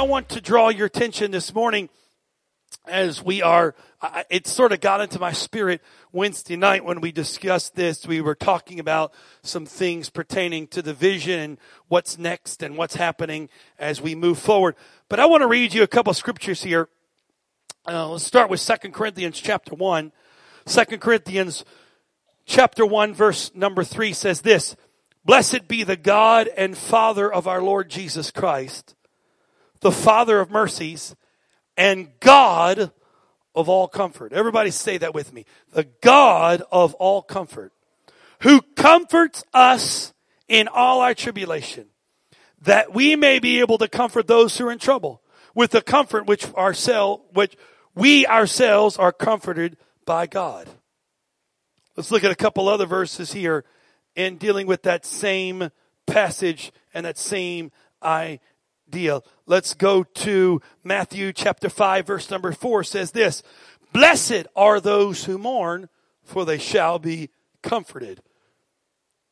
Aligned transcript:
I 0.00 0.04
want 0.04 0.30
to 0.30 0.40
draw 0.40 0.70
your 0.70 0.86
attention 0.86 1.30
this 1.30 1.54
morning 1.54 1.90
as 2.86 3.22
we 3.22 3.42
are, 3.42 3.74
it 4.30 4.46
sort 4.46 4.72
of 4.72 4.80
got 4.80 5.02
into 5.02 5.18
my 5.18 5.32
spirit 5.32 5.82
Wednesday 6.10 6.56
night 6.56 6.86
when 6.86 7.02
we 7.02 7.12
discussed 7.12 7.74
this. 7.74 8.06
We 8.06 8.22
were 8.22 8.34
talking 8.34 8.80
about 8.80 9.12
some 9.42 9.66
things 9.66 10.08
pertaining 10.08 10.68
to 10.68 10.80
the 10.80 10.94
vision 10.94 11.38
and 11.38 11.58
what's 11.88 12.16
next 12.16 12.62
and 12.62 12.78
what's 12.78 12.94
happening 12.94 13.50
as 13.78 14.00
we 14.00 14.14
move 14.14 14.38
forward. 14.38 14.74
But 15.10 15.20
I 15.20 15.26
want 15.26 15.42
to 15.42 15.46
read 15.46 15.74
you 15.74 15.82
a 15.82 15.86
couple 15.86 16.14
scriptures 16.14 16.62
here. 16.62 16.88
Uh, 17.86 18.08
let's 18.08 18.24
start 18.24 18.48
with 18.48 18.60
Second 18.60 18.94
Corinthians 18.94 19.38
chapter 19.38 19.74
1. 19.74 20.12
2 20.64 20.84
Corinthians 20.96 21.62
chapter 22.46 22.86
1 22.86 23.12
verse 23.12 23.50
number 23.54 23.84
3 23.84 24.14
says 24.14 24.40
this, 24.40 24.76
Blessed 25.26 25.68
be 25.68 25.82
the 25.82 25.96
God 25.98 26.48
and 26.56 26.74
Father 26.74 27.30
of 27.30 27.46
our 27.46 27.60
Lord 27.60 27.90
Jesus 27.90 28.30
Christ, 28.30 28.94
the 29.80 29.92
Father 29.92 30.40
of 30.40 30.50
mercies 30.50 31.14
and 31.76 32.08
God 32.20 32.92
of 33.54 33.68
all 33.68 33.88
comfort. 33.88 34.32
Everybody 34.32 34.70
say 34.70 34.98
that 34.98 35.14
with 35.14 35.32
me. 35.32 35.44
The 35.72 35.88
God 36.02 36.62
of 36.70 36.94
all 36.94 37.22
comfort, 37.22 37.72
who 38.42 38.60
comforts 38.76 39.44
us 39.52 40.12
in 40.48 40.68
all 40.68 41.00
our 41.00 41.14
tribulation, 41.14 41.86
that 42.62 42.94
we 42.94 43.16
may 43.16 43.38
be 43.38 43.60
able 43.60 43.78
to 43.78 43.88
comfort 43.88 44.26
those 44.26 44.56
who 44.56 44.66
are 44.66 44.72
in 44.72 44.78
trouble 44.78 45.22
with 45.54 45.70
the 45.70 45.82
comfort 45.82 46.26
which 46.26 46.52
ourselves, 46.54 47.22
which 47.32 47.56
we 47.94 48.26
ourselves 48.26 48.96
are 48.96 49.12
comforted 49.12 49.76
by 50.04 50.26
God. 50.26 50.68
Let's 51.96 52.10
look 52.10 52.24
at 52.24 52.30
a 52.30 52.36
couple 52.36 52.68
other 52.68 52.86
verses 52.86 53.32
here 53.32 53.64
in 54.14 54.36
dealing 54.36 54.66
with 54.66 54.82
that 54.82 55.04
same 55.04 55.70
passage 56.06 56.72
and 56.94 57.06
that 57.06 57.18
same 57.18 57.72
idea. 58.02 58.40
Let's 59.46 59.74
go 59.74 60.02
to 60.02 60.60
Matthew 60.82 61.32
chapter 61.32 61.68
5 61.68 62.06
verse 62.06 62.30
number 62.30 62.52
4 62.52 62.84
says 62.84 63.12
this, 63.12 63.42
Blessed 63.92 64.46
are 64.54 64.80
those 64.80 65.24
who 65.24 65.38
mourn, 65.38 65.88
for 66.24 66.44
they 66.44 66.58
shall 66.58 66.98
be 66.98 67.30
comforted. 67.62 68.20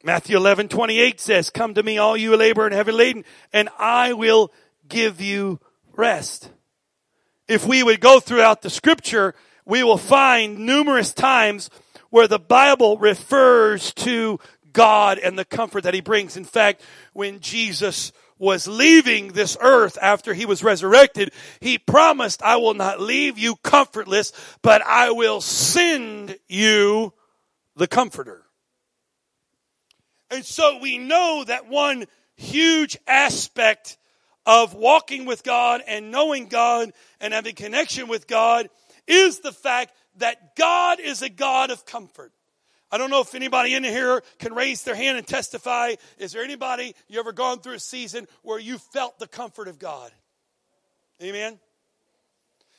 Matthew 0.05 0.37
11, 0.37 0.69
28 0.69 1.21
says, 1.21 1.51
Come 1.51 1.75
to 1.75 1.83
me 1.83 1.99
all 1.99 2.17
you 2.17 2.37
labor 2.37 2.67
and 2.67 2.75
heavy 2.75 2.93
laden, 2.93 3.25
and 3.53 3.69
I 3.79 4.13
will 4.13 4.53
give 4.89 5.21
you 5.21 5.61
rest. 5.97 6.51
If 7.49 7.67
we 7.67 7.83
would 7.83 8.01
go 8.01 8.21
throughout 8.21 8.63
the 8.63 8.71
scripture, 8.71 9.35
we 9.65 9.83
will 9.83 9.99
find 9.99 10.61
numerous 10.61 11.13
times 11.13 11.71
where 12.11 12.29
the 12.29 12.39
Bible 12.39 12.97
refers 12.99 13.93
to 13.95 14.39
God 14.73 15.19
and 15.19 15.39
the 15.39 15.45
comfort 15.45 15.85
that 15.85 15.95
he 15.95 16.01
brings. 16.01 16.37
In 16.37 16.45
fact, 16.45 16.83
when 17.13 17.41
Jesus 17.41 18.13
was 18.39 18.67
leaving 18.67 19.29
this 19.29 19.57
earth 19.61 19.99
after 20.01 20.35
he 20.35 20.47
was 20.47 20.63
resurrected, 20.63 21.33
he 21.61 21.79
promised, 21.79 22.43
I 22.43 22.57
will 22.57 22.75
not 22.75 23.01
leave 23.01 23.39
you 23.39 23.57
comfortless, 23.57 24.33
but 24.63 24.83
I 24.83 25.11
will 25.11 25.41
send 25.41 26.39
you 26.49 27.13
the 27.77 27.87
comforter. 27.87 28.45
And 30.31 30.45
so 30.45 30.79
we 30.79 30.99
know 30.99 31.45
that 31.47 31.69
one 31.69 32.05
huge 32.37 32.97
aspect 33.07 33.97
of 34.47 34.75
walking 34.75 35.25
with 35.27 35.43
God 35.43 35.83
and 35.87 36.11
knowing 36.11 36.49
God 36.49 36.93
and 37.21 37.35
having 37.35 37.55
connection 37.55 38.09
with 38.09 38.27
God 38.27 38.69
is 39.07 39.41
the 39.41 39.53
fact 39.53 39.93
that 40.17 40.57
God 40.57 41.01
is 41.01 41.23
a 41.23 41.29
God 41.29 41.71
of 41.71 41.85
comfort. 41.87 42.33
I 42.91 42.99
don't 42.99 43.11
know 43.11 43.21
if 43.21 43.35
anybody 43.35 43.75
in 43.75 43.85
here 43.85 44.23
can 44.39 44.55
raise 44.55 44.83
their 44.83 44.95
hand 44.95 45.19
and 45.19 45.27
testify. 45.27 45.95
Is 46.19 46.33
there 46.33 46.43
anybody 46.43 46.95
you 47.09 47.21
ever 47.21 47.33
gone 47.33 47.61
through 47.61 47.75
a 47.75 47.81
season 47.81 48.27
where 48.43 48.59
you 48.59 48.79
felt 48.79 49.19
the 49.19 49.29
comfort 49.29 49.69
of 49.69 49.79
God? 49.79 50.11
Amen. 51.23 51.59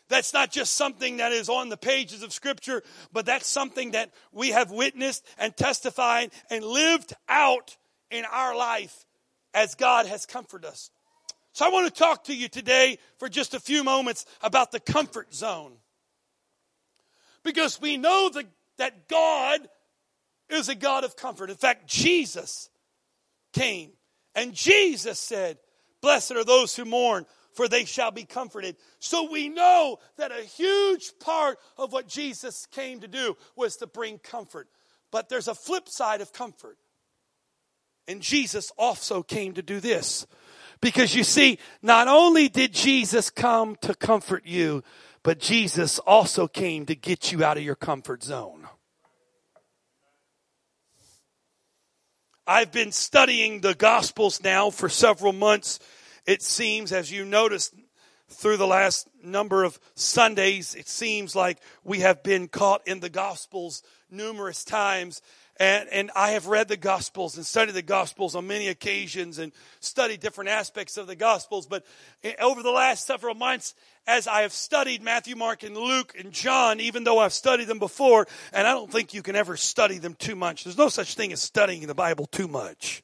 That's 0.08 0.34
not 0.34 0.52
just 0.52 0.74
something 0.74 1.18
that 1.18 1.32
is 1.32 1.50
on 1.50 1.70
the 1.70 1.78
pages 1.78 2.24
of 2.24 2.34
Scripture, 2.34 2.82
but 3.14 3.28
that's 3.28 3.48
something 3.48 3.92
that 3.92 4.12
we 4.32 4.50
have 4.50 4.72
witnessed 4.72 5.24
and 5.38 5.56
testified 5.56 6.32
and 6.50 6.66
lived 6.66 7.14
out 7.28 7.78
in 8.10 8.26
our 8.26 8.56
life 8.56 9.06
as 9.54 9.76
God 9.76 10.08
has 10.08 10.26
comforted 10.26 10.68
us. 10.68 10.90
So 11.54 11.66
I 11.66 11.70
want 11.70 11.94
to 11.94 12.00
talk 12.00 12.24
to 12.26 12.36
you 12.36 12.48
today 12.48 12.98
for 13.18 13.30
just 13.30 13.54
a 13.54 13.60
few 13.60 13.84
moments 13.84 14.26
about 14.42 14.72
the 14.72 14.80
comfort 14.80 15.34
zone. 15.34 15.74
Because 17.44 17.80
we 17.80 17.98
know 17.98 18.30
the, 18.34 18.46
that 18.78 19.08
God 19.08 19.68
is 20.50 20.70
a 20.70 20.76
God 20.76 21.04
of 21.04 21.16
comfort. 21.16 21.50
In 21.50 21.56
fact, 21.56 21.88
Jesus 21.88 22.70
came 23.54 23.92
and 24.36 24.54
Jesus 24.54 25.20
said, 25.20 25.58
Blessed 26.02 26.32
are 26.32 26.44
those 26.44 26.76
who 26.76 26.86
mourn, 26.86 27.26
for 27.54 27.68
they 27.68 27.86
shall 27.86 28.12
be 28.12 28.24
comforted. 28.24 28.78
So 29.00 29.30
we 29.30 29.50
know 29.50 29.98
that 30.18 30.32
a 30.32 30.44
huge 30.44 31.12
part 31.20 31.58
of 31.78 31.92
what 31.92 32.08
Jesus 32.08 32.66
came 32.68 33.02
to 33.02 33.08
do 33.08 33.36
was 33.56 33.78
to 33.78 33.88
bring 33.88 34.18
comfort. 34.20 34.68
But 35.12 35.30
there's 35.30 35.48
a 35.48 35.56
flip 35.56 35.90
side 35.90 36.22
of 36.22 36.32
comfort. 36.32 36.78
And 38.08 38.22
Jesus 38.22 38.72
also 38.78 39.22
came 39.24 39.54
to 39.54 39.62
do 39.62 39.80
this. 39.80 40.26
Because 40.82 41.14
you 41.14 41.24
see, 41.24 41.60
not 41.82 42.08
only 42.08 42.48
did 42.48 42.74
Jesus 42.74 43.30
come 43.30 43.76
to 43.82 43.94
comfort 43.94 44.46
you, 44.46 44.84
but 45.24 45.40
Jesus 45.40 46.00
also 46.00 46.48
came 46.48 46.86
to 46.86 46.96
get 46.96 47.32
you 47.32 47.44
out 47.44 47.58
of 47.58 47.64
your 47.64 47.76
comfort 47.76 48.24
zone. 48.24 48.59
I've 52.50 52.72
been 52.72 52.92
studying 52.92 53.62
the 53.62 53.76
Gospels 53.76 54.42
now 54.42 54.72
for 54.72 54.90
several 54.90 55.34
months. 55.34 55.80
It 56.26 56.42
seems, 56.42 56.92
as 56.92 57.12
you 57.12 57.24
noticed 57.24 57.76
through 58.28 58.58
the 58.58 58.66
last 58.66 59.08
number 59.24 59.64
of 59.64 59.80
Sundays, 59.94 60.74
it 60.74 60.88
seems 60.90 61.36
like 61.36 61.60
we 61.84 62.00
have 62.00 62.24
been 62.24 62.48
caught 62.48 62.88
in 62.88 63.02
the 63.02 63.10
Gospels 63.10 63.84
numerous 64.10 64.64
times. 64.64 65.22
And, 65.58 65.90
and 65.90 66.10
I 66.16 66.32
have 66.32 66.48
read 66.48 66.70
the 66.70 66.76
Gospels 66.76 67.38
and 67.38 67.46
studied 67.46 67.76
the 67.76 67.84
Gospels 67.84 68.34
on 68.34 68.48
many 68.48 68.70
occasions 68.70 69.38
and 69.38 69.52
studied 69.80 70.20
different 70.20 70.50
aspects 70.50 70.98
of 70.98 71.06
the 71.06 71.16
Gospels. 71.16 71.68
But 71.68 71.86
eh, 72.24 72.34
over 72.42 72.64
the 72.64 72.72
last 72.72 73.06
several 73.06 73.36
months, 73.36 73.76
as 74.10 74.28
I 74.28 74.42
have 74.42 74.54
studied 74.54 75.04
Matthew, 75.04 75.36
Mark, 75.36 75.62
and 75.62 75.78
Luke 75.78 76.16
and 76.18 76.32
John, 76.32 76.80
even 76.80 77.04
though 77.04 77.20
I've 77.20 77.32
studied 77.32 77.68
them 77.68 77.78
before, 77.78 78.28
and 78.52 78.66
I 78.66 78.72
don't 78.72 78.92
think 78.92 79.14
you 79.14 79.22
can 79.22 79.36
ever 79.36 79.56
study 79.56 80.00
them 80.00 80.16
too 80.16 80.36
much. 80.36 80.64
There's 80.64 80.80
no 80.80 80.90
such 80.90 81.14
thing 81.14 81.32
as 81.32 81.42
studying 81.42 81.86
the 81.86 81.94
Bible 81.94 82.26
too 82.26 82.48
much. 82.48 83.04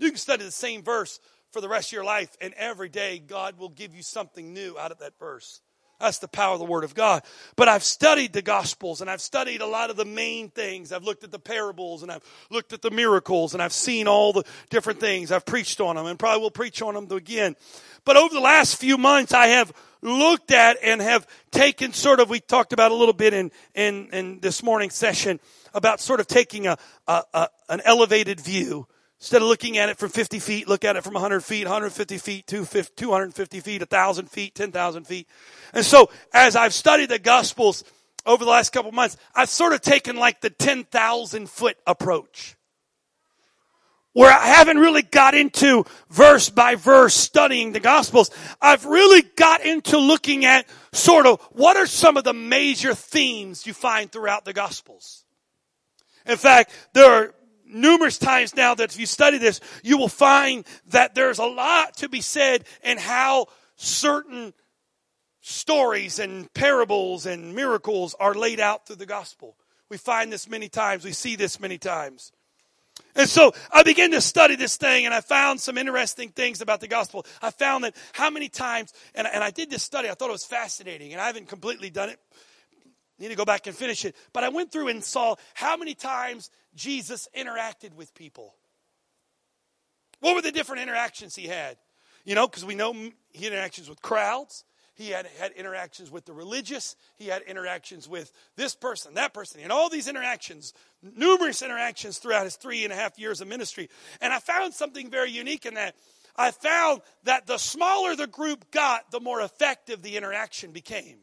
You 0.00 0.08
can 0.10 0.18
study 0.18 0.44
the 0.44 0.50
same 0.50 0.82
verse 0.82 1.20
for 1.52 1.60
the 1.60 1.68
rest 1.68 1.90
of 1.90 1.92
your 1.92 2.04
life, 2.04 2.36
and 2.40 2.52
every 2.54 2.88
day 2.88 3.20
God 3.20 3.56
will 3.56 3.68
give 3.68 3.94
you 3.94 4.02
something 4.02 4.52
new 4.52 4.76
out 4.76 4.90
of 4.90 4.98
that 4.98 5.16
verse. 5.16 5.62
That's 6.04 6.18
the 6.18 6.28
power 6.28 6.52
of 6.52 6.58
the 6.58 6.66
Word 6.66 6.84
of 6.84 6.94
God. 6.94 7.22
But 7.56 7.68
I've 7.68 7.82
studied 7.82 8.32
the 8.32 8.42
Gospels 8.42 9.00
and 9.00 9.08
I've 9.08 9.22
studied 9.22 9.62
a 9.62 9.66
lot 9.66 9.88
of 9.88 9.96
the 9.96 10.04
main 10.04 10.50
things. 10.50 10.92
I've 10.92 11.04
looked 11.04 11.24
at 11.24 11.30
the 11.30 11.38
parables 11.38 12.02
and 12.02 12.12
I've 12.12 12.22
looked 12.50 12.72
at 12.74 12.82
the 12.82 12.90
miracles 12.90 13.54
and 13.54 13.62
I've 13.62 13.72
seen 13.72 14.06
all 14.06 14.32
the 14.32 14.44
different 14.68 15.00
things. 15.00 15.32
I've 15.32 15.46
preached 15.46 15.80
on 15.80 15.96
them 15.96 16.06
and 16.06 16.18
probably 16.18 16.42
will 16.42 16.50
preach 16.50 16.82
on 16.82 16.94
them 16.94 17.10
again. 17.10 17.56
But 18.04 18.18
over 18.18 18.34
the 18.34 18.40
last 18.40 18.76
few 18.76 18.98
months, 18.98 19.32
I 19.32 19.46
have 19.48 19.72
looked 20.02 20.50
at 20.50 20.76
and 20.82 21.00
have 21.00 21.26
taken 21.50 21.94
sort 21.94 22.20
of, 22.20 22.28
we 22.28 22.38
talked 22.38 22.74
about 22.74 22.92
a 22.92 22.94
little 22.94 23.14
bit 23.14 23.32
in, 23.32 23.50
in, 23.74 24.10
in 24.12 24.40
this 24.40 24.62
morning's 24.62 24.94
session 24.94 25.40
about 25.72 26.00
sort 26.00 26.20
of 26.20 26.26
taking 26.26 26.66
a, 26.66 26.76
a, 27.08 27.22
a 27.32 27.48
an 27.70 27.80
elevated 27.84 28.40
view 28.40 28.86
Instead 29.24 29.40
of 29.40 29.48
looking 29.48 29.78
at 29.78 29.88
it 29.88 29.96
from 29.96 30.10
50 30.10 30.38
feet, 30.38 30.68
look 30.68 30.84
at 30.84 30.96
it 30.96 31.02
from 31.02 31.14
100 31.14 31.40
feet, 31.42 31.64
150 31.64 32.18
feet, 32.18 32.46
250 32.46 33.60
feet, 33.60 33.80
1,000 33.80 34.30
feet, 34.30 34.54
10,000 34.54 35.06
feet. 35.06 35.26
And 35.72 35.82
so 35.82 36.10
as 36.34 36.54
I've 36.54 36.74
studied 36.74 37.08
the 37.08 37.18
Gospels 37.18 37.84
over 38.26 38.44
the 38.44 38.50
last 38.50 38.70
couple 38.70 38.92
months, 38.92 39.16
I've 39.34 39.48
sort 39.48 39.72
of 39.72 39.80
taken 39.80 40.16
like 40.16 40.42
the 40.42 40.50
10,000 40.50 41.48
foot 41.48 41.78
approach. 41.86 42.54
Where 44.12 44.30
I 44.30 44.44
haven't 44.44 44.76
really 44.76 45.00
got 45.00 45.34
into 45.34 45.86
verse 46.10 46.50
by 46.50 46.74
verse 46.74 47.14
studying 47.14 47.72
the 47.72 47.80
Gospels. 47.80 48.30
I've 48.60 48.84
really 48.84 49.22
got 49.22 49.64
into 49.64 49.96
looking 49.96 50.44
at 50.44 50.66
sort 50.92 51.24
of 51.24 51.40
what 51.52 51.78
are 51.78 51.86
some 51.86 52.18
of 52.18 52.24
the 52.24 52.34
major 52.34 52.94
themes 52.94 53.66
you 53.66 53.72
find 53.72 54.12
throughout 54.12 54.44
the 54.44 54.52
Gospels. 54.52 55.24
In 56.26 56.36
fact, 56.36 56.72
there 56.92 57.10
are 57.10 57.34
numerous 57.66 58.18
times 58.18 58.54
now 58.54 58.74
that 58.74 58.92
if 58.92 59.00
you 59.00 59.06
study 59.06 59.38
this, 59.38 59.60
you 59.82 59.98
will 59.98 60.08
find 60.08 60.66
that 60.88 61.14
there's 61.14 61.38
a 61.38 61.46
lot 61.46 61.96
to 61.98 62.08
be 62.08 62.20
said 62.20 62.64
in 62.82 62.98
how 62.98 63.46
certain 63.76 64.52
stories 65.40 66.18
and 66.18 66.52
parables 66.54 67.26
and 67.26 67.54
miracles 67.54 68.14
are 68.18 68.34
laid 68.34 68.60
out 68.60 68.86
through 68.86 68.96
the 68.96 69.06
gospel. 69.06 69.56
We 69.90 69.98
find 69.98 70.32
this 70.32 70.48
many 70.48 70.68
times. 70.68 71.04
We 71.04 71.12
see 71.12 71.36
this 71.36 71.60
many 71.60 71.78
times. 71.78 72.32
And 73.16 73.28
so 73.28 73.52
I 73.70 73.82
began 73.82 74.10
to 74.12 74.20
study 74.20 74.56
this 74.56 74.76
thing 74.76 75.04
and 75.04 75.14
I 75.14 75.20
found 75.20 75.60
some 75.60 75.78
interesting 75.78 76.30
things 76.30 76.60
about 76.60 76.80
the 76.80 76.88
gospel. 76.88 77.26
I 77.42 77.50
found 77.50 77.84
that 77.84 77.94
how 78.12 78.30
many 78.30 78.48
times, 78.48 78.92
and, 79.14 79.26
and 79.26 79.44
I 79.44 79.50
did 79.50 79.70
this 79.70 79.82
study, 79.82 80.08
I 80.08 80.14
thought 80.14 80.28
it 80.28 80.32
was 80.32 80.44
fascinating, 80.44 81.12
and 81.12 81.20
I 81.20 81.26
haven't 81.26 81.48
completely 81.48 81.90
done 81.90 82.08
it. 82.08 82.18
Need 83.18 83.28
to 83.28 83.36
go 83.36 83.44
back 83.44 83.66
and 83.66 83.76
finish 83.76 84.04
it. 84.04 84.16
But 84.32 84.42
I 84.42 84.48
went 84.48 84.72
through 84.72 84.88
and 84.88 85.04
saw 85.04 85.36
how 85.54 85.76
many 85.76 85.94
times 85.94 86.50
Jesus 86.74 87.28
interacted 87.36 87.94
with 87.94 88.14
people. 88.14 88.54
What 90.20 90.34
were 90.34 90.42
the 90.42 90.52
different 90.52 90.82
interactions 90.82 91.34
he 91.34 91.46
had? 91.46 91.76
You 92.24 92.34
know, 92.34 92.46
because 92.46 92.64
we 92.64 92.74
know 92.74 92.92
he 92.92 93.44
had 93.44 93.52
interactions 93.52 93.88
with 93.88 94.00
crowds. 94.00 94.64
He 94.94 95.10
had 95.10 95.26
had 95.38 95.52
interactions 95.52 96.10
with 96.10 96.24
the 96.24 96.32
religious. 96.32 96.94
He 97.16 97.26
had 97.26 97.42
interactions 97.42 98.08
with 98.08 98.32
this 98.56 98.74
person, 98.74 99.14
that 99.14 99.34
person, 99.34 99.60
and 99.60 99.72
all 99.72 99.90
these 99.90 100.08
interactions, 100.08 100.72
numerous 101.02 101.62
interactions 101.62 102.18
throughout 102.18 102.44
his 102.44 102.56
three 102.56 102.84
and 102.84 102.92
a 102.92 102.96
half 102.96 103.18
years 103.18 103.40
of 103.40 103.48
ministry. 103.48 103.90
And 104.20 104.32
I 104.32 104.38
found 104.38 104.72
something 104.72 105.10
very 105.10 105.30
unique 105.30 105.66
in 105.66 105.74
that. 105.74 105.96
I 106.36 106.52
found 106.52 107.02
that 107.24 107.46
the 107.46 107.58
smaller 107.58 108.16
the 108.16 108.26
group 108.26 108.70
got, 108.70 109.10
the 109.10 109.20
more 109.20 109.40
effective 109.40 110.02
the 110.02 110.16
interaction 110.16 110.70
became. 110.70 111.18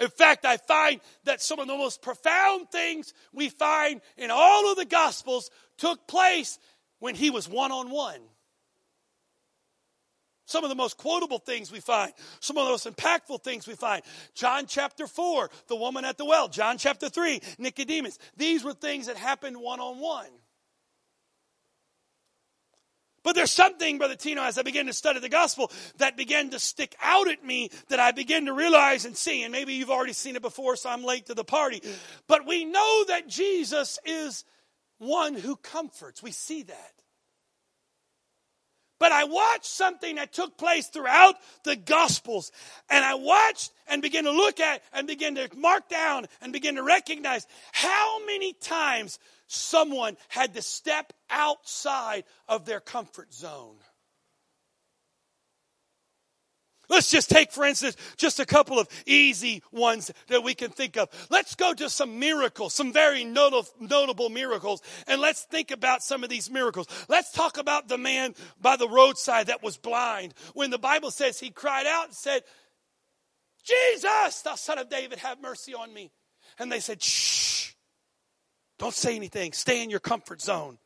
In 0.00 0.08
fact, 0.08 0.46
I 0.46 0.56
find 0.56 1.00
that 1.24 1.42
some 1.42 1.58
of 1.58 1.68
the 1.68 1.76
most 1.76 2.00
profound 2.00 2.70
things 2.70 3.12
we 3.32 3.50
find 3.50 4.00
in 4.16 4.30
all 4.30 4.70
of 4.70 4.78
the 4.78 4.86
Gospels 4.86 5.50
took 5.76 6.08
place 6.08 6.58
when 7.00 7.14
he 7.14 7.28
was 7.28 7.46
one 7.46 7.70
on 7.70 7.90
one. 7.90 8.20
Some 10.46 10.64
of 10.64 10.70
the 10.70 10.74
most 10.76 10.96
quotable 10.96 11.38
things 11.38 11.70
we 11.70 11.78
find, 11.78 12.12
some 12.40 12.56
of 12.56 12.64
the 12.64 12.70
most 12.70 12.86
impactful 12.86 13.44
things 13.44 13.68
we 13.68 13.74
find. 13.74 14.02
John 14.34 14.66
chapter 14.66 15.06
4, 15.06 15.48
the 15.68 15.76
woman 15.76 16.04
at 16.04 16.18
the 16.18 16.24
well. 16.24 16.48
John 16.48 16.76
chapter 16.76 17.08
3, 17.08 17.40
Nicodemus. 17.58 18.18
These 18.36 18.64
were 18.64 18.72
things 18.72 19.06
that 19.06 19.16
happened 19.16 19.58
one 19.58 19.78
on 19.78 20.00
one. 20.00 20.26
But 23.22 23.34
there's 23.34 23.52
something, 23.52 23.98
Brother 23.98 24.16
Tino, 24.16 24.42
as 24.42 24.56
I 24.56 24.62
began 24.62 24.86
to 24.86 24.92
study 24.92 25.20
the 25.20 25.28
gospel, 25.28 25.70
that 25.98 26.16
began 26.16 26.50
to 26.50 26.58
stick 26.58 26.96
out 27.02 27.28
at 27.28 27.44
me 27.44 27.70
that 27.88 28.00
I 28.00 28.12
began 28.12 28.46
to 28.46 28.54
realize 28.54 29.04
and 29.04 29.16
see. 29.16 29.42
And 29.42 29.52
maybe 29.52 29.74
you've 29.74 29.90
already 29.90 30.14
seen 30.14 30.36
it 30.36 30.42
before, 30.42 30.76
so 30.76 30.88
I'm 30.88 31.04
late 31.04 31.26
to 31.26 31.34
the 31.34 31.44
party. 31.44 31.82
But 32.26 32.46
we 32.46 32.64
know 32.64 33.04
that 33.08 33.28
Jesus 33.28 33.98
is 34.06 34.44
one 34.98 35.34
who 35.34 35.56
comforts. 35.56 36.22
We 36.22 36.30
see 36.30 36.62
that. 36.62 36.92
But 38.98 39.12
I 39.12 39.24
watched 39.24 39.64
something 39.64 40.16
that 40.16 40.32
took 40.32 40.58
place 40.58 40.86
throughout 40.88 41.34
the 41.64 41.74
Gospels. 41.74 42.52
And 42.90 43.02
I 43.02 43.14
watched 43.14 43.72
and 43.88 44.02
began 44.02 44.24
to 44.24 44.30
look 44.30 44.60
at 44.60 44.82
and 44.92 45.06
begin 45.06 45.36
to 45.36 45.48
mark 45.56 45.88
down 45.88 46.26
and 46.42 46.52
begin 46.52 46.76
to 46.76 46.82
recognize 46.82 47.46
how 47.72 48.24
many 48.26 48.52
times 48.52 49.18
someone 49.50 50.16
had 50.28 50.54
to 50.54 50.62
step 50.62 51.12
outside 51.28 52.24
of 52.48 52.64
their 52.64 52.80
comfort 52.80 53.32
zone. 53.34 53.76
Let's 56.88 57.08
just 57.08 57.30
take, 57.30 57.52
for 57.52 57.64
instance, 57.64 57.96
just 58.16 58.40
a 58.40 58.44
couple 58.44 58.80
of 58.80 58.88
easy 59.06 59.62
ones 59.70 60.10
that 60.26 60.42
we 60.42 60.54
can 60.54 60.70
think 60.70 60.96
of. 60.96 61.08
Let's 61.30 61.54
go 61.54 61.72
to 61.72 61.88
some 61.88 62.18
miracles, 62.18 62.74
some 62.74 62.92
very 62.92 63.22
notable 63.22 64.28
miracles, 64.28 64.82
and 65.06 65.20
let's 65.20 65.42
think 65.42 65.70
about 65.70 66.02
some 66.02 66.24
of 66.24 66.30
these 66.30 66.50
miracles. 66.50 66.88
Let's 67.08 67.30
talk 67.30 67.58
about 67.58 67.86
the 67.86 67.96
man 67.98 68.34
by 68.60 68.74
the 68.74 68.88
roadside 68.88 69.46
that 69.46 69.62
was 69.62 69.76
blind. 69.76 70.34
When 70.54 70.70
the 70.70 70.78
Bible 70.78 71.12
says 71.12 71.38
he 71.38 71.50
cried 71.50 71.86
out 71.86 72.06
and 72.06 72.14
said, 72.14 72.42
Jesus, 73.64 74.42
thou 74.42 74.56
son 74.56 74.78
of 74.78 74.88
David, 74.88 75.18
have 75.20 75.40
mercy 75.40 75.74
on 75.74 75.94
me. 75.94 76.10
And 76.58 76.72
they 76.72 76.80
said, 76.80 77.00
shh, 77.00 77.59
don't 78.80 78.94
say 78.94 79.14
anything. 79.14 79.52
Stay 79.52 79.82
in 79.82 79.90
your 79.90 80.00
comfort 80.00 80.40
zone. 80.40 80.78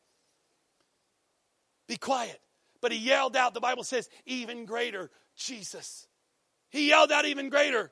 Be 1.87 1.95
quiet. 1.95 2.39
But 2.81 2.91
he 2.91 2.97
yelled 2.97 3.37
out, 3.37 3.53
the 3.53 3.61
Bible 3.61 3.85
says, 3.85 4.09
even 4.25 4.65
greater 4.65 5.09
Jesus. 5.37 6.05
He 6.69 6.89
yelled 6.89 7.11
out 7.11 7.25
even 7.25 7.49
greater. 7.49 7.91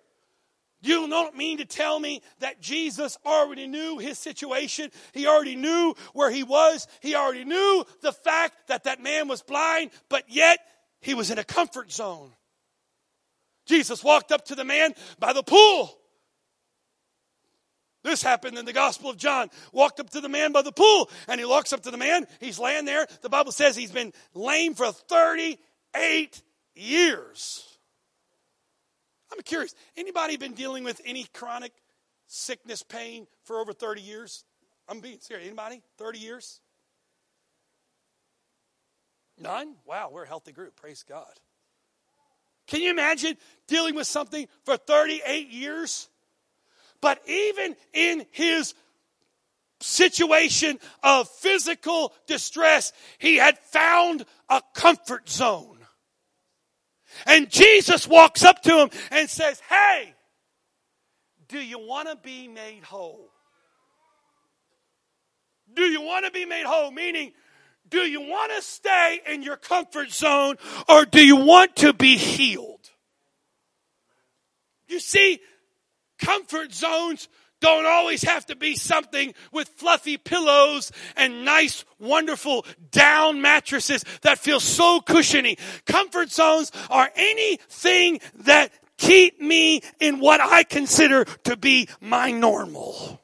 You 0.81 1.07
don't 1.07 1.37
mean 1.37 1.59
to 1.59 1.65
tell 1.65 1.97
me 1.97 2.21
that 2.39 2.61
Jesus 2.61 3.17
already 3.25 3.65
knew 3.65 3.97
his 3.97 4.19
situation. 4.19 4.91
He 5.13 5.25
already 5.25 5.55
knew 5.55 5.95
where 6.11 6.29
he 6.29 6.43
was. 6.43 6.85
He 6.99 7.15
already 7.15 7.45
knew 7.45 7.85
the 8.01 8.11
fact 8.11 8.67
that 8.67 8.83
that 8.83 9.01
man 9.01 9.29
was 9.29 9.41
blind, 9.41 9.91
but 10.09 10.25
yet 10.27 10.59
he 10.99 11.13
was 11.13 11.31
in 11.31 11.39
a 11.39 11.45
comfort 11.45 11.93
zone. 11.93 12.33
Jesus 13.65 14.03
walked 14.03 14.33
up 14.33 14.43
to 14.47 14.55
the 14.55 14.65
man 14.65 14.93
by 15.17 15.31
the 15.31 15.43
pool. 15.43 15.97
This 18.03 18.21
happened 18.21 18.57
in 18.57 18.65
the 18.65 18.73
Gospel 18.73 19.09
of 19.09 19.17
John. 19.17 19.49
Walked 19.71 19.99
up 19.99 20.09
to 20.11 20.21
the 20.21 20.29
man 20.29 20.51
by 20.51 20.61
the 20.61 20.71
pool, 20.71 21.09
and 21.27 21.39
he 21.39 21.45
walks 21.45 21.71
up 21.73 21.83
to 21.83 21.91
the 21.91 21.97
man. 21.97 22.27
He's 22.39 22.59
laying 22.59 22.85
there. 22.85 23.07
The 23.21 23.29
Bible 23.29 23.51
says 23.51 23.75
he's 23.75 23.91
been 23.91 24.13
lame 24.33 24.75
for 24.75 24.91
38 24.91 26.41
years. 26.75 27.65
I'm 29.31 29.41
curious. 29.41 29.73
Anybody 29.97 30.37
been 30.37 30.53
dealing 30.53 30.83
with 30.83 31.01
any 31.05 31.25
chronic 31.33 31.71
sickness, 32.27 32.83
pain 32.83 33.25
for 33.45 33.59
over 33.59 33.73
30 33.73 34.01
years? 34.01 34.43
I'm 34.87 34.99
being 34.99 35.19
serious. 35.19 35.47
Anybody? 35.47 35.81
30 35.97 36.19
years? 36.19 36.59
None? 39.39 39.75
Wow, 39.85 40.09
we're 40.11 40.23
a 40.23 40.27
healthy 40.27 40.51
group. 40.51 40.75
Praise 40.75 41.03
God. 41.07 41.31
Can 42.67 42.81
you 42.81 42.91
imagine 42.91 43.37
dealing 43.67 43.95
with 43.95 44.07
something 44.07 44.47
for 44.65 44.77
38 44.77 45.49
years? 45.49 46.09
But 47.03 47.19
even 47.27 47.75
in 47.91 48.25
his 48.31 48.73
situation 49.81 50.79
of 51.03 51.27
physical 51.27 52.13
distress, 52.27 52.93
he 53.17 53.35
had 53.35 53.57
found 53.57 54.25
a 54.47 54.61
comfort 54.73 55.29
zone. 55.29 55.79
And 57.25 57.49
Jesus 57.49 58.07
walks 58.07 58.45
up 58.45 58.63
to 58.63 58.77
him 58.77 58.89
and 59.11 59.29
says, 59.29 59.61
Hey, 59.67 60.13
do 61.49 61.59
you 61.59 61.77
want 61.77 62.07
to 62.07 62.15
be 62.15 62.47
made 62.47 62.85
whole? 62.85 63.29
Do 65.73 65.83
you 65.83 66.03
want 66.03 66.23
to 66.23 66.31
be 66.31 66.45
made 66.45 66.65
whole? 66.65 66.89
Meaning, 66.89 67.33
do 67.89 67.97
you 67.97 68.21
want 68.21 68.53
to 68.55 68.61
stay 68.61 69.19
in 69.27 69.43
your 69.43 69.57
comfort 69.57 70.09
zone 70.09 70.55
or 70.87 71.03
do 71.03 71.19
you 71.21 71.35
want 71.35 71.75
to 71.75 71.91
be 71.91 72.15
healed? 72.15 72.89
You 74.87 75.01
see, 75.01 75.41
comfort 76.23 76.73
zones 76.73 77.27
don't 77.59 77.85
always 77.85 78.23
have 78.23 78.45
to 78.47 78.57
be 78.57 78.75
something 78.75 79.33
with 79.53 79.69
fluffy 79.69 80.17
pillows 80.17 80.91
and 81.15 81.45
nice, 81.45 81.85
wonderful 81.97 82.65
down 82.91 83.41
mattresses 83.41 84.03
that 84.21 84.37
feel 84.37 84.59
so 84.59 84.99
cushiony. 84.99 85.57
Comfort 85.85 86.29
zones 86.29 86.73
are 86.89 87.09
anything 87.15 88.19
that 88.39 88.73
keep 88.97 89.39
me 89.39 89.81
in 90.01 90.19
what 90.19 90.41
I 90.41 90.63
consider 90.63 91.23
to 91.45 91.55
be 91.55 91.87
my 92.01 92.31
normal. 92.31 93.21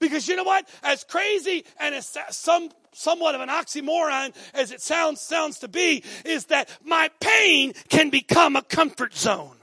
Because 0.00 0.26
you 0.26 0.34
know 0.34 0.42
what? 0.42 0.68
As 0.82 1.04
crazy 1.04 1.64
and 1.78 1.94
as 1.94 2.16
some 2.30 2.70
somewhat 2.92 3.36
of 3.36 3.40
an 3.40 3.48
oxymoron 3.48 4.34
as 4.52 4.72
it 4.72 4.80
sounds 4.82 5.20
sounds 5.20 5.60
to 5.60 5.68
be 5.68 6.02
is 6.24 6.46
that 6.46 6.68
my 6.84 7.08
pain 7.20 7.72
can 7.88 8.10
become 8.10 8.56
a 8.56 8.62
comfort 8.62 9.14
zone. 9.14 9.61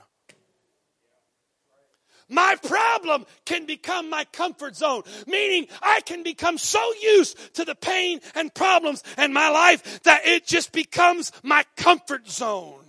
My 2.30 2.56
problem 2.62 3.26
can 3.44 3.66
become 3.66 4.08
my 4.08 4.24
comfort 4.32 4.76
zone, 4.76 5.02
meaning 5.26 5.66
I 5.82 6.00
can 6.00 6.22
become 6.22 6.56
so 6.58 6.80
used 7.02 7.54
to 7.54 7.64
the 7.64 7.74
pain 7.74 8.20
and 8.34 8.54
problems 8.54 9.02
in 9.18 9.32
my 9.32 9.50
life 9.50 10.02
that 10.04 10.24
it 10.24 10.46
just 10.46 10.72
becomes 10.72 11.32
my 11.42 11.64
comfort 11.76 12.28
zone. 12.28 12.84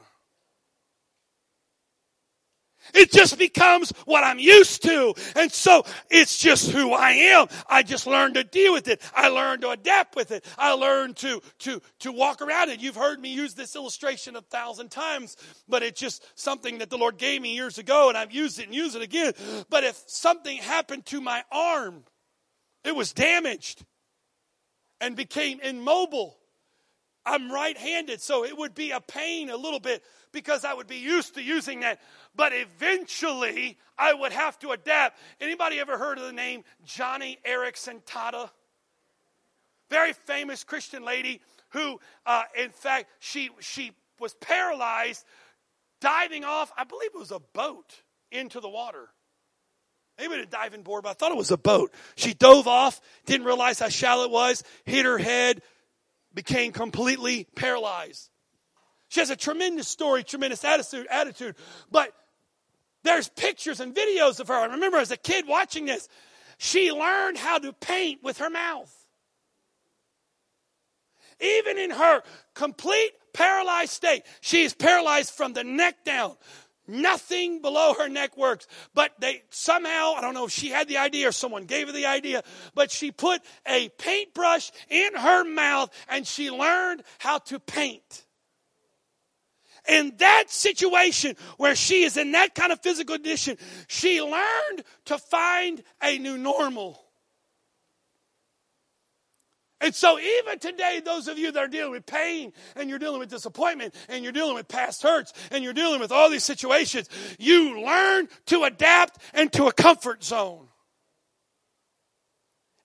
It 2.93 3.12
just 3.12 3.38
becomes 3.38 3.91
what 4.05 4.24
I'm 4.24 4.39
used 4.39 4.83
to. 4.83 5.13
And 5.36 5.51
so 5.51 5.83
it's 6.10 6.38
just 6.38 6.71
who 6.71 6.93
I 6.93 7.12
am. 7.12 7.48
I 7.69 7.83
just 7.83 8.07
learned 8.07 8.36
to 8.36 8.43
deal 8.43 8.74
with 8.74 8.88
it. 8.88 9.01
I 9.15 9.29
learned 9.29 9.62
to 9.62 9.69
adapt 9.69 10.15
with 10.15 10.31
it. 10.31 10.45
I 10.57 10.74
learned 10.74 11.17
to, 11.17 11.41
to, 11.60 11.81
to 12.00 12.12
walk 12.12 12.41
around 12.41 12.69
it. 12.69 12.81
You've 12.81 12.95
heard 12.95 13.19
me 13.19 13.33
use 13.33 13.53
this 13.53 13.75
illustration 13.75 14.36
a 14.36 14.41
thousand 14.41 14.91
times, 14.91 15.38
but 15.67 15.83
it's 15.83 16.00
just 16.00 16.25
something 16.36 16.79
that 16.79 16.89
the 16.89 16.98
Lord 16.98 17.17
gave 17.17 17.41
me 17.41 17.55
years 17.55 17.77
ago 17.77 18.10
and 18.10 18.17
I've 18.17 18.31
used 18.31 18.60
it 18.60 18.65
and 18.65 18.75
used 18.75 18.95
it 18.95 19.01
again. 19.01 19.33
But 19.69 19.83
if 19.83 20.01
something 20.07 20.57
happened 20.57 21.05
to 21.07 21.21
my 21.21 21.43
arm, 21.51 22.03
it 22.83 22.95
was 22.95 23.13
damaged 23.13 23.86
and 25.00 25.15
became 25.15 25.60
immobile. 25.60 26.38
I'm 27.25 27.51
right 27.51 27.78
handed, 27.78 28.22
so 28.22 28.44
it 28.44 28.58
would 28.58 28.74
be 28.74 28.92
a 28.92 29.00
pain 29.00 29.50
a 29.50 29.58
little 29.58 29.80
bit 29.80 30.04
because 30.32 30.66
I 30.66 30.74
would 30.74 30.88
be 30.88 30.98
used 30.98 31.36
to 31.36 31.44
using 31.44 31.82
that 31.82 32.00
but 32.36 32.54
eventually 32.54 33.78
I 33.98 34.13
would 34.13 34.32
have 34.32 34.58
to 34.60 34.72
adapt. 34.72 35.20
Anybody 35.40 35.80
ever 35.80 35.98
heard 35.98 36.18
of 36.18 36.25
the 36.25 36.34
name 36.34 36.63
Joni 36.86 37.38
Eareckson 37.48 38.04
Tada? 38.04 38.50
Very 39.90 40.13
famous 40.13 40.63
Christian 40.63 41.04
lady 41.04 41.42
who, 41.70 42.00
uh, 42.25 42.44
in 42.58 42.70
fact, 42.70 43.10
she 43.20 43.50
she 43.60 43.92
was 44.20 44.34
paralyzed 44.36 45.25
diving 46.00 46.46
off. 46.46 46.72
I 46.78 46.84
believe 46.86 47.12
it 47.13 47.20
was 47.20 47.32
a 47.32 47.42
boat 47.54 48.01
into 48.32 48.60
the 48.60 48.70
water. 48.70 49.10
Maybe 50.18 50.36
a 50.36 50.46
diving 50.46 50.84
board, 50.84 51.04
but 51.04 51.10
I 51.10 51.13
thought 51.13 51.32
it 51.32 51.38
was 51.38 51.51
a 51.51 51.58
boat. 51.58 51.92
She 52.16 52.34
dove 52.34 52.68
off, 52.68 53.01
didn't 53.25 53.46
realize 53.46 53.80
how 53.80 53.90
shallow 53.90 54.25
it 54.25 54.32
was, 54.32 54.63
hit 54.86 55.06
her 55.06 55.18
head, 55.18 55.62
became 56.33 56.71
completely 56.71 57.47
paralyzed. 57.55 58.29
She 59.09 59.19
has 59.19 59.29
a 59.29 59.35
tremendous 59.35 59.88
story, 59.88 60.23
tremendous 60.23 60.63
attitude, 60.63 61.07
attitude. 61.09 61.55
But 61.91 62.13
there's 63.03 63.27
pictures 63.29 63.79
and 63.79 63.93
videos 63.93 64.39
of 64.39 64.47
her. 64.47 64.53
I 64.53 64.65
remember 64.65 64.97
as 64.97 65.11
a 65.11 65.17
kid 65.17 65.47
watching 65.47 65.85
this, 65.85 66.07
she 66.57 66.91
learned 66.91 67.38
how 67.38 67.57
to 67.57 67.73
paint 67.73 68.23
with 68.23 68.38
her 68.38 68.50
mouth. 68.50 68.95
even 71.41 71.77
in 71.77 71.89
her 71.89 72.21
complete 72.53 73.11
paralyzed 73.33 73.91
state, 73.91 74.23
she 74.41 74.63
is 74.63 74.73
paralyzed 74.73 75.33
from 75.33 75.53
the 75.53 75.63
neck 75.63 76.05
down. 76.05 76.35
Nothing 76.91 77.62
below 77.62 77.93
her 77.93 78.10
neck 78.10 78.36
works. 78.36 78.67
But 78.93 79.13
they 79.19 79.43
somehow, 79.50 80.13
I 80.17 80.21
don't 80.21 80.33
know 80.33 80.45
if 80.45 80.51
she 80.51 80.67
had 80.67 80.89
the 80.89 80.98
idea 80.98 81.29
or 81.29 81.31
someone 81.31 81.63
gave 81.63 81.88
her 81.88 81.93
the 81.93 82.05
idea, 82.05 82.43
but 82.75 82.91
she 82.91 83.12
put 83.12 83.41
a 83.65 83.88
paintbrush 83.98 84.71
in 84.89 85.15
her 85.15 85.45
mouth 85.45 85.89
and 86.10 86.27
she 86.27 86.51
learned 86.51 87.03
how 87.19 87.38
to 87.38 87.60
paint. 87.60 88.25
In 89.88 90.13
that 90.17 90.50
situation 90.50 91.38
where 91.57 91.75
she 91.75 92.03
is 92.03 92.17
in 92.17 92.33
that 92.33 92.53
kind 92.53 92.74
of 92.74 92.81
physical 92.81 93.15
condition, 93.15 93.57
she 93.88 94.21
learned 94.21 94.83
to 95.05 95.17
find 95.17 95.81
a 96.03 96.17
new 96.19 96.38
normal. 96.38 97.01
And 99.81 99.95
so, 99.95 100.19
even 100.19 100.59
today, 100.59 101.01
those 101.03 101.27
of 101.27 101.39
you 101.39 101.51
that 101.51 101.59
are 101.59 101.67
dealing 101.67 101.91
with 101.91 102.05
pain 102.05 102.53
and 102.75 102.88
you're 102.88 103.00
dealing 103.00 103.19
with 103.19 103.29
disappointment 103.29 103.95
and 104.09 104.23
you're 104.23 104.31
dealing 104.31 104.53
with 104.53 104.67
past 104.67 105.01
hurts 105.01 105.33
and 105.50 105.63
you're 105.63 105.73
dealing 105.73 106.00
with 106.00 106.11
all 106.11 106.29
these 106.29 106.43
situations, 106.43 107.09
you 107.39 107.83
learn 107.83 108.29
to 108.45 108.63
adapt 108.63 109.17
into 109.33 109.65
a 109.65 109.73
comfort 109.73 110.23
zone. 110.23 110.67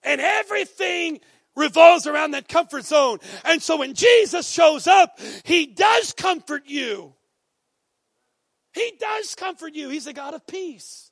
And 0.01 0.19
everything 0.19 1.19
revolves 1.55 2.07
around 2.07 2.31
that 2.31 2.47
comfort 2.47 2.85
zone. 2.85 3.19
And 3.45 3.61
so, 3.61 3.77
when 3.77 3.93
Jesus 3.93 4.49
shows 4.49 4.87
up, 4.87 5.19
he 5.43 5.67
does 5.67 6.13
comfort 6.13 6.63
you. 6.65 7.13
He 8.73 8.93
does 8.99 9.35
comfort 9.35 9.75
you. 9.75 9.89
He's 9.89 10.07
a 10.07 10.13
God 10.13 10.33
of 10.33 10.47
peace. 10.47 11.06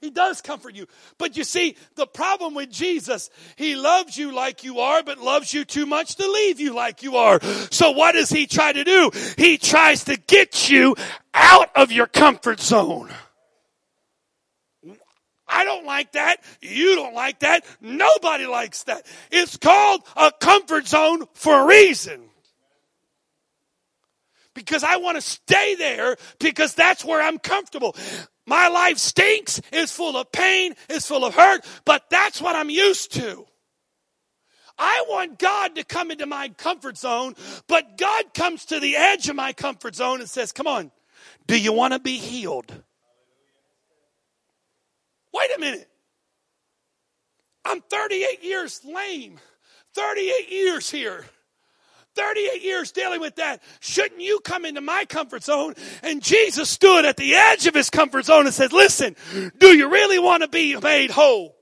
He 0.00 0.10
does 0.10 0.40
comfort 0.40 0.74
you. 0.74 0.86
But 1.18 1.36
you 1.36 1.44
see, 1.44 1.76
the 1.94 2.06
problem 2.06 2.54
with 2.54 2.70
Jesus, 2.70 3.28
He 3.56 3.76
loves 3.76 4.16
you 4.16 4.32
like 4.32 4.64
you 4.64 4.80
are, 4.80 5.02
but 5.02 5.18
loves 5.18 5.52
you 5.52 5.64
too 5.64 5.84
much 5.84 6.16
to 6.16 6.30
leave 6.30 6.58
you 6.58 6.74
like 6.74 7.02
you 7.02 7.16
are. 7.16 7.40
So 7.70 7.90
what 7.90 8.12
does 8.12 8.30
He 8.30 8.46
try 8.46 8.72
to 8.72 8.82
do? 8.82 9.10
He 9.36 9.58
tries 9.58 10.04
to 10.04 10.16
get 10.16 10.70
you 10.70 10.96
out 11.34 11.70
of 11.76 11.92
your 11.92 12.06
comfort 12.06 12.60
zone. 12.60 13.10
I 15.46 15.64
don't 15.64 15.84
like 15.84 16.12
that. 16.12 16.36
You 16.62 16.94
don't 16.94 17.14
like 17.14 17.40
that. 17.40 17.66
Nobody 17.80 18.46
likes 18.46 18.84
that. 18.84 19.04
It's 19.30 19.56
called 19.56 20.02
a 20.16 20.30
comfort 20.30 20.86
zone 20.86 21.26
for 21.34 21.62
a 21.62 21.66
reason 21.66 22.29
because 24.54 24.84
I 24.84 24.96
want 24.96 25.16
to 25.16 25.22
stay 25.22 25.74
there 25.74 26.16
because 26.38 26.74
that's 26.74 27.04
where 27.04 27.20
I'm 27.20 27.38
comfortable. 27.38 27.96
My 28.46 28.68
life 28.68 28.98
stinks, 28.98 29.60
it's 29.72 29.92
full 29.92 30.16
of 30.16 30.32
pain, 30.32 30.74
it's 30.88 31.06
full 31.06 31.24
of 31.24 31.34
hurt, 31.34 31.64
but 31.84 32.10
that's 32.10 32.40
what 32.40 32.56
I'm 32.56 32.70
used 32.70 33.12
to. 33.14 33.46
I 34.78 35.04
want 35.08 35.38
God 35.38 35.76
to 35.76 35.84
come 35.84 36.10
into 36.10 36.26
my 36.26 36.48
comfort 36.48 36.96
zone, 36.96 37.34
but 37.68 37.98
God 37.98 38.32
comes 38.32 38.64
to 38.66 38.80
the 38.80 38.96
edge 38.96 39.28
of 39.28 39.36
my 39.36 39.52
comfort 39.52 39.94
zone 39.94 40.20
and 40.20 40.28
says, 40.28 40.52
Come 40.52 40.66
on, 40.66 40.90
do 41.46 41.60
you 41.60 41.72
want 41.72 41.92
to 41.92 41.98
be 41.98 42.16
healed? 42.16 42.72
Wait 45.34 45.50
a 45.56 45.60
minute. 45.60 45.88
I'm 47.64 47.82
38 47.82 48.42
years 48.42 48.80
lame, 48.84 49.38
38 49.94 50.50
years 50.50 50.90
here. 50.90 51.26
38 52.20 52.62
years 52.62 52.92
dealing 52.92 53.20
with 53.20 53.36
that. 53.36 53.62
Shouldn't 53.80 54.20
you 54.20 54.40
come 54.40 54.66
into 54.66 54.82
my 54.82 55.06
comfort 55.06 55.42
zone? 55.42 55.74
And 56.02 56.22
Jesus 56.22 56.68
stood 56.68 57.06
at 57.06 57.16
the 57.16 57.34
edge 57.34 57.66
of 57.66 57.74
his 57.74 57.88
comfort 57.88 58.26
zone 58.26 58.44
and 58.44 58.54
said, 58.54 58.72
Listen, 58.72 59.16
do 59.58 59.68
you 59.68 59.88
really 59.90 60.18
want 60.18 60.42
to 60.42 60.48
be 60.48 60.76
made 60.76 61.10
whole? 61.10 61.56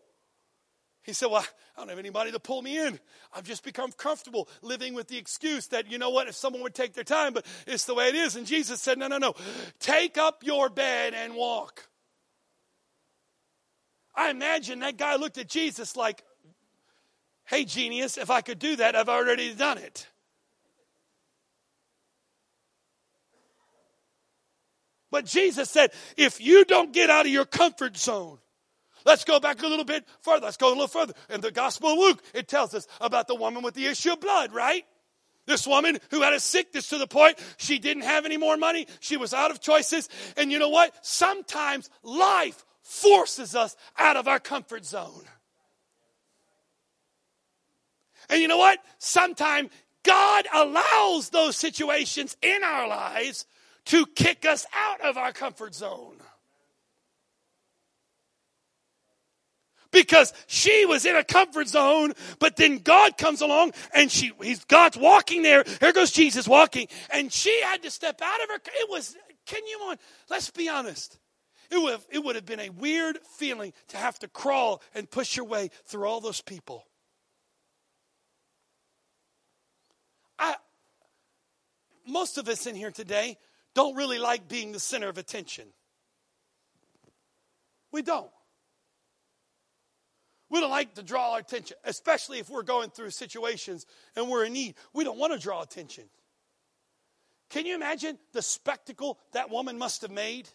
He 1.02 1.12
said, 1.12 1.30
Well, 1.30 1.44
I 1.76 1.80
don't 1.80 1.90
have 1.90 1.98
anybody 1.98 2.32
to 2.32 2.40
pull 2.40 2.60
me 2.60 2.76
in. 2.76 2.98
I've 3.32 3.44
just 3.44 3.62
become 3.62 3.92
comfortable 3.92 4.48
living 4.62 4.94
with 4.94 5.06
the 5.06 5.16
excuse 5.16 5.68
that, 5.68 5.90
you 5.90 5.98
know 5.98 6.10
what, 6.10 6.26
if 6.26 6.34
someone 6.34 6.62
would 6.62 6.74
take 6.74 6.92
their 6.92 7.04
time, 7.04 7.34
but 7.34 7.46
it's 7.66 7.84
the 7.84 7.94
way 7.94 8.08
it 8.08 8.16
is. 8.16 8.34
And 8.34 8.44
Jesus 8.44 8.80
said, 8.82 8.98
No, 8.98 9.06
no, 9.06 9.18
no. 9.18 9.34
Take 9.78 10.18
up 10.18 10.42
your 10.42 10.68
bed 10.70 11.14
and 11.14 11.36
walk. 11.36 11.88
I 14.12 14.30
imagine 14.30 14.80
that 14.80 14.96
guy 14.96 15.14
looked 15.14 15.38
at 15.38 15.48
Jesus 15.48 15.96
like, 15.96 16.24
Hey, 17.44 17.64
genius, 17.64 18.18
if 18.18 18.28
I 18.28 18.40
could 18.40 18.58
do 18.58 18.74
that, 18.76 18.96
I've 18.96 19.08
already 19.08 19.54
done 19.54 19.78
it. 19.78 20.08
But 25.10 25.24
Jesus 25.24 25.70
said, 25.70 25.92
if 26.16 26.40
you 26.40 26.64
don't 26.64 26.92
get 26.92 27.10
out 27.10 27.26
of 27.26 27.32
your 27.32 27.46
comfort 27.46 27.96
zone, 27.96 28.38
let's 29.06 29.24
go 29.24 29.40
back 29.40 29.62
a 29.62 29.66
little 29.66 29.84
bit 29.84 30.06
further. 30.20 30.46
Let's 30.46 30.56
go 30.56 30.68
a 30.68 30.70
little 30.70 30.88
further. 30.88 31.14
In 31.30 31.40
the 31.40 31.50
Gospel 31.50 31.90
of 31.90 31.98
Luke, 31.98 32.22
it 32.34 32.48
tells 32.48 32.74
us 32.74 32.86
about 33.00 33.26
the 33.26 33.34
woman 33.34 33.62
with 33.62 33.74
the 33.74 33.86
issue 33.86 34.12
of 34.12 34.20
blood, 34.20 34.52
right? 34.52 34.84
This 35.46 35.66
woman 35.66 35.98
who 36.10 36.20
had 36.20 36.34
a 36.34 36.40
sickness 36.40 36.90
to 36.90 36.98
the 36.98 37.06
point 37.06 37.38
she 37.56 37.78
didn't 37.78 38.02
have 38.02 38.26
any 38.26 38.36
more 38.36 38.58
money. 38.58 38.86
She 39.00 39.16
was 39.16 39.32
out 39.32 39.50
of 39.50 39.60
choices. 39.60 40.10
And 40.36 40.52
you 40.52 40.58
know 40.58 40.68
what? 40.68 40.92
Sometimes 41.00 41.88
life 42.02 42.66
forces 42.82 43.54
us 43.54 43.74
out 43.98 44.18
of 44.18 44.28
our 44.28 44.38
comfort 44.38 44.84
zone. 44.84 45.24
And 48.28 48.42
you 48.42 48.48
know 48.48 48.58
what? 48.58 48.78
Sometimes 48.98 49.70
God 50.02 50.46
allows 50.52 51.30
those 51.30 51.56
situations 51.56 52.36
in 52.42 52.62
our 52.62 52.86
lives 52.86 53.46
to 53.88 54.06
kick 54.06 54.46
us 54.46 54.66
out 54.74 55.00
of 55.00 55.16
our 55.16 55.32
comfort 55.32 55.74
zone. 55.74 56.16
Because 59.90 60.34
she 60.46 60.84
was 60.84 61.06
in 61.06 61.16
a 61.16 61.24
comfort 61.24 61.68
zone, 61.68 62.12
but 62.38 62.56
then 62.56 62.78
God 62.78 63.16
comes 63.16 63.40
along 63.40 63.72
and 63.94 64.12
she, 64.12 64.32
he's, 64.42 64.62
God's 64.64 64.98
walking 64.98 65.42
there. 65.42 65.64
Here 65.80 65.94
goes 65.94 66.10
Jesus 66.10 66.46
walking. 66.46 66.88
And 67.10 67.32
she 67.32 67.62
had 67.62 67.82
to 67.82 67.90
step 67.90 68.20
out 68.22 68.42
of 68.42 68.48
her. 68.50 68.56
It 68.56 68.90
was, 68.90 69.16
can 69.46 69.66
you 69.66 69.78
on, 69.88 69.96
let's 70.28 70.50
be 70.50 70.68
honest. 70.68 71.18
It 71.70 71.78
would, 71.78 71.92
have, 71.92 72.06
it 72.10 72.22
would 72.22 72.36
have 72.36 72.44
been 72.44 72.60
a 72.60 72.68
weird 72.68 73.18
feeling 73.36 73.72
to 73.88 73.96
have 73.96 74.18
to 74.18 74.28
crawl 74.28 74.82
and 74.94 75.10
push 75.10 75.36
your 75.36 75.46
way 75.46 75.70
through 75.86 76.06
all 76.06 76.20
those 76.20 76.42
people. 76.42 76.84
I, 80.38 80.56
most 82.06 82.36
of 82.36 82.48
us 82.48 82.66
in 82.66 82.74
here 82.74 82.90
today 82.90 83.38
don't 83.74 83.94
really 83.96 84.18
like 84.18 84.48
being 84.48 84.72
the 84.72 84.80
center 84.80 85.08
of 85.08 85.18
attention. 85.18 85.68
We 87.92 88.02
don't. 88.02 88.30
We 90.50 90.60
don't 90.60 90.70
like 90.70 90.94
to 90.94 91.02
draw 91.02 91.32
our 91.32 91.40
attention, 91.40 91.76
especially 91.84 92.38
if 92.38 92.48
we're 92.48 92.62
going 92.62 92.90
through 92.90 93.10
situations 93.10 93.86
and 94.16 94.28
we're 94.28 94.44
in 94.44 94.54
need. 94.54 94.74
We 94.94 95.04
don't 95.04 95.18
want 95.18 95.32
to 95.34 95.38
draw 95.38 95.62
attention. 95.62 96.04
Can 97.50 97.66
you 97.66 97.74
imagine 97.74 98.18
the 98.32 98.42
spectacle 98.42 99.18
that 99.32 99.50
woman 99.50 99.78
must 99.78 100.02
have 100.02 100.10
made? 100.10 100.48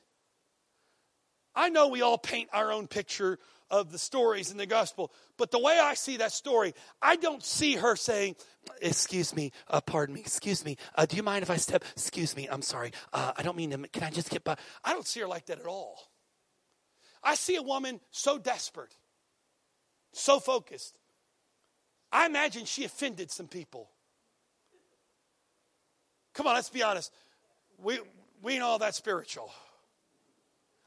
I 1.55 1.70
know 1.70 1.88
we 1.88 2.01
all 2.01 2.17
paint 2.17 2.50
our 2.53 2.72
own 2.72 2.88
picture 2.88 3.39
of 3.74 3.92
the 3.92 3.98
stories 3.98 4.51
in 4.51 4.58
the 4.58 4.68
gospel. 4.68 5.12
But 5.36 5.50
the 5.50 5.58
way 5.58 5.80
I 5.80 5.96
see 5.96 6.18
that 6.18 6.32
story, 6.32 6.75
I 7.01 7.15
don't 7.15 7.44
see 7.44 7.75
her 7.75 7.96
saying, 7.96 8.36
Excuse 8.82 9.36
me, 9.36 9.51
uh, 9.68 9.82
pardon 9.82 10.15
me, 10.15 10.22
excuse 10.22 10.63
me, 10.63 10.77
uh, 10.96 11.06
do 11.06 11.18
you 11.18 11.24
mind 11.24 11.44
if 11.44 11.50
I 11.50 11.58
step? 11.58 11.84
Excuse 11.94 12.34
me, 12.36 12.48
I'm 12.50 12.62
sorry, 12.62 12.94
uh, 13.12 13.34
I 13.36 13.42
don't 13.42 13.58
mean 13.58 13.72
to, 13.72 13.77
can 13.89 14.03
I 14.03 14.10
just 14.10 14.30
get 14.30 14.44
by? 14.44 14.56
I 14.86 14.94
don't 14.94 15.06
see 15.06 15.20
her 15.20 15.27
like 15.27 15.48
that 15.48 15.60
at 15.60 15.65
all. 15.65 15.98
I 17.22 17.36
see 17.36 17.56
a 17.56 17.62
woman 17.62 18.00
so 18.12 18.38
desperate, 18.38 18.96
so 20.13 20.39
focused. 20.39 20.98
I 22.12 22.27
imagine 22.27 22.65
she 22.65 22.86
offended 22.86 23.32
some 23.32 23.48
people. 23.48 23.89
Come 26.36 26.48
on, 26.48 26.53
let's 26.53 26.70
be 26.70 26.84
honest. 26.84 27.12
We, 27.82 28.00
we 28.42 28.53
ain't 28.53 28.63
all 28.63 28.80
that 28.80 28.96
spiritual. 28.96 29.51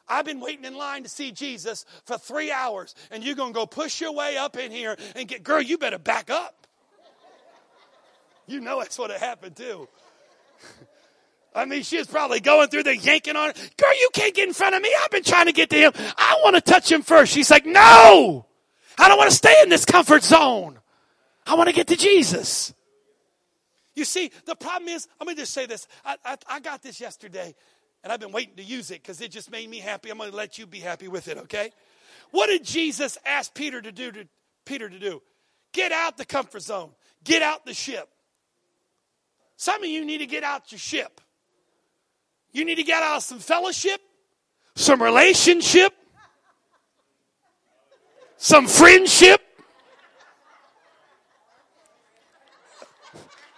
I've 0.08 0.24
been 0.24 0.40
waiting 0.40 0.64
in 0.64 0.76
line 0.76 1.02
to 1.02 1.08
see 1.08 1.32
Jesus 1.32 1.84
for 2.04 2.16
three 2.18 2.52
hours, 2.52 2.94
and 3.10 3.24
you're 3.24 3.34
going 3.34 3.52
to 3.52 3.58
go 3.58 3.66
push 3.66 4.00
your 4.00 4.12
way 4.12 4.36
up 4.36 4.56
in 4.56 4.70
here 4.70 4.96
and 5.14 5.26
get, 5.26 5.42
girl, 5.42 5.60
you 5.60 5.78
better 5.78 5.98
back 5.98 6.30
up. 6.30 6.66
You 8.46 8.60
know 8.60 8.78
that's 8.78 8.98
what 8.98 9.10
it 9.10 9.18
happened 9.18 9.56
too. 9.56 9.88
I 11.54 11.64
mean, 11.64 11.82
she 11.82 11.96
was 11.96 12.06
probably 12.06 12.40
going 12.40 12.68
through 12.68 12.82
there 12.82 12.94
yanking 12.94 13.34
on 13.34 13.50
it. 13.50 13.74
Girl, 13.78 13.98
you 13.98 14.10
can't 14.12 14.34
get 14.34 14.46
in 14.46 14.52
front 14.52 14.74
of 14.74 14.82
me. 14.82 14.94
I've 15.02 15.10
been 15.10 15.24
trying 15.24 15.46
to 15.46 15.52
get 15.52 15.70
to 15.70 15.76
him. 15.76 15.92
I 15.96 16.38
want 16.44 16.54
to 16.54 16.60
touch 16.60 16.92
him 16.92 17.02
first. 17.02 17.32
She's 17.32 17.50
like, 17.50 17.64
no, 17.64 18.44
I 18.98 19.08
don't 19.08 19.16
want 19.16 19.30
to 19.30 19.36
stay 19.36 19.62
in 19.62 19.70
this 19.70 19.86
comfort 19.86 20.22
zone. 20.22 20.78
I 21.46 21.54
want 21.54 21.68
to 21.68 21.74
get 21.74 21.86
to 21.88 21.96
Jesus. 21.96 22.74
You 23.94 24.04
see, 24.04 24.30
the 24.44 24.54
problem 24.54 24.88
is, 24.88 25.08
let 25.18 25.26
me 25.26 25.34
just 25.34 25.54
say 25.54 25.64
this. 25.64 25.88
I, 26.04 26.16
I, 26.24 26.36
I 26.48 26.60
got 26.60 26.82
this 26.82 27.00
yesterday 27.00 27.54
and 28.06 28.12
I've 28.12 28.20
been 28.20 28.30
waiting 28.30 28.54
to 28.54 28.62
use 28.62 28.92
it 28.92 29.02
because 29.02 29.20
it 29.20 29.32
just 29.32 29.50
made 29.50 29.68
me 29.68 29.80
happy. 29.80 30.10
I'm 30.10 30.18
going 30.18 30.30
to 30.30 30.36
let 30.36 30.58
you 30.58 30.66
be 30.68 30.78
happy 30.78 31.08
with 31.08 31.26
it, 31.26 31.38
okay? 31.38 31.72
What 32.30 32.46
did 32.46 32.62
Jesus 32.62 33.18
ask 33.26 33.52
Peter 33.52 33.82
to 33.82 33.90
do 33.90 34.12
to 34.12 34.28
Peter 34.64 34.88
to 34.88 34.96
do? 34.96 35.20
Get 35.72 35.90
out 35.90 36.16
the 36.16 36.24
comfort 36.24 36.62
zone. 36.62 36.90
Get 37.24 37.42
out 37.42 37.66
the 37.66 37.74
ship. 37.74 38.08
Some 39.56 39.82
of 39.82 39.88
you 39.88 40.04
need 40.04 40.18
to 40.18 40.26
get 40.26 40.44
out 40.44 40.70
your 40.70 40.78
ship. 40.78 41.20
You 42.52 42.64
need 42.64 42.76
to 42.76 42.84
get 42.84 43.02
out 43.02 43.24
some 43.24 43.40
fellowship, 43.40 44.00
some 44.76 45.02
relationship, 45.02 45.92
some 48.36 48.68
friendship. 48.68 49.40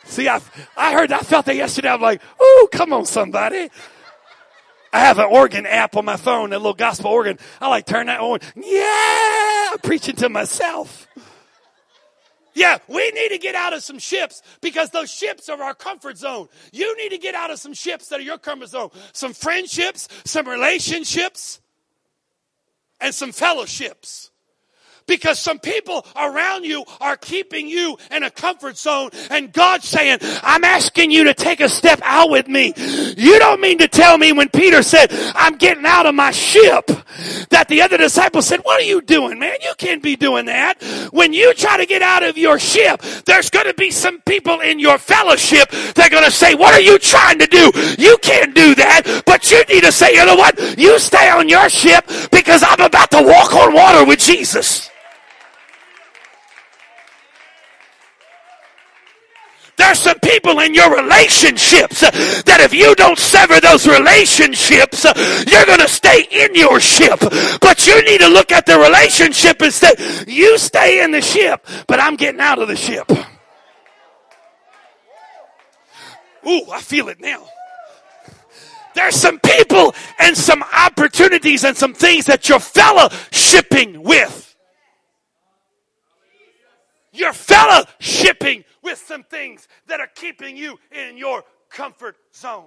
See, 0.05 0.27
I, 0.27 0.41
I 0.75 0.95
heard, 0.95 1.13
I 1.13 1.19
felt 1.19 1.45
that 1.45 1.57
yesterday. 1.57 1.91
I'm 1.91 2.01
like, 2.01 2.23
oh, 2.41 2.69
come 2.73 2.95
on, 2.95 3.05
somebody. 3.05 3.69
I 4.93 5.01
have 5.01 5.19
an 5.19 5.27
organ 5.27 5.67
app 5.67 5.97
on 5.97 6.05
my 6.05 6.17
phone, 6.17 6.53
a 6.53 6.57
little 6.57 6.75
gospel 6.75 7.11
organ. 7.11 7.39
I 7.61 7.69
like 7.69 7.87
turn 7.87 8.07
that 8.07 8.21
on. 8.21 8.41
Yeah, 8.57 9.71
I'm 9.73 9.79
preaching 9.79 10.17
to 10.17 10.29
myself. 10.29 11.07
Yeah, 12.55 12.79
we 12.89 13.11
need 13.13 13.29
to 13.29 13.39
get 13.39 13.55
out 13.55 13.73
of 13.73 13.85
some 13.85 14.01
ships 14.01 14.43
because 14.61 14.91
those 14.91 15.13
ships 15.13 15.49
are 15.49 15.63
our 15.63 15.75
comfort 15.75 16.19
zone. 16.19 16.49
You 16.73 16.97
need 16.97 17.11
to 17.11 17.19
get 17.19 17.37
out 17.37 17.53
of 17.53 17.59
some 17.61 17.73
ships 17.73 18.09
that 18.09 18.19
are 18.19 18.23
your 18.23 18.39
comfort 18.39 18.71
zone. 18.71 18.91
Some 19.13 19.33
friendships, 19.33 20.09
some 20.25 20.49
relationships, 20.49 21.61
and 23.01 23.15
some 23.15 23.31
fellowships 23.31 24.33
because 25.09 25.41
some 25.41 25.59
people 25.59 26.07
around 26.15 26.65
you 26.65 26.85
are 27.01 27.17
keeping 27.17 27.67
you 27.67 27.99
in 28.13 28.23
a 28.23 28.31
comfort 28.31 28.77
zone 28.77 29.11
and 29.31 29.53
God's 29.53 29.89
saying, 29.89 30.19
I'm 30.43 30.63
asking 30.63 31.11
you 31.11 31.25
to 31.25 31.35
take 31.35 31.61
a 31.61 31.69
step 31.69 32.01
out 32.05 32.31
with 32.31 32.47
me. 32.47 32.75
You 32.77 33.39
don't 33.41 33.61
mean 33.61 33.79
to 33.79 33.89
tell 33.89 34.17
me 34.17 34.33
when 34.33 34.49
Peter 34.51 34.83
said, 34.83 35.09
I'm 35.35 35.57
getting 35.57 35.87
out 35.87 36.07
of 36.07 36.15
my 36.15 36.31
ship 36.31 36.87
that 37.51 37.67
the 37.69 37.83
other 37.83 37.97
disciples 37.97 38.47
said, 38.47 38.61
what 38.61 38.81
are 38.81 38.85
you 38.85 39.01
doing, 39.01 39.39
man? 39.39 39.57
You 39.63 39.73
can't 39.77 40.03
be 40.03 40.15
doing 40.15 40.47
that. 40.47 40.81
When 41.11 41.33
you 41.33 41.55
try 41.55 41.79
to 41.79 41.87
get 41.87 42.03
out 42.03 42.23
of 42.23 42.39
your 42.39 42.59
ship, 42.59 43.01
there's 43.25 43.51
going 43.51 43.67
to 43.67 43.75
be 43.75 43.91
some 43.91 44.21
people 44.23 44.61
in 44.61 44.79
your 44.79 44.99
fellowship 44.99 45.71
that 45.71 46.07
are 46.07 46.11
going 46.11 46.25
to 46.25 46.31
say, 46.31 46.55
what 46.55 46.75
are 46.75 46.81
you 46.81 46.99
trying 46.99 47.39
to 47.39 47.47
do? 47.47 47.73
You 47.99 48.19
can't 48.19 48.55
do 48.55 48.75
that, 48.75 49.23
but 49.27 49.51
you 49.51 49.65
need 49.65 49.85
to 49.85 49.93
say, 49.93 50.13
you 50.15 50.25
know 50.27 50.37
what? 50.37 50.79
You 50.79 50.99
stay 50.99 51.31
on 51.31 51.49
your 51.49 51.69
ship 51.69 52.07
because 52.31 52.63
I'm 52.63 52.81
about 52.81 53.11
to 53.13 53.23
walk 53.23 53.55
on 53.55 53.75
water 53.75 54.05
with 54.05 54.19
Jesus. 54.19 54.91
There's 59.79 60.01
some 60.01 60.19
people 60.19 60.59
in 60.59 60.75
your 60.75 60.95
relationships 60.95 62.03
uh, 62.03 62.11
that 62.47 62.59
if 62.61 62.75
you 62.75 62.97
don't 62.97 63.19
sever 63.19 63.61
those 63.61 63.87
relationships, 63.87 65.05
uh, 65.05 65.15
you're 65.47 65.65
going 65.67 65.79
to 65.79 65.89
stay 65.89 66.27
in 66.31 66.55
your 66.57 66.81
ship. 66.81 67.21
But 67.61 67.87
you 67.87 68.05
need 68.05 68.19
to 68.19 68.29
look 68.29 68.51
at 68.51 68.67
the 68.67 68.77
relationship 68.77 69.63
and 69.63 69.73
say, 69.73 69.93
you 70.27 70.59
stay 70.59 71.03
in 71.03 71.13
the 71.13 71.21
ship, 71.21 71.65
but 71.87 72.01
I'm 72.01 72.17
getting 72.17 72.41
out 72.41 72.59
of 72.59 72.67
the 72.67 72.75
ship. 72.75 73.09
Ooh, 76.47 76.71
I 76.73 76.81
feel 76.81 77.09
it 77.09 77.21
now. 77.21 77.47
There's 78.95 79.15
some 79.15 79.39
people 79.39 79.95
and 80.19 80.37
some 80.37 80.65
opportunities 80.77 81.65
and 81.65 81.77
some 81.77 81.95
things 81.95 82.25
that 82.27 82.49
you're 82.49 82.59
fellowshipping 82.59 83.99
with. 83.99 84.57
You're 87.13 87.33
fellowshipping 87.33 88.65
with 88.89 88.99
some 88.99 89.23
things 89.23 89.69
that 89.87 90.01
are 90.01 90.09
keeping 90.15 90.57
you 90.57 90.79
in 90.91 91.19
your 91.19 91.45
comfort 91.69 92.17
zone. 92.35 92.65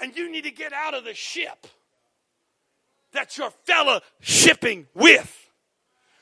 And 0.00 0.16
you 0.16 0.32
need 0.32 0.44
to 0.44 0.50
get 0.50 0.72
out 0.72 0.94
of 0.94 1.04
the 1.04 1.12
ship 1.12 1.66
that 3.12 3.36
you're 3.36 3.52
fellowshipping 3.68 4.86
with. 4.94 5.50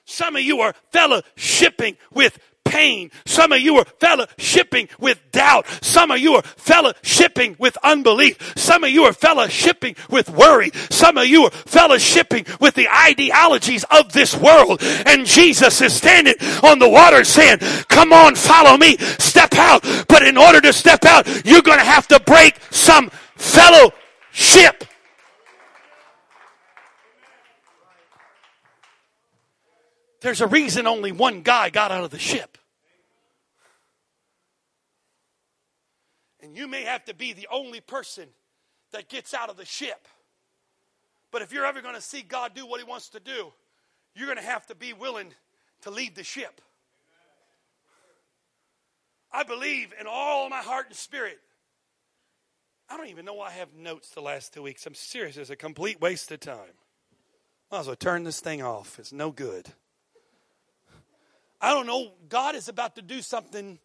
Some 0.05 0.35
of 0.35 0.43
you 0.43 0.61
are 0.61 0.75
fellowshipping 0.93 1.97
with 2.13 2.39
pain. 2.73 3.11
Some 3.27 3.53
of 3.53 3.61
you 3.61 3.77
are 3.77 3.85
fellowshipping 3.85 4.89
with 4.99 5.21
doubt. 5.31 5.67
Some 5.83 6.11
of 6.11 6.19
you 6.19 6.37
are 6.37 6.43
fellowshipping 6.43 7.59
with 7.59 7.77
unbelief. 7.83 8.55
Some 8.57 8.83
of 8.83 8.89
you 8.89 9.05
are 9.05 9.13
fellowshipping 9.13 9.95
with 10.09 10.31
worry. 10.31 10.71
Some 10.89 11.19
of 11.19 11.27
you 11.27 11.45
are 11.45 11.51
fellowshipping 11.51 12.61
with 12.61 12.75
the 12.75 12.89
ideologies 12.89 13.85
of 13.91 14.15
this 14.15 14.35
world. 14.35 14.81
And 15.05 15.27
Jesus 15.27 15.83
is 15.83 15.93
standing 15.93 16.35
on 16.63 16.79
the 16.79 16.89
water 16.89 17.25
saying, 17.25 17.59
come 17.89 18.11
on, 18.11 18.37
follow 18.37 18.79
me, 18.79 18.97
step 19.19 19.53
out. 19.55 19.83
But 20.09 20.23
in 20.23 20.39
order 20.39 20.63
to 20.63 20.73
step 20.73 21.05
out, 21.05 21.27
you're 21.45 21.61
going 21.61 21.79
to 21.79 21.85
have 21.85 22.09
to 22.09 22.21
break 22.21 22.57
some 22.71 23.11
fellowship. 23.37 24.85
There's 30.23 30.41
a 30.41 30.47
reason 30.47 30.87
only 30.87 31.13
one 31.13 31.43
guy 31.43 31.69
got 31.69 31.91
out 31.91 32.05
of 32.05 32.11
the 32.11 32.19
ship. 32.19 32.57
And 36.53 36.59
you 36.59 36.69
may 36.69 36.83
have 36.83 37.03
to 37.07 37.15
be 37.15 37.33
the 37.33 37.49
only 37.51 37.81
person 37.81 38.29
that 38.91 39.09
gets 39.09 39.33
out 39.33 39.49
of 39.49 39.57
the 39.57 39.65
ship. 39.65 40.07
But 41.31 41.41
if 41.41 41.51
you're 41.51 41.65
ever 41.65 41.81
going 41.81 41.95
to 41.95 42.01
see 42.03 42.21
God 42.21 42.53
do 42.55 42.67
what 42.67 42.79
He 42.79 42.85
wants 42.85 43.09
to 43.09 43.21
do, 43.21 43.55
you're 44.15 44.27
going 44.27 44.37
to 44.37 44.45
have 44.45 44.67
to 44.67 44.75
be 44.75 44.93
willing 44.93 45.33
to 45.81 45.91
leave 45.91 46.15
the 46.15 46.23
ship. 46.23 46.61
I 49.33 49.45
believe 49.45 49.95
in 49.99 50.07
all 50.07 50.51
my 50.51 50.59
heart 50.59 50.89
and 50.89 50.95
spirit. 50.95 51.39
I 52.91 52.99
don't 52.99 53.09
even 53.09 53.25
know 53.25 53.33
why 53.33 53.47
I 53.47 53.53
have 53.53 53.73
notes 53.75 54.11
the 54.11 54.21
last 54.21 54.53
two 54.53 54.61
weeks. 54.61 54.85
I'm 54.85 54.95
serious. 54.95 55.39
It's 55.39 55.49
a 55.49 55.57
complete 55.57 56.03
waste 56.03 56.31
of 56.33 56.41
time. 56.41 56.59
Might 57.71 57.79
as 57.79 57.87
well 57.87 57.97
turn 57.97 58.25
this 58.25 58.41
thing 58.41 58.61
off. 58.61 58.99
It's 58.99 59.11
no 59.11 59.31
good. 59.31 59.71
I 61.63 61.71
don't 61.71 61.87
know. 61.87 62.13
God 62.29 62.57
is 62.57 62.69
about 62.69 62.97
to 62.97 63.01
do 63.01 63.23
something 63.23 63.79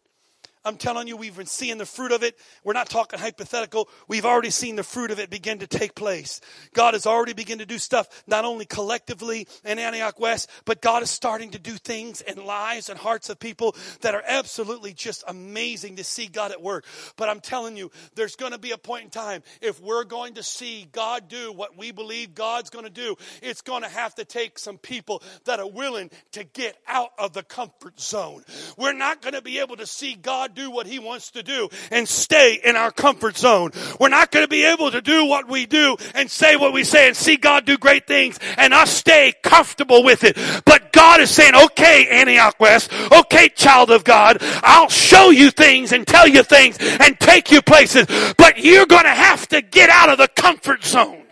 I'm 0.64 0.76
telling 0.76 1.08
you, 1.08 1.16
we've 1.16 1.36
been 1.36 1.46
seeing 1.46 1.78
the 1.78 1.86
fruit 1.86 2.12
of 2.12 2.22
it. 2.22 2.36
We're 2.64 2.72
not 2.72 2.88
talking 2.88 3.18
hypothetical. 3.18 3.88
We've 4.06 4.24
already 4.24 4.50
seen 4.50 4.76
the 4.76 4.82
fruit 4.82 5.10
of 5.10 5.18
it 5.18 5.30
begin 5.30 5.58
to 5.58 5.66
take 5.66 5.94
place. 5.94 6.40
God 6.74 6.94
has 6.94 7.06
already 7.06 7.32
begun 7.32 7.58
to 7.58 7.66
do 7.66 7.78
stuff, 7.78 8.24
not 8.26 8.44
only 8.44 8.64
collectively 8.64 9.46
in 9.64 9.78
Antioch 9.78 10.18
West, 10.18 10.50
but 10.64 10.80
God 10.80 11.02
is 11.02 11.10
starting 11.10 11.50
to 11.50 11.58
do 11.58 11.72
things 11.72 12.20
in 12.20 12.44
lives 12.44 12.88
and 12.88 12.98
hearts 12.98 13.30
of 13.30 13.38
people 13.38 13.76
that 14.00 14.14
are 14.14 14.22
absolutely 14.26 14.92
just 14.92 15.24
amazing 15.26 15.96
to 15.96 16.04
see 16.04 16.26
God 16.26 16.52
at 16.52 16.62
work. 16.62 16.84
But 17.16 17.28
I'm 17.28 17.40
telling 17.40 17.76
you, 17.76 17.90
there's 18.14 18.36
going 18.36 18.52
to 18.52 18.58
be 18.58 18.72
a 18.72 18.78
point 18.78 19.04
in 19.04 19.10
time 19.10 19.42
if 19.60 19.80
we're 19.80 20.04
going 20.04 20.34
to 20.34 20.42
see 20.42 20.88
God 20.92 21.28
do 21.28 21.52
what 21.52 21.76
we 21.76 21.92
believe 21.92 22.34
God's 22.34 22.70
going 22.70 22.84
to 22.84 22.90
do, 22.90 23.16
it's 23.42 23.62
going 23.62 23.82
to 23.82 23.88
have 23.88 24.14
to 24.16 24.24
take 24.24 24.58
some 24.58 24.78
people 24.78 25.22
that 25.44 25.60
are 25.60 25.68
willing 25.68 26.10
to 26.32 26.44
get 26.44 26.76
out 26.86 27.10
of 27.18 27.32
the 27.32 27.42
comfort 27.42 28.00
zone. 28.00 28.44
We're 28.76 28.92
not 28.92 29.22
going 29.22 29.34
to 29.34 29.42
be 29.42 29.58
able 29.58 29.76
to 29.76 29.86
see 29.86 30.14
God 30.14 30.47
God 30.48 30.54
do 30.54 30.70
what 30.70 30.86
He 30.86 30.98
wants 30.98 31.30
to 31.32 31.42
do 31.42 31.68
and 31.90 32.08
stay 32.08 32.58
in 32.64 32.76
our 32.76 32.90
comfort 32.90 33.36
zone. 33.36 33.70
We're 34.00 34.08
not 34.08 34.30
going 34.30 34.44
to 34.44 34.48
be 34.48 34.64
able 34.64 34.90
to 34.90 35.00
do 35.00 35.26
what 35.26 35.48
we 35.48 35.66
do 35.66 35.96
and 36.14 36.30
say 36.30 36.56
what 36.56 36.72
we 36.72 36.84
say 36.84 37.08
and 37.08 37.16
see 37.16 37.36
God 37.36 37.64
do 37.64 37.76
great 37.76 38.06
things 38.06 38.38
and 38.56 38.72
us 38.72 38.90
stay 38.90 39.34
comfortable 39.42 40.02
with 40.02 40.24
it. 40.24 40.36
But 40.64 40.92
God 40.92 41.20
is 41.20 41.30
saying, 41.30 41.54
okay, 41.54 42.08
Antioch 42.08 42.58
West, 42.58 42.92
okay, 43.12 43.48
child 43.50 43.90
of 43.90 44.04
God, 44.04 44.38
I'll 44.62 44.88
show 44.88 45.30
you 45.30 45.50
things 45.50 45.92
and 45.92 46.06
tell 46.06 46.26
you 46.26 46.42
things 46.42 46.78
and 46.80 47.18
take 47.20 47.50
you 47.50 47.60
places, 47.60 48.06
but 48.38 48.58
you're 48.58 48.86
going 48.86 49.04
to 49.04 49.08
have 49.10 49.48
to 49.48 49.60
get 49.60 49.90
out 49.90 50.08
of 50.08 50.18
the 50.18 50.28
comfort 50.28 50.84
zone. 50.84 51.24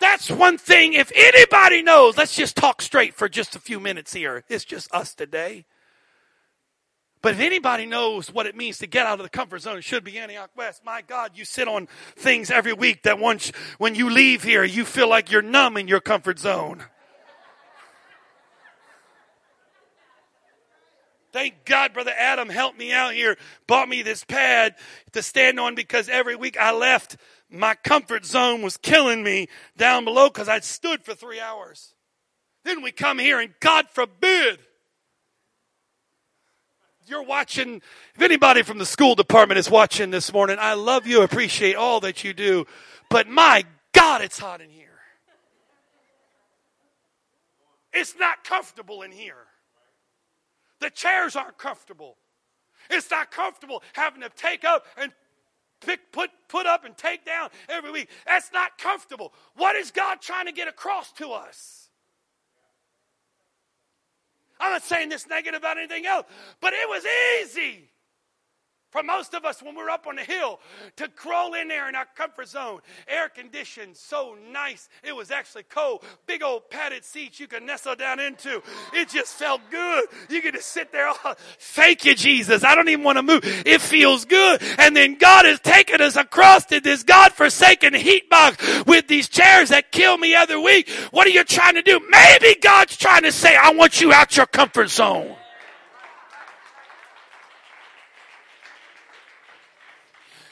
That's 0.00 0.30
one 0.30 0.56
thing. 0.56 0.94
If 0.94 1.12
anybody 1.14 1.82
knows, 1.82 2.16
let's 2.16 2.34
just 2.34 2.56
talk 2.56 2.80
straight 2.80 3.14
for 3.14 3.28
just 3.28 3.54
a 3.54 3.58
few 3.58 3.78
minutes 3.78 4.14
here. 4.14 4.44
It's 4.48 4.64
just 4.64 4.90
us 4.94 5.14
today. 5.14 5.66
But 7.22 7.32
if 7.34 7.40
anybody 7.40 7.84
knows 7.84 8.32
what 8.32 8.46
it 8.46 8.56
means 8.56 8.78
to 8.78 8.86
get 8.86 9.06
out 9.06 9.18
of 9.20 9.24
the 9.24 9.30
comfort 9.30 9.60
zone, 9.60 9.76
it 9.76 9.84
should 9.84 10.04
be 10.04 10.18
Antioch 10.18 10.50
West. 10.56 10.82
My 10.84 11.02
God, 11.02 11.32
you 11.34 11.44
sit 11.44 11.68
on 11.68 11.86
things 12.16 12.50
every 12.50 12.72
week 12.72 13.02
that 13.02 13.18
once, 13.18 13.52
when 13.76 13.94
you 13.94 14.08
leave 14.08 14.42
here, 14.42 14.64
you 14.64 14.86
feel 14.86 15.08
like 15.08 15.30
you're 15.30 15.42
numb 15.42 15.76
in 15.76 15.86
your 15.86 16.00
comfort 16.00 16.38
zone. 16.38 16.82
Thank 21.32 21.64
God, 21.64 21.92
Brother 21.92 22.12
Adam 22.16 22.48
helped 22.48 22.78
me 22.78 22.92
out 22.92 23.14
here, 23.14 23.36
bought 23.66 23.88
me 23.88 24.02
this 24.02 24.24
pad 24.24 24.74
to 25.12 25.22
stand 25.22 25.60
on 25.60 25.74
because 25.74 26.08
every 26.08 26.34
week 26.34 26.58
I 26.58 26.72
left, 26.72 27.16
my 27.48 27.74
comfort 27.74 28.24
zone 28.24 28.62
was 28.62 28.76
killing 28.76 29.22
me 29.22 29.48
down 29.76 30.04
below 30.04 30.28
because 30.28 30.48
I 30.48 30.58
stood 30.60 31.04
for 31.04 31.14
three 31.14 31.38
hours. 31.38 31.94
Then 32.64 32.82
we 32.82 32.90
come 32.90 33.18
here 33.18 33.38
and 33.38 33.54
God 33.60 33.86
forbid 33.90 34.58
you're 37.10 37.22
watching, 37.22 37.82
if 38.14 38.22
anybody 38.22 38.62
from 38.62 38.78
the 38.78 38.86
school 38.86 39.14
department 39.14 39.58
is 39.58 39.68
watching 39.68 40.10
this 40.10 40.32
morning, 40.32 40.56
I 40.60 40.74
love 40.74 41.06
you, 41.06 41.22
appreciate 41.22 41.74
all 41.74 42.00
that 42.00 42.24
you 42.24 42.32
do, 42.32 42.66
but 43.08 43.28
my 43.28 43.64
God, 43.92 44.22
it's 44.22 44.38
hot 44.38 44.60
in 44.60 44.70
here. 44.70 44.86
It's 47.92 48.14
not 48.18 48.44
comfortable 48.44 49.02
in 49.02 49.10
here. 49.10 49.46
The 50.80 50.90
chairs 50.90 51.36
aren't 51.36 51.58
comfortable. 51.58 52.16
It's 52.88 53.10
not 53.10 53.30
comfortable 53.30 53.82
having 53.92 54.22
to 54.22 54.30
take 54.30 54.64
up 54.64 54.86
and 54.96 55.12
pick, 55.80 56.12
put, 56.12 56.30
put 56.48 56.66
up 56.66 56.84
and 56.84 56.96
take 56.96 57.24
down 57.24 57.50
every 57.68 57.90
week. 57.90 58.08
That's 58.26 58.52
not 58.52 58.78
comfortable. 58.78 59.32
What 59.56 59.76
is 59.76 59.90
God 59.90 60.20
trying 60.20 60.46
to 60.46 60.52
get 60.52 60.68
across 60.68 61.12
to 61.12 61.30
us? 61.30 61.89
I'm 64.60 64.72
not 64.72 64.82
saying 64.82 65.08
this 65.08 65.26
negative 65.26 65.58
about 65.60 65.78
anything 65.78 66.06
else, 66.06 66.26
but 66.60 66.72
it 66.72 66.88
was 66.88 67.04
easy 67.42 67.89
For 68.90 69.04
most 69.04 69.34
of 69.34 69.44
us, 69.44 69.62
when 69.62 69.76
we're 69.76 69.88
up 69.88 70.08
on 70.08 70.16
the 70.16 70.22
hill, 70.22 70.58
to 70.96 71.06
crawl 71.08 71.54
in 71.54 71.68
there 71.68 71.88
in 71.88 71.94
our 71.94 72.06
comfort 72.16 72.48
zone, 72.48 72.80
air 73.06 73.28
conditioned, 73.28 73.96
so 73.96 74.36
nice. 74.50 74.88
It 75.04 75.14
was 75.14 75.30
actually 75.30 75.62
cold. 75.62 76.02
Big 76.26 76.42
old 76.42 76.68
padded 76.70 77.04
seats 77.04 77.38
you 77.38 77.46
could 77.46 77.62
nestle 77.62 77.94
down 77.94 78.18
into. 78.18 78.60
It 78.92 79.08
just 79.08 79.34
felt 79.34 79.60
good. 79.70 80.06
You 80.28 80.42
could 80.42 80.54
just 80.54 80.70
sit 80.70 80.90
there. 80.90 81.08
Oh, 81.08 81.34
thank 81.60 82.04
you, 82.04 82.16
Jesus. 82.16 82.64
I 82.64 82.74
don't 82.74 82.88
even 82.88 83.04
want 83.04 83.18
to 83.18 83.22
move. 83.22 83.42
It 83.44 83.80
feels 83.80 84.24
good. 84.24 84.60
And 84.78 84.96
then 84.96 85.14
God 85.14 85.44
has 85.44 85.60
taken 85.60 86.00
us 86.00 86.16
across 86.16 86.64
to 86.66 86.80
this 86.80 87.04
God-forsaken 87.04 87.94
heat 87.94 88.28
box 88.28 88.84
with 88.86 89.06
these 89.06 89.28
chairs 89.28 89.68
that 89.68 89.92
kill 89.92 90.18
me 90.18 90.34
every 90.34 90.60
week. 90.60 90.90
What 91.12 91.28
are 91.28 91.30
you 91.30 91.44
trying 91.44 91.74
to 91.74 91.82
do? 91.82 92.00
Maybe 92.10 92.56
God's 92.60 92.96
trying 92.96 93.22
to 93.22 93.30
say, 93.30 93.54
I 93.54 93.70
want 93.70 94.00
you 94.00 94.12
out 94.12 94.36
your 94.36 94.46
comfort 94.46 94.90
zone. 94.90 95.36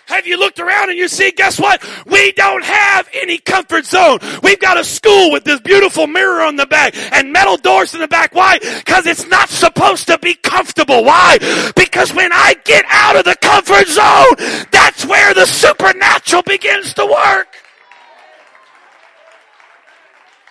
Have 0.09 0.27
you 0.27 0.39
looked 0.39 0.59
around 0.59 0.89
and 0.89 0.99
you 0.99 1.07
see, 1.07 1.31
guess 1.31 1.61
what? 1.61 1.85
We 2.07 2.33
don't 2.33 2.65
have 2.65 3.09
any 3.13 3.37
comfort 3.37 3.85
zone. 3.85 4.19
We've 4.43 4.59
got 4.59 4.79
a 4.79 4.85
school 4.85 5.31
with 5.31 5.45
this 5.45 5.61
beautiful 5.61 6.07
mirror 6.07 6.41
on 6.41 6.57
the 6.57 6.65
back 6.65 6.97
and 7.13 7.31
metal 7.31 7.59
doors 7.59 7.93
in 7.95 8.01
the 8.01 8.09
back. 8.09 8.35
Why? 8.35 8.59
Because 8.59 9.05
it's 9.07 9.27
not 9.27 9.51
supposed 9.51 10.07
to 10.07 10.19
be 10.19 10.35
comfortable. 10.35 11.05
Why? 11.05 11.37
Because 11.77 12.15
when 12.15 12.33
I 12.33 12.55
get 12.65 12.87
out 12.89 13.17
of 13.17 13.27
the 13.27 13.37
comfort 13.43 13.87
zone, 13.87 14.65
that's 14.71 15.05
where 15.05 15.35
the 15.35 15.45
supernatural 15.45 16.43
begins 16.43 16.95
to 16.95 17.05
work. 17.05 17.55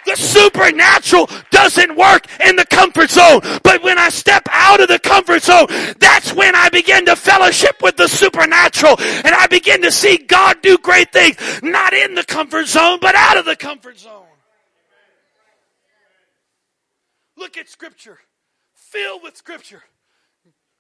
The 0.08 0.16
supernatural 0.16 1.30
doesn't 1.52 1.98
work 1.98 2.28
in 2.40 2.56
the 2.56 2.66
comfort 2.66 3.10
zone. 3.10 3.42
But 3.62 3.84
when 3.84 4.00
I 4.00 4.08
step 4.08 4.48
out 4.50 4.80
of 4.80 4.88
the 4.88 5.00
comfort 5.00 5.44
zone, 5.44 5.68
that's 6.00 6.32
when 6.32 6.56
I 6.56 6.70
begin 6.70 7.06
to 7.08 7.16
fellowship 7.18 7.82
with 7.82 7.98
the 7.98 8.08
supernatural 8.08 8.96
and 9.00 9.36
I 9.36 9.48
begin 9.48 9.82
to 9.82 9.92
see 9.92 10.18
God 10.18 10.62
do 10.62 10.78
great 10.78 11.12
things, 11.12 11.36
not 11.62 11.92
in 11.92 12.16
the 12.16 12.24
comfort 12.24 12.68
zone, 12.68 13.00
but 13.02 13.16
out 13.16 13.36
of 13.36 13.44
the 13.44 13.58
comfort 13.58 14.00
zone. 14.00 14.24
Look 17.36 17.58
at 17.58 17.68
scripture, 17.68 18.18
filled 18.76 19.24
with 19.24 19.36
scripture. 19.36 19.84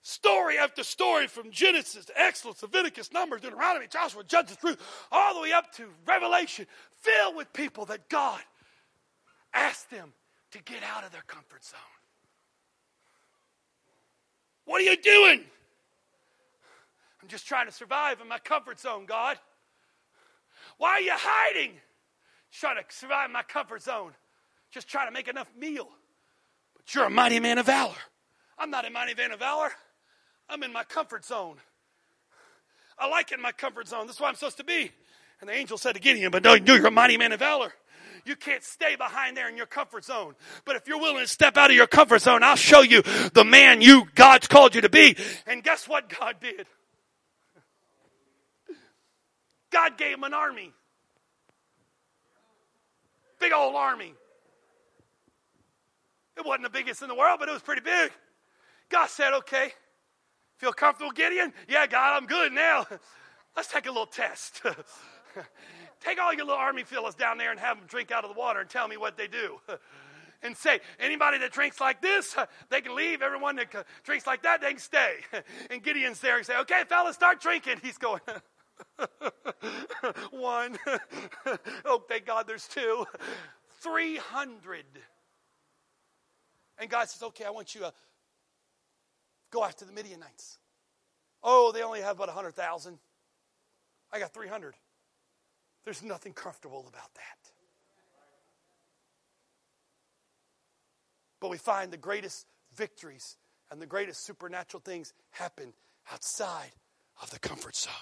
Story 0.03 0.57
after 0.57 0.85
story 0.85 1.27
from 1.27 1.51
Genesis 1.51 2.05
to 2.05 2.17
Exodus, 2.17 2.63
Leviticus, 2.63 3.11
Numbers, 3.11 3.41
Deuteronomy, 3.41 3.87
Joshua, 3.91 4.23
Judges, 4.23 4.57
Ruth, 4.63 4.81
all 5.11 5.33
the 5.33 5.41
way 5.41 5.51
up 5.51 5.73
to 5.73 5.87
Revelation, 6.05 6.65
filled 7.01 7.35
with 7.35 7.51
people 7.51 7.83
that 7.87 8.07
God 8.07 8.39
Ask 9.57 9.89
them 9.89 10.13
to 10.51 10.61
get 10.61 10.83
out 10.83 11.03
of 11.03 11.11
their 11.11 11.23
comfort 11.25 11.63
zone. 11.63 11.79
What 14.65 14.81
are 14.81 14.83
you 14.83 14.95
doing? 14.97 15.43
I'm 17.21 17.27
just 17.27 17.47
trying 17.47 17.65
to 17.65 17.71
survive 17.71 18.21
in 18.21 18.27
my 18.27 18.37
comfort 18.37 18.79
zone, 18.79 19.05
God. 19.05 19.37
Why 20.77 20.89
are 20.91 21.01
you 21.01 21.13
hiding? 21.13 21.71
Just 22.51 22.61
trying 22.61 22.75
to 22.77 22.83
survive 22.89 23.25
in 23.25 23.33
my 23.33 23.41
comfort 23.41 23.81
zone. 23.81 24.11
Just 24.69 24.87
trying 24.87 25.07
to 25.07 25.11
make 25.11 25.27
enough 25.27 25.49
meal. 25.57 25.89
But 26.75 26.93
you're 26.93 27.05
a 27.05 27.09
mighty 27.09 27.39
man 27.39 27.57
of 27.57 27.65
valor. 27.65 27.95
I'm 28.59 28.69
not 28.69 28.85
a 28.85 28.91
mighty 28.91 29.15
man 29.15 29.31
of 29.31 29.39
valor. 29.39 29.71
I'm 30.49 30.61
in 30.61 30.71
my 30.71 30.83
comfort 30.83 31.25
zone. 31.25 31.57
I 32.99 33.07
like 33.07 33.31
it 33.31 33.35
in 33.35 33.41
my 33.41 33.51
comfort 33.51 33.87
zone. 33.87 34.05
That's 34.05 34.19
why 34.19 34.27
I'm 34.27 34.35
supposed 34.35 34.57
to 34.57 34.63
be. 34.63 34.91
And 35.41 35.49
the 35.49 35.53
angel 35.53 35.79
said 35.79 35.93
to 35.93 35.99
Gideon, 35.99 36.31
But 36.31 36.43
no, 36.43 36.53
you're 36.53 36.85
a 36.85 36.91
mighty 36.91 37.17
man 37.17 37.31
of 37.31 37.39
valor. 37.39 37.73
You 38.27 38.35
can't 38.35 38.63
stay 38.63 38.97
behind 38.97 39.37
there 39.37 39.47
in 39.47 39.55
your 39.55 39.65
comfort 39.65 40.03
zone. 40.03 40.35
But 40.65 40.75
if 40.75 40.87
you're 40.87 40.99
willing 40.99 41.23
to 41.23 41.27
step 41.27 41.55
out 41.55 41.69
of 41.69 41.75
your 41.77 41.87
comfort 41.87 42.21
zone, 42.21 42.43
I'll 42.43 42.57
show 42.57 42.81
you 42.81 43.01
the 43.01 43.45
man 43.45 43.81
you, 43.81 44.05
God's 44.15 44.47
called 44.47 44.75
you 44.75 44.81
to 44.81 44.89
be. 44.89 45.15
And 45.45 45.63
guess 45.63 45.87
what 45.87 46.09
God 46.09 46.35
did? 46.41 46.67
God 49.71 49.97
gave 49.97 50.15
him 50.15 50.23
an 50.23 50.33
army. 50.33 50.73
Big 53.39 53.53
old 53.53 53.75
army. 53.75 54.13
It 56.35 56.45
wasn't 56.45 56.63
the 56.63 56.69
biggest 56.69 57.01
in 57.01 57.07
the 57.07 57.15
world, 57.15 57.39
but 57.39 57.47
it 57.47 57.53
was 57.53 57.61
pretty 57.61 57.81
big. 57.81 58.11
God 58.89 59.07
said, 59.09 59.33
okay, 59.35 59.71
feel 60.57 60.73
comfortable, 60.73 61.11
Gideon? 61.11 61.53
Yeah, 61.67 61.87
God, 61.87 62.17
I'm 62.17 62.27
good 62.27 62.51
now. 62.51 62.85
Let's 63.55 63.69
take 63.69 63.85
a 63.85 63.89
little 63.89 64.05
test. 64.05 64.61
Take 66.01 66.19
all 66.19 66.33
your 66.33 66.45
little 66.45 66.59
army 66.59 66.83
fellows 66.83 67.15
down 67.15 67.37
there 67.37 67.51
and 67.51 67.59
have 67.59 67.77
them 67.77 67.87
drink 67.87 68.11
out 68.11 68.23
of 68.23 68.33
the 68.33 68.39
water 68.39 68.59
and 68.59 68.69
tell 68.69 68.87
me 68.87 68.97
what 68.97 69.17
they 69.17 69.27
do. 69.27 69.59
and 70.43 70.55
say, 70.55 70.79
anybody 70.99 71.37
that 71.39 71.51
drinks 71.51 71.79
like 71.81 72.01
this, 72.01 72.35
they 72.69 72.81
can 72.81 72.95
leave. 72.95 73.21
Everyone 73.21 73.55
that 73.57 73.85
drinks 74.03 74.27
like 74.27 74.43
that, 74.43 74.61
they 74.61 74.71
can 74.71 74.79
stay. 74.79 75.15
And 75.69 75.83
Gideon's 75.83 76.19
there 76.19 76.37
and 76.37 76.45
say, 76.45 76.57
okay, 76.59 76.83
fellas, 76.87 77.15
start 77.15 77.41
drinking. 77.41 77.79
He's 77.81 77.97
going, 77.97 78.21
one. 80.31 80.77
oh, 81.85 82.03
thank 82.07 82.25
God 82.25 82.47
there's 82.47 82.67
two. 82.67 83.05
300. 83.81 84.85
And 86.79 86.89
God 86.89 87.09
says, 87.09 87.23
okay, 87.23 87.43
I 87.43 87.49
want 87.49 87.75
you 87.75 87.81
to 87.81 87.93
go 89.51 89.63
after 89.63 89.85
the 89.85 89.91
Midianites. 89.91 90.59
Oh, 91.43 91.71
they 91.71 91.83
only 91.83 92.01
have 92.01 92.17
about 92.17 92.27
100,000. 92.27 92.97
I 94.11 94.19
got 94.19 94.33
300. 94.33 94.75
There's 95.87 96.03
nothing 96.03 96.33
comfortable 96.33 96.85
about 96.89 97.13
that. 97.13 97.51
But 101.39 101.49
we 101.49 101.57
find 101.57 101.93
the 101.93 101.97
greatest 101.97 102.45
victories 102.75 103.37
and 103.71 103.81
the 103.81 103.85
greatest 103.85 104.25
supernatural 104.25 104.81
things 104.83 105.13
happen 105.29 105.71
outside 106.11 106.73
of 107.21 107.31
the 107.31 107.39
comfort 107.39 107.77
zone. 107.77 107.93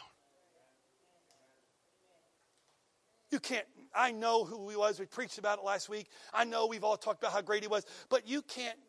You 3.30 3.39
can't, 3.39 3.67
I 3.93 4.12
know 4.12 4.45
who 4.45 4.67
he 4.67 4.76
was. 4.76 5.00
We 5.00 5.06
preached 5.06 5.38
about 5.38 5.60
it 5.60 5.63
last 5.63 5.88
week. 5.88 6.08
I 6.34 6.43
know 6.43 6.65
we've 6.65 6.84
all 6.84 6.98
talked 6.98 7.21
about 7.21 7.34
how 7.34 7.43
great 7.43 7.62
he 7.62 7.67
was. 7.67 7.86
But 8.10 8.28
you 8.28 8.41
can't 8.41 8.80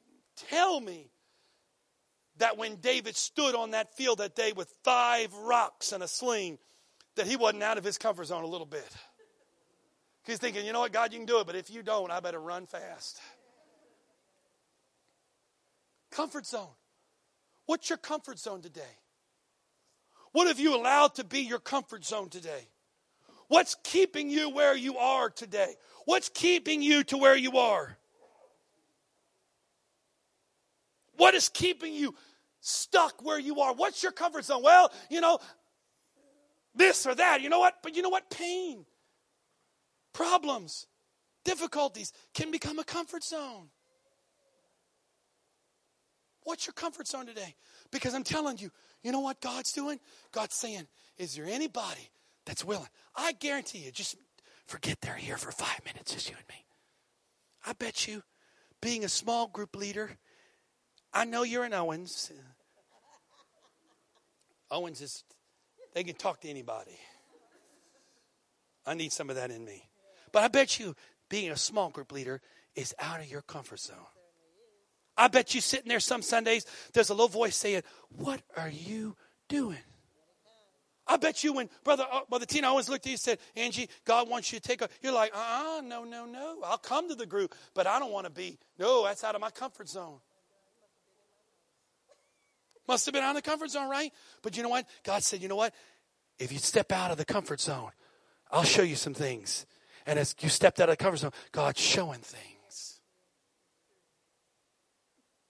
tell 0.49 0.81
me 0.81 1.11
that 2.39 2.57
when 2.57 2.77
David 2.77 3.15
stood 3.15 3.55
on 3.55 3.73
that 3.73 3.95
field 3.95 4.21
that 4.21 4.35
day 4.35 4.53
with 4.57 4.73
five 4.85 5.35
rocks 5.35 5.93
and 5.93 6.03
a 6.03 6.09
sling, 6.09 6.57
that 7.17 7.27
he 7.27 7.37
wasn't 7.37 7.63
out 7.63 7.79
of 7.79 7.85
his 7.85 7.99
comfort 7.99 8.27
zone 8.27 8.45
a 8.45 8.47
little 8.47 8.67
bit. 8.67 8.89
He's 10.25 10.39
thinking, 10.39 10.65
you 10.65 10.73
know 10.73 10.81
what, 10.81 10.93
God, 10.93 11.13
you 11.13 11.19
can 11.19 11.27
do 11.27 11.41
it, 11.41 11.47
but 11.47 11.57
if 11.57 11.71
you 11.71 11.83
don't, 11.83 12.11
I 12.11 12.21
better 12.21 12.41
run 12.41 12.67
fast. 12.67 13.21
Comfort 16.11 16.47
zone. 16.47 16.69
What's 17.67 17.89
your 17.89 17.99
comfort 17.99 18.39
zone 18.39 18.63
today? 18.63 18.83
What 20.33 20.49
have 20.49 20.61
you 20.61 20.77
allowed 20.77 21.15
to 21.17 21.25
be 21.25 21.41
your 21.41 21.59
comfort 21.59 22.05
zone 22.05 22.29
today? 22.29 22.69
What's 23.49 23.77
keeping 23.85 24.29
you 24.29 24.51
where 24.51 24.77
you 24.77 24.99
are 24.99 25.31
today? 25.31 25.75
What's 26.05 26.29
keeping 26.29 26.83
you 26.83 27.05
to 27.05 27.17
where 27.17 27.37
you 27.37 27.59
are? 27.59 27.97
What 31.17 31.35
is 31.35 31.49
keeping 31.49 31.95
you 31.95 32.15
stuck 32.61 33.25
where 33.25 33.39
you 33.39 33.61
are? 33.61 33.73
What's 33.75 34.03
your 34.03 34.13
comfort 34.13 34.45
zone? 34.45 34.63
Well, 34.63 34.93
you 35.09 35.21
know, 35.21 35.39
this 36.77 37.07
or 37.07 37.15
that. 37.15 37.41
You 37.41 37.49
know 37.49 37.59
what? 37.61 37.75
But 37.83 37.97
you 37.97 38.03
know 38.03 38.09
what? 38.09 38.31
Pain, 38.31 38.85
problems, 40.13 40.87
difficulties 41.45 42.13
can 42.35 42.51
become 42.51 42.79
a 42.79 42.85
comfort 42.85 43.25
zone. 43.25 43.69
What's 46.45 46.67
your 46.67 46.75
comfort 46.75 47.09
zone 47.09 47.27
today? 47.27 47.57
Because 47.91 48.15
I'm 48.15 48.23
telling 48.23 48.59
you, 48.59 48.71
you 49.03 49.11
know 49.11 49.21
what 49.21 49.41
God's 49.41 49.73
doing? 49.73 49.99
God's 50.31 50.55
saying, 50.55 50.87
Is 51.19 51.35
there 51.35 51.47
anybody 51.47 52.11
that's 52.45 52.65
willing? 52.65 52.87
I 53.17 53.33
guarantee 53.33 53.79
you, 53.79 53.91
just 53.91 54.17
forget 54.67 55.01
they're 55.01 55.15
here 55.15 55.37
for 55.37 55.51
five 55.51 55.81
minutes, 55.85 56.15
just 56.15 56.31
you 56.31 56.37
and 56.37 56.47
me. 56.49 56.65
I 57.67 57.73
bet 57.73 58.07
you, 58.07 58.23
being 58.81 59.05
a 59.05 59.09
small 59.09 59.49
group 59.49 59.75
leader, 59.75 60.17
I 61.13 61.25
know 61.25 61.43
you're 61.43 61.65
an 61.65 61.75
Owens. 61.75 62.31
Owens 64.71 65.01
is 65.01 65.25
they 65.97 66.05
can 66.05 66.15
talk 66.15 66.43
to 66.43 66.49
anybody. 66.49 66.99
I 68.85 68.93
need 68.93 69.13
some 69.13 69.31
of 69.31 69.37
that 69.37 69.51
in 69.51 69.65
me. 69.65 69.89
But 70.31 70.45
I 70.45 70.49
bet 70.49 70.79
you 70.79 70.95
being 71.31 71.51
a 71.51 71.57
small 71.57 71.89
group 71.89 72.13
leader 72.13 72.43
is 72.75 72.95
out 72.99 73.21
of 73.21 73.31
your 73.31 73.41
comfort 73.41 73.81
zone. 73.81 73.97
I 75.17 75.29
bet 75.29 75.55
you 75.55 75.63
sitting 75.63 75.89
there 75.89 75.99
some 75.99 76.21
Sundays, 76.21 76.67
there's 76.93 77.09
a 77.09 77.15
little 77.15 77.29
voice 77.29 77.57
saying, 77.57 77.83
What 78.11 78.43
are 78.59 78.69
you 78.69 79.17
doing? 79.49 79.79
I 81.07 81.17
bet 81.17 81.43
you 81.43 81.55
when 81.55 81.71
Brother, 81.83 82.05
uh, 82.13 82.21
Brother 82.29 82.45
Tina 82.45 82.67
always 82.67 82.91
looked 82.91 83.07
at 83.07 83.11
you 83.11 83.15
and 83.15 83.21
said, 83.21 83.39
Angie, 83.57 83.89
God 84.05 84.29
wants 84.29 84.53
you 84.53 84.59
to 84.59 84.69
take 84.69 84.83
a, 84.83 84.91
you're 85.01 85.15
like, 85.15 85.33
uh 85.35 85.79
uh 85.79 85.81
no, 85.81 86.05
no, 86.05 86.27
no. 86.27 86.59
I'll 86.63 86.77
come 86.77 87.09
to 87.09 87.15
the 87.15 87.25
group, 87.25 87.55
but 87.73 87.87
I 87.87 87.99
don't 87.99 88.13
want 88.13 88.27
to 88.27 88.31
be, 88.31 88.59
no, 88.79 89.05
that's 89.05 89.25
out 89.25 89.35
of 89.35 89.41
my 89.41 89.51
comfort 89.51 89.89
zone. 89.89 90.19
Must 92.89 93.05
have 93.07 93.13
been 93.13 93.23
out 93.23 93.37
of 93.37 93.43
the 93.43 93.49
comfort 93.49 93.71
zone, 93.71 93.89
right? 93.89 94.13
But 94.43 94.57
you 94.57 94.63
know 94.63 94.69
what? 94.69 94.87
God 95.05 95.23
said, 95.23 95.43
you 95.43 95.49
know 95.49 95.57
what? 95.57 95.75
If 96.39 96.53
you 96.53 96.59
step 96.59 96.93
out 96.93 97.11
of 97.11 97.17
the 97.17 97.25
comfort 97.25 97.61
zone, 97.61 97.91
I'll 98.51 98.65
show 98.65 98.83
you 98.83 98.97
some 98.97 99.15
things. 99.15 99.67
And 100.07 100.19
as 100.19 100.35
you 100.41 100.49
stepped 100.49 100.81
out 100.81 100.89
of 100.89 100.97
the 100.97 101.03
comfort 101.03 101.19
zone, 101.19 101.33
God's 101.51 101.81
showing 101.81 102.21
things. 102.21 103.01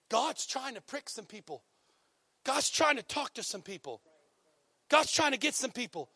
God's 0.09 0.47
trying 0.47 0.75
to 0.75 0.81
prick 0.81 1.09
some 1.09 1.27
people. 1.27 1.63
God's 2.45 2.71
trying 2.71 2.97
to 2.97 3.03
talk 3.03 3.35
to 3.35 3.43
some 3.43 3.61
people. 3.61 4.01
God's 4.89 5.11
trying 5.11 5.33
to 5.33 5.39
get 5.39 5.55
some 5.55 5.73
people. 5.73 6.09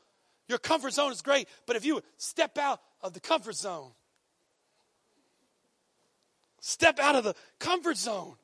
Your 0.48 0.58
comfort 0.58 0.92
zone 0.92 1.12
is 1.12 1.22
great, 1.22 1.48
but 1.66 1.76
if 1.76 1.84
you 1.84 2.00
step 2.16 2.56
out 2.56 2.80
of 3.02 3.12
the 3.12 3.20
comfort 3.20 3.56
zone, 3.56 3.90
step 6.60 6.98
out 6.98 7.14
of 7.16 7.24
the 7.24 7.34
comfort 7.58 7.96
zone. 7.96 8.34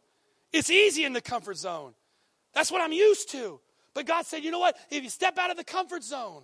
It's 0.52 0.70
easy 0.70 1.04
in 1.04 1.12
the 1.12 1.20
comfort 1.20 1.56
zone. 1.56 1.94
That's 2.56 2.72
what 2.72 2.80
I'm 2.80 2.92
used 2.92 3.30
to. 3.32 3.60
But 3.92 4.06
God 4.06 4.24
said, 4.24 4.42
you 4.42 4.50
know 4.50 4.58
what? 4.58 4.78
If 4.90 5.04
you 5.04 5.10
step 5.10 5.36
out 5.36 5.50
of 5.50 5.58
the 5.58 5.64
comfort 5.64 6.02
zone, 6.02 6.42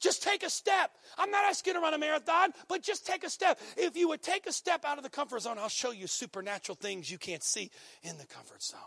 just 0.00 0.22
take 0.22 0.42
a 0.42 0.48
step. 0.48 0.90
I'm 1.18 1.30
not 1.30 1.44
asking 1.44 1.74
to 1.74 1.80
run 1.80 1.92
a 1.92 1.98
marathon, 1.98 2.54
but 2.68 2.82
just 2.82 3.06
take 3.06 3.22
a 3.22 3.28
step. 3.28 3.60
If 3.76 3.98
you 3.98 4.08
would 4.08 4.22
take 4.22 4.46
a 4.46 4.52
step 4.52 4.86
out 4.86 4.96
of 4.96 5.04
the 5.04 5.10
comfort 5.10 5.42
zone, 5.42 5.58
I'll 5.58 5.68
show 5.68 5.90
you 5.90 6.06
supernatural 6.06 6.76
things 6.76 7.10
you 7.10 7.18
can't 7.18 7.42
see 7.42 7.70
in 8.02 8.16
the 8.16 8.24
comfort 8.24 8.62
zone. 8.62 8.80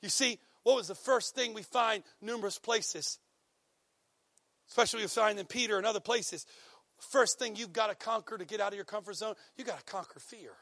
You 0.00 0.08
see, 0.08 0.38
what 0.62 0.76
was 0.76 0.88
the 0.88 0.94
first 0.94 1.34
thing 1.34 1.52
we 1.52 1.62
find 1.62 2.02
numerous 2.22 2.58
places? 2.58 3.18
Especially 4.68 5.02
we 5.02 5.08
find 5.08 5.38
in 5.38 5.44
Peter 5.44 5.76
and 5.76 5.86
other 5.86 6.00
places. 6.00 6.46
First 6.98 7.38
thing 7.38 7.56
you've 7.56 7.74
got 7.74 7.88
to 7.88 7.94
conquer 7.94 8.38
to 8.38 8.46
get 8.46 8.60
out 8.60 8.68
of 8.68 8.74
your 8.76 8.86
comfort 8.86 9.16
zone, 9.16 9.34
you've 9.56 9.66
got 9.66 9.78
to 9.78 9.84
conquer 9.84 10.18
fear. 10.18 10.52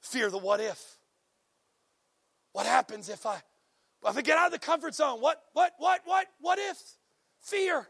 Fear 0.00 0.30
the 0.30 0.38
what 0.38 0.60
if. 0.60 0.96
What 2.52 2.66
happens 2.66 3.08
if 3.08 3.26
I 3.26 3.40
if 4.06 4.16
I 4.16 4.22
get 4.22 4.38
out 4.38 4.46
of 4.46 4.52
the 4.52 4.58
comfort 4.58 4.94
zone, 4.94 5.20
what, 5.20 5.42
what, 5.52 5.72
what, 5.78 6.00
what, 6.04 6.26
what 6.40 6.58
if? 6.58 6.80
Fear. 7.40 7.86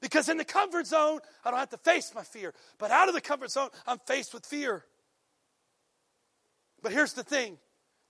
Because 0.00 0.28
in 0.28 0.36
the 0.36 0.44
comfort 0.44 0.86
zone, 0.86 1.20
I 1.44 1.50
don't 1.50 1.58
have 1.58 1.70
to 1.70 1.78
face 1.78 2.12
my 2.14 2.22
fear. 2.22 2.54
But 2.78 2.90
out 2.90 3.08
of 3.08 3.14
the 3.14 3.20
comfort 3.20 3.50
zone, 3.50 3.68
I'm 3.86 3.98
faced 4.06 4.32
with 4.34 4.46
fear. 4.46 4.84
But 6.82 6.92
here's 6.92 7.12
the 7.12 7.24
thing. 7.24 7.58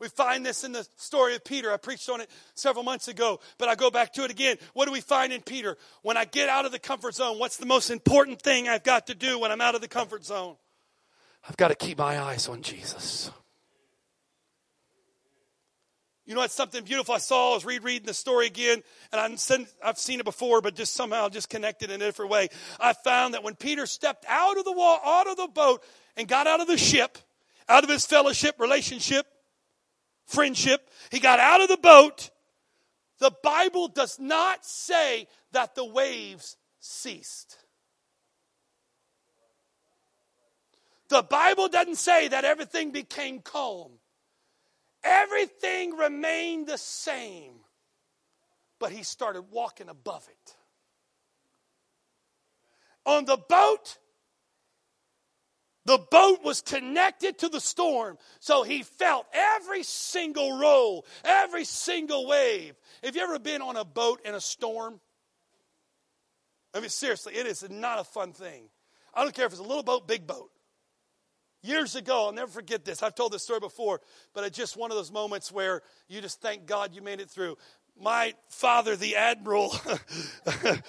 We 0.00 0.08
find 0.08 0.46
this 0.46 0.62
in 0.62 0.72
the 0.72 0.86
story 0.96 1.34
of 1.34 1.44
Peter. 1.44 1.72
I 1.72 1.76
preached 1.76 2.08
on 2.08 2.20
it 2.20 2.30
several 2.54 2.84
months 2.84 3.08
ago, 3.08 3.40
but 3.58 3.68
I 3.68 3.74
go 3.74 3.90
back 3.90 4.12
to 4.12 4.24
it 4.24 4.30
again. 4.30 4.56
What 4.72 4.86
do 4.86 4.92
we 4.92 5.00
find 5.00 5.32
in 5.32 5.42
Peter? 5.42 5.76
When 6.02 6.16
I 6.16 6.24
get 6.24 6.48
out 6.48 6.64
of 6.64 6.72
the 6.72 6.78
comfort 6.78 7.16
zone, 7.16 7.38
what's 7.38 7.56
the 7.56 7.66
most 7.66 7.90
important 7.90 8.40
thing 8.40 8.68
I've 8.68 8.84
got 8.84 9.08
to 9.08 9.14
do 9.14 9.40
when 9.40 9.50
I'm 9.50 9.60
out 9.60 9.74
of 9.74 9.80
the 9.80 9.88
comfort 9.88 10.24
zone? 10.24 10.56
I've 11.48 11.56
got 11.56 11.68
to 11.68 11.74
keep 11.74 11.98
my 11.98 12.20
eyes 12.20 12.48
on 12.48 12.62
Jesus. 12.62 13.30
You 16.26 16.34
know, 16.34 16.42
it's 16.42 16.54
something 16.54 16.84
beautiful 16.84 17.14
I 17.14 17.18
saw. 17.18 17.52
I 17.52 17.54
was 17.54 17.64
rereading 17.64 18.06
the 18.06 18.12
story 18.12 18.46
again, 18.46 18.82
and 19.12 19.40
I've 19.82 19.98
seen 19.98 20.20
it 20.20 20.24
before, 20.24 20.60
but 20.60 20.76
just 20.76 20.92
somehow 20.92 21.30
just 21.30 21.48
connected 21.48 21.90
in 21.90 22.02
a 22.02 22.04
different 22.04 22.30
way. 22.30 22.50
I 22.78 22.92
found 22.92 23.32
that 23.32 23.42
when 23.42 23.54
Peter 23.54 23.86
stepped 23.86 24.26
out 24.28 24.58
of 24.58 24.64
the 24.64 24.72
wall, 24.72 25.00
out 25.02 25.26
of 25.26 25.38
the 25.38 25.48
boat, 25.48 25.82
and 26.18 26.28
got 26.28 26.46
out 26.46 26.60
of 26.60 26.66
the 26.66 26.76
ship, 26.76 27.16
out 27.66 27.82
of 27.82 27.88
his 27.88 28.04
fellowship, 28.04 28.60
relationship, 28.60 29.26
friendship, 30.28 30.88
he 31.10 31.18
got 31.18 31.40
out 31.40 31.60
of 31.60 31.68
the 31.68 31.76
boat. 31.76 32.30
The 33.18 33.32
Bible 33.42 33.88
does 33.88 34.20
not 34.20 34.64
say 34.64 35.26
that 35.52 35.74
the 35.74 35.84
waves 35.84 36.56
ceased. 36.78 37.56
The 41.08 41.22
Bible 41.22 41.68
doesn't 41.68 41.96
say 41.96 42.28
that 42.28 42.44
everything 42.44 42.92
became 42.92 43.40
calm. 43.40 43.92
Everything 45.02 45.96
remained 45.96 46.66
the 46.66 46.76
same, 46.76 47.54
but 48.78 48.92
he 48.92 49.02
started 49.02 49.42
walking 49.50 49.88
above 49.88 50.28
it. 50.28 50.54
On 53.06 53.24
the 53.24 53.38
boat, 53.38 53.96
the 55.88 55.96
boat 55.96 56.44
was 56.44 56.60
connected 56.60 57.38
to 57.38 57.48
the 57.48 57.62
storm, 57.62 58.18
so 58.40 58.62
he 58.62 58.82
felt 58.82 59.24
every 59.32 59.82
single 59.82 60.58
roll, 60.58 61.06
every 61.24 61.64
single 61.64 62.26
wave. 62.26 62.74
Have 63.02 63.16
you 63.16 63.22
ever 63.22 63.38
been 63.38 63.62
on 63.62 63.74
a 63.74 63.86
boat 63.86 64.20
in 64.22 64.34
a 64.34 64.40
storm? 64.40 65.00
I 66.74 66.80
mean, 66.80 66.90
seriously, 66.90 67.36
it 67.36 67.46
is 67.46 67.66
not 67.70 67.98
a 67.98 68.04
fun 68.04 68.34
thing. 68.34 68.64
I 69.14 69.22
don't 69.22 69.34
care 69.34 69.46
if 69.46 69.52
it's 69.52 69.62
a 69.62 69.64
little 69.64 69.82
boat, 69.82 70.06
big 70.06 70.26
boat. 70.26 70.50
Years 71.62 71.96
ago, 71.96 72.26
I'll 72.26 72.32
never 72.32 72.50
forget 72.50 72.84
this. 72.84 73.02
I've 73.02 73.14
told 73.14 73.32
this 73.32 73.44
story 73.44 73.60
before, 73.60 74.02
but 74.34 74.44
it's 74.44 74.58
just 74.58 74.76
one 74.76 74.90
of 74.90 74.98
those 74.98 75.10
moments 75.10 75.50
where 75.50 75.80
you 76.06 76.20
just 76.20 76.42
thank 76.42 76.66
God 76.66 76.94
you 76.94 77.00
made 77.00 77.18
it 77.18 77.30
through. 77.30 77.56
My 77.98 78.34
father, 78.50 78.94
the 78.94 79.16
admiral, 79.16 79.74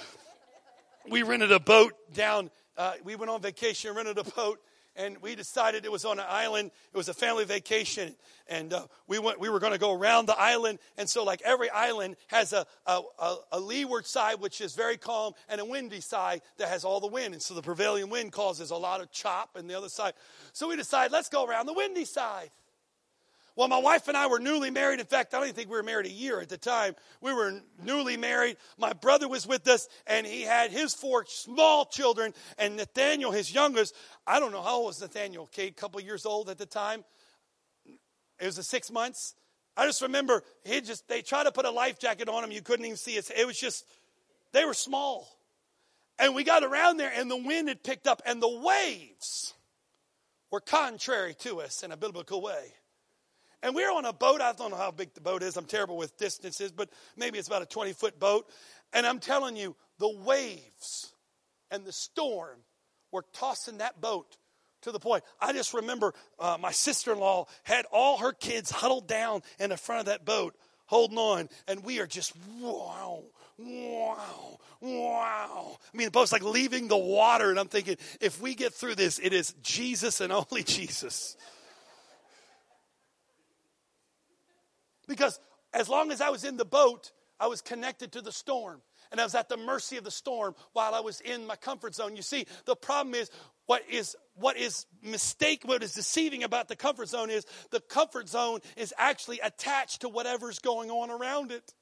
we 1.10 1.24
rented 1.24 1.54
a 1.54 1.60
boat 1.62 1.94
down. 2.14 2.52
Uh, 2.76 2.96
we 3.06 3.16
went 3.16 3.32
on 3.32 3.42
vacation, 3.42 3.96
rented 3.96 4.18
a 4.18 4.26
boat, 4.26 4.60
and 4.96 5.18
we 5.22 5.36
decided 5.36 5.86
it 5.86 5.92
was 5.92 6.06
on 6.06 6.20
an 6.20 6.26
island. 6.28 6.72
It 6.94 6.98
was 6.98 7.10
a 7.10 7.14
family 7.14 7.46
vacation, 7.46 8.16
and 8.48 8.74
uh, 8.74 8.88
we 9.08 9.20
went. 9.20 9.40
We 9.40 9.50
were 9.50 9.60
going 9.60 9.74
to 9.74 9.80
go 9.80 9.94
around 9.94 10.26
the 10.26 10.38
island, 10.38 10.80
and 10.98 11.10
so 11.10 11.24
like 11.24 11.42
every 11.44 11.70
island 11.70 12.16
has 12.28 12.54
a, 12.54 12.66
a, 12.86 13.02
a, 13.52 13.60
leeward 13.60 14.06
side 14.06 14.40
which 14.40 14.62
is 14.62 14.76
very 14.76 14.98
calm, 14.98 15.34
and 15.48 15.62
a 15.62 15.66
windy 15.66 16.02
side 16.02 16.42
that 16.58 16.70
has 16.70 16.84
all 16.84 17.00
the 17.00 17.08
wind, 17.08 17.34
and 17.34 17.42
so 17.42 17.54
the 17.54 17.62
prevailing 17.62 18.10
wind 18.10 18.32
causes 18.32 18.72
a 18.72 18.76
lot 18.76 19.02
of 19.02 19.12
chop, 19.12 19.56
and 19.56 19.70
the 19.70 19.78
other 19.78 19.90
side. 19.90 20.14
So 20.54 20.70
we 20.70 20.76
decided 20.76 21.12
let's 21.12 21.30
go 21.30 21.46
around 21.46 21.66
the 21.66 21.74
windy 21.74 22.06
side. 22.06 22.52
Well, 23.60 23.68
my 23.68 23.78
wife 23.78 24.08
and 24.08 24.16
I 24.16 24.28
were 24.28 24.40
newly 24.40 24.70
married. 24.70 25.02
In 25.02 25.06
fact, 25.06 25.34
I 25.34 25.38
don't 25.38 25.48
even 25.48 25.56
think 25.58 25.70
we 25.70 25.76
were 25.76 25.84
married 25.84 26.06
a 26.06 26.10
year 26.10 26.40
at 26.40 26.48
the 26.48 26.58
time. 26.58 26.96
We 27.20 27.34
were 27.34 27.60
newly 27.84 28.16
married. 28.16 28.56
My 28.78 28.94
brother 28.94 29.28
was 29.28 29.46
with 29.46 29.68
us, 29.68 29.90
and 30.08 30.26
he 30.26 30.44
had 30.44 30.72
his 30.72 30.94
four 30.94 31.26
small 31.28 31.84
children. 31.84 32.34
And 32.58 32.78
Nathaniel, 32.78 33.34
his 33.34 33.54
youngest, 33.54 33.94
I 34.26 34.40
don't 34.40 34.54
know 34.54 34.62
how 34.62 34.76
old 34.76 34.86
was 34.86 35.02
Nathaniel, 35.02 35.44
okay, 35.44 35.68
a 35.68 35.72
couple 35.72 36.00
years 36.00 36.26
old 36.26 36.50
at 36.50 36.58
the 36.58 36.66
time. 36.66 37.04
It 38.40 38.46
was 38.46 38.58
a 38.58 38.64
six 38.64 38.90
months. 38.90 39.36
I 39.76 39.86
just 39.86 40.02
remember 40.02 40.42
he 40.64 40.80
just 40.80 41.10
they 41.10 41.22
tried 41.22 41.44
to 41.44 41.52
put 41.52 41.66
a 41.66 41.70
life 41.70 42.00
jacket 42.00 42.30
on 42.30 42.46
him. 42.46 42.54
You 42.54 42.62
couldn't 42.62 42.86
even 42.86 42.96
see 42.96 43.18
it. 43.18 43.30
It 43.38 43.46
was 43.46 43.60
just 43.60 43.84
they 44.54 44.64
were 44.64 44.74
small. 44.74 45.28
And 46.18 46.34
we 46.34 46.46
got 46.46 46.64
around 46.64 46.96
there, 46.96 47.12
and 47.14 47.30
the 47.30 47.36
wind 47.36 47.68
had 47.68 47.84
picked 47.84 48.08
up, 48.08 48.22
and 48.26 48.42
the 48.42 48.48
waves 48.48 49.54
were 50.50 50.62
contrary 50.62 51.34
to 51.40 51.60
us 51.60 51.84
in 51.84 51.92
a 51.92 51.98
biblical 51.98 52.42
way. 52.42 52.72
And 53.62 53.76
we 53.76 53.84
are 53.84 53.92
on 53.92 54.06
a 54.06 54.14
boat. 54.14 54.42
I 54.42 54.54
don't 54.54 54.72
know 54.72 54.78
how 54.78 54.92
big 54.92 55.14
the 55.14 55.22
boat 55.22 55.44
is. 55.44 55.58
I'm 55.58 55.66
terrible 55.66 55.98
with 55.98 56.18
distances, 56.18 56.72
but 56.72 56.90
maybe 57.18 57.38
it's 57.38 57.48
about 57.48 57.62
a 57.62 57.66
20 57.66 57.94
foot 57.94 58.20
boat. 58.20 58.48
And 58.94 59.06
I'm 59.06 59.20
telling 59.20 59.56
you, 59.58 59.76
the 60.00 60.10
waves 60.10 61.14
and 61.70 61.86
the 61.86 61.92
storm 61.92 62.60
were 63.12 63.26
tossing 63.34 63.80
that 63.80 64.00
boat 64.00 64.38
to 64.82 64.92
the 64.92 65.00
point. 65.00 65.24
I 65.42 65.54
just 65.54 65.74
remember 65.74 66.14
uh, 66.40 66.58
my 66.60 66.72
sister 66.72 67.12
in 67.12 67.20
law 67.20 67.48
had 67.64 67.86
all 67.92 68.18
her 68.20 68.32
kids 68.32 68.72
huddled 68.72 69.08
down 69.08 69.42
in 69.60 69.72
the 69.72 69.78
front 69.78 70.02
of 70.02 70.06
that 70.06 70.26
boat, 70.26 70.56
holding 70.86 71.18
on. 71.18 71.50
And 71.68 71.84
we 71.84 72.00
are 72.00 72.08
just, 72.08 72.34
wow, 72.62 73.24
wow, 73.58 74.60
wow. 74.82 75.78
I 75.94 75.98
mean, 75.98 76.06
the 76.06 76.12
boat's 76.12 76.32
like 76.32 76.44
leaving 76.44 76.88
the 76.88 76.98
water. 76.98 77.50
And 77.50 77.60
I'm 77.60 77.68
thinking, 77.68 77.98
if 78.22 78.42
we 78.42 78.56
get 78.56 78.74
through 78.74 78.96
this, 78.96 79.20
it 79.20 79.34
is 79.34 79.54
Jesus 79.62 80.22
and 80.22 80.32
only 80.32 80.64
Jesus. 80.66 81.36
Because 85.10 85.40
as 85.74 85.90
long 85.90 86.12
as 86.12 86.22
I 86.22 86.30
was 86.30 86.46
in 86.46 86.56
the 86.56 86.64
boat, 86.64 87.12
I 87.40 87.48
was 87.48 87.62
connected 87.62 88.14
to 88.14 88.22
the 88.22 88.32
storm. 88.32 88.82
And 89.12 89.20
I 89.20 89.24
was 89.24 89.34
at 89.34 89.50
the 89.50 89.58
mercy 89.58 89.98
of 89.98 90.04
the 90.04 90.12
storm 90.12 90.54
while 90.74 90.94
I 90.94 91.00
was 91.00 91.20
in 91.20 91.48
my 91.48 91.56
comfort 91.56 91.96
zone. 91.96 92.16
You 92.16 92.22
see, 92.22 92.46
the 92.66 92.76
problem 92.76 93.16
is 93.16 93.32
what 93.66 93.82
is 93.90 94.16
what 94.36 94.56
is 94.56 94.86
mistake 95.02 95.64
what 95.66 95.82
is 95.82 95.94
deceiving 95.94 96.44
about 96.44 96.68
the 96.68 96.76
comfort 96.76 97.10
zone 97.10 97.32
is 97.32 97.46
the 97.72 97.82
comfort 97.82 98.30
zone 98.30 98.60
is 98.78 98.94
actually 98.98 99.40
attached 99.40 100.02
to 100.02 100.10
whatever's 100.10 100.60
going 100.60 100.92
on 100.92 101.10
around 101.10 101.52
it. 101.52 101.74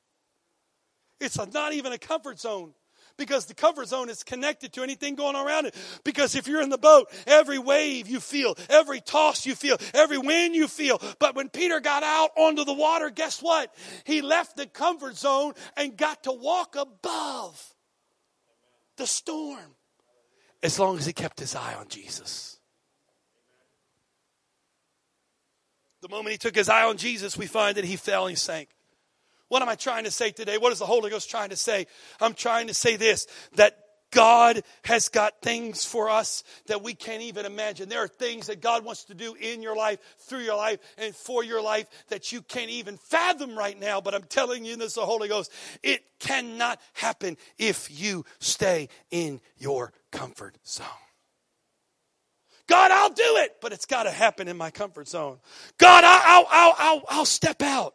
It's 1.20 1.38
not 1.54 1.74
even 1.74 1.92
a 1.92 1.98
comfort 1.98 2.40
zone 2.40 2.74
because 3.18 3.46
the 3.46 3.54
comfort 3.54 3.88
zone 3.88 4.10
is 4.10 4.24
connected 4.24 4.74
to 4.74 4.84
anything 4.84 5.16
going 5.16 5.36
on 5.36 5.46
around 5.46 5.66
it. 5.66 5.76
Because 6.04 6.36
if 6.36 6.48
you're 6.48 6.62
in 6.62 6.70
the 6.70 6.78
boat, 6.78 7.12
every 7.26 7.60
wave 7.60 8.08
you 8.08 8.20
feel, 8.20 8.56
every 8.70 9.02
toss 9.02 9.46
you 9.46 9.56
feel, 9.56 9.78
every 9.94 10.18
wind 10.18 10.56
you 10.56 10.68
feel. 10.68 11.02
But 11.20 11.36
when 11.36 11.50
Peter 11.50 11.80
got 11.80 12.04
out 12.04 12.32
onto 12.36 12.64
the 12.64 12.74
water, 12.74 13.10
guess 13.10 13.42
what? 13.42 13.74
He 14.06 14.22
left 14.22 14.56
the 14.56 14.68
comfort 14.68 15.18
zone 15.18 15.54
and 15.76 15.98
got 15.98 16.24
to 16.24 16.32
walk 16.32 16.76
above 16.76 17.76
the 18.98 19.08
storm 19.08 19.76
as 20.64 20.80
long 20.80 20.98
as 20.98 21.06
he 21.06 21.14
kept 21.14 21.40
his 21.40 21.56
eye 21.56 21.76
on 21.76 21.88
Jesus. 21.88 22.58
The 26.02 26.10
moment 26.10 26.32
he 26.32 26.38
took 26.38 26.56
his 26.56 26.70
eye 26.70 26.84
on 26.84 26.98
Jesus, 26.98 27.38
we 27.38 27.48
find 27.48 27.78
that 27.78 27.86
he 27.86 27.96
fell 27.96 28.26
and 28.28 28.32
he 28.32 28.36
sank. 28.36 28.70
What 29.50 29.62
am 29.62 29.70
I 29.70 29.76
trying 29.76 30.04
to 30.04 30.12
say 30.12 30.32
today? 30.32 30.58
What 30.58 30.74
is 30.74 30.80
the 30.80 30.86
Holy 30.86 31.10
Ghost 31.10 31.30
trying 31.30 31.50
to 31.50 31.56
say? 31.56 31.88
I'm 32.20 32.34
trying 32.34 32.68
to 32.68 32.74
say 32.74 32.96
this 32.98 33.28
that 33.56 33.78
God 34.12 34.64
has 34.84 35.10
got 35.10 35.42
things 35.42 35.84
for 35.84 36.10
us 36.10 36.44
that 36.68 36.82
we 36.82 36.94
can't 36.94 37.22
even 37.24 37.46
imagine. 37.46 37.90
There 37.90 38.04
are 38.04 38.08
things 38.08 38.48
that 38.48 38.62
God 38.62 38.86
wants 38.86 39.06
to 39.06 39.14
do 39.14 39.36
in 39.36 39.62
your 39.62 39.76
life, 39.76 40.00
through 40.20 40.40
your 40.40 40.56
life, 40.56 40.80
and 40.98 41.14
for 41.14 41.44
your 41.44 41.62
life 41.62 41.88
that 42.10 42.32
you 42.32 42.42
can't 42.42 42.70
even 42.70 42.98
fathom 42.98 43.58
right 43.58 43.78
now. 43.78 44.00
But 44.00 44.16
I'm 44.16 44.24
telling 44.24 44.64
you, 44.64 44.76
this 44.78 44.90
is 44.90 44.94
the 44.96 45.02
Holy 45.02 45.28
Ghost. 45.28 45.52
It 45.84 46.04
cannot 46.20 46.80
happen 46.94 47.38
if 47.58 47.90
you 48.02 48.26
stay 48.40 48.90
in 49.12 49.42
your 49.58 49.92
comfort 50.12 50.56
zone. 50.66 50.88
God, 52.68 52.92
I'll 52.92 53.14
do 53.14 53.38
it, 53.38 53.58
but 53.62 53.72
it's 53.72 53.86
got 53.86 54.04
to 54.04 54.12
happen 54.12 54.48
in 54.48 54.58
my 54.58 54.72
comfort 54.72 55.08
zone. 55.08 55.38
God, 55.78 56.04
I'll, 56.06 56.46
I'll, 56.50 56.76
I'll, 56.78 57.04
I'll 57.10 57.26
step 57.26 57.62
out. 57.62 57.94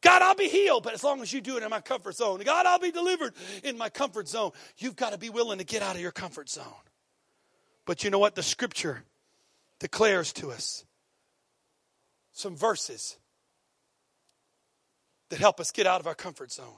God, 0.00 0.22
I'll 0.22 0.34
be 0.34 0.48
healed, 0.48 0.84
but 0.84 0.94
as 0.94 1.02
long 1.02 1.20
as 1.22 1.32
you 1.32 1.40
do 1.40 1.56
it 1.56 1.62
in 1.62 1.70
my 1.70 1.80
comfort 1.80 2.14
zone. 2.14 2.40
God, 2.44 2.66
I'll 2.66 2.78
be 2.78 2.92
delivered 2.92 3.34
in 3.64 3.76
my 3.76 3.88
comfort 3.88 4.28
zone. 4.28 4.52
You've 4.76 4.94
got 4.94 5.12
to 5.12 5.18
be 5.18 5.28
willing 5.28 5.58
to 5.58 5.64
get 5.64 5.82
out 5.82 5.96
of 5.96 6.00
your 6.00 6.12
comfort 6.12 6.48
zone. 6.48 6.64
But 7.84 8.04
you 8.04 8.10
know 8.10 8.18
what? 8.18 8.34
The 8.34 8.42
scripture 8.42 9.02
declares 9.80 10.32
to 10.34 10.50
us 10.50 10.84
some 12.32 12.56
verses 12.56 13.16
that 15.30 15.40
help 15.40 15.58
us 15.58 15.72
get 15.72 15.86
out 15.86 16.00
of 16.00 16.06
our 16.06 16.14
comfort 16.14 16.52
zone. 16.52 16.76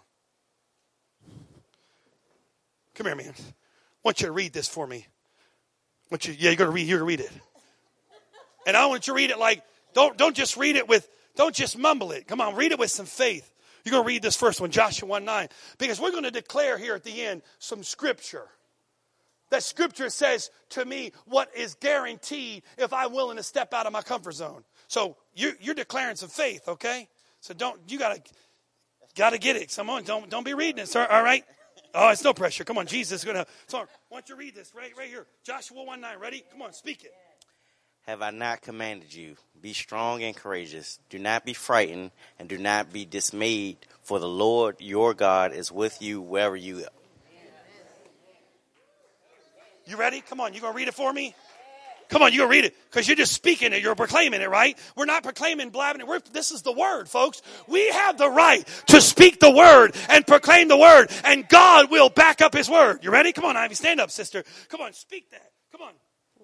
Come 2.94 3.06
here, 3.06 3.16
man. 3.16 3.34
I 3.36 3.42
want 4.02 4.20
you 4.20 4.26
to 4.26 4.32
read 4.32 4.52
this 4.52 4.68
for 4.68 4.86
me. 4.86 5.06
I 5.06 6.06
want 6.10 6.26
you, 6.26 6.34
yeah, 6.38 6.50
you're 6.50 6.56
gonna 6.56 6.70
read. 6.70 6.86
You're 6.86 6.98
gonna 6.98 7.06
read 7.06 7.20
it, 7.20 7.30
and 8.66 8.76
I 8.76 8.86
want 8.86 9.06
you 9.06 9.12
to 9.12 9.16
read 9.16 9.30
it 9.30 9.38
like 9.38 9.62
don't 9.94 10.16
don't 10.16 10.34
just 10.34 10.56
read 10.56 10.76
it 10.76 10.88
with 10.88 11.08
don't 11.36 11.54
just 11.54 11.78
mumble 11.78 12.12
it. 12.12 12.26
Come 12.26 12.40
on, 12.40 12.56
read 12.56 12.72
it 12.72 12.78
with 12.78 12.90
some 12.90 13.06
faith. 13.06 13.52
You're 13.84 13.92
gonna 13.92 14.06
read 14.06 14.22
this 14.22 14.36
first 14.36 14.60
one, 14.60 14.70
Joshua 14.70 15.08
1 15.08 15.24
9, 15.24 15.48
because 15.78 16.00
we're 16.00 16.12
gonna 16.12 16.30
declare 16.30 16.76
here 16.78 16.94
at 16.94 17.04
the 17.04 17.22
end 17.22 17.42
some 17.58 17.82
scripture. 17.82 18.48
That 19.50 19.62
scripture 19.62 20.10
says 20.10 20.50
to 20.70 20.84
me 20.84 21.12
what 21.26 21.54
is 21.56 21.74
guaranteed 21.74 22.62
if 22.78 22.92
I'm 22.92 23.12
willing 23.12 23.36
to 23.36 23.42
step 23.42 23.74
out 23.74 23.86
of 23.86 23.92
my 23.92 24.02
comfort 24.02 24.32
zone. 24.32 24.64
So 24.86 25.16
you, 25.34 25.52
you're 25.60 25.74
declaring 25.74 26.16
some 26.16 26.28
faith, 26.28 26.68
okay? 26.68 27.08
So 27.40 27.54
don't 27.54 27.80
you 27.88 27.98
gotta 27.98 28.22
gotta 29.16 29.38
get 29.38 29.56
it. 29.56 29.72
Come 29.74 29.90
on, 29.90 30.04
don't 30.04 30.30
don't 30.30 30.44
be 30.44 30.54
reading 30.54 30.82
it, 30.82 30.88
sir. 30.88 31.06
All 31.10 31.22
right. 31.22 31.44
Oh, 31.92 32.10
it's 32.10 32.22
no 32.22 32.32
pressure. 32.32 32.62
Come 32.62 32.78
on, 32.78 32.86
Jesus 32.86 33.20
is 33.20 33.24
gonna. 33.24 33.46
So 33.66 33.78
why 34.08 34.18
don't 34.18 34.28
you 34.28 34.36
read 34.36 34.54
this 34.54 34.72
right 34.74 34.96
right 34.96 35.08
here, 35.08 35.26
Joshua 35.44 35.82
one 35.82 36.00
nine. 36.00 36.18
Ready? 36.18 36.44
Come 36.52 36.62
on, 36.62 36.72
speak 36.72 37.04
it. 37.04 37.12
Have 38.10 38.22
I 38.22 38.30
not 38.30 38.60
commanded 38.60 39.14
you? 39.14 39.36
Be 39.62 39.72
strong 39.72 40.24
and 40.24 40.34
courageous. 40.34 40.98
Do 41.10 41.18
not 41.20 41.44
be 41.44 41.54
frightened 41.54 42.10
and 42.40 42.48
do 42.48 42.58
not 42.58 42.92
be 42.92 43.04
dismayed, 43.04 43.76
for 44.02 44.18
the 44.18 44.26
Lord 44.26 44.80
your 44.80 45.14
God 45.14 45.52
is 45.52 45.70
with 45.70 46.02
you 46.02 46.20
wherever 46.20 46.56
you 46.56 46.80
go. 46.80 46.86
You 49.86 49.96
ready? 49.96 50.22
Come 50.22 50.40
on, 50.40 50.54
you 50.54 50.60
gonna 50.60 50.74
read 50.74 50.88
it 50.88 50.94
for 50.94 51.12
me? 51.12 51.36
Come 52.08 52.22
on, 52.22 52.32
you 52.32 52.38
gonna 52.38 52.50
read 52.50 52.64
it 52.64 52.74
because 52.90 53.06
you're 53.06 53.16
just 53.16 53.32
speaking 53.32 53.72
it. 53.72 53.80
You're 53.80 53.94
proclaiming 53.94 54.40
it, 54.40 54.50
right? 54.50 54.76
We're 54.96 55.04
not 55.04 55.22
proclaiming, 55.22 55.70
blabbing 55.70 56.00
it. 56.00 56.08
We're, 56.08 56.18
this 56.32 56.50
is 56.50 56.62
the 56.62 56.72
word, 56.72 57.08
folks. 57.08 57.42
We 57.68 57.90
have 57.90 58.18
the 58.18 58.28
right 58.28 58.66
to 58.88 59.00
speak 59.00 59.38
the 59.38 59.52
word 59.52 59.94
and 60.08 60.26
proclaim 60.26 60.66
the 60.66 60.76
word, 60.76 61.12
and 61.22 61.48
God 61.48 61.92
will 61.92 62.08
back 62.08 62.40
up 62.40 62.54
His 62.54 62.68
word. 62.68 63.04
You 63.04 63.12
ready? 63.12 63.32
Come 63.32 63.44
on, 63.44 63.56
Ivy, 63.56 63.76
stand 63.76 64.00
up, 64.00 64.10
sister. 64.10 64.42
Come 64.68 64.80
on, 64.80 64.94
speak 64.94 65.30
that. 65.30 65.52
Come 65.70 65.82
on, 65.82 65.92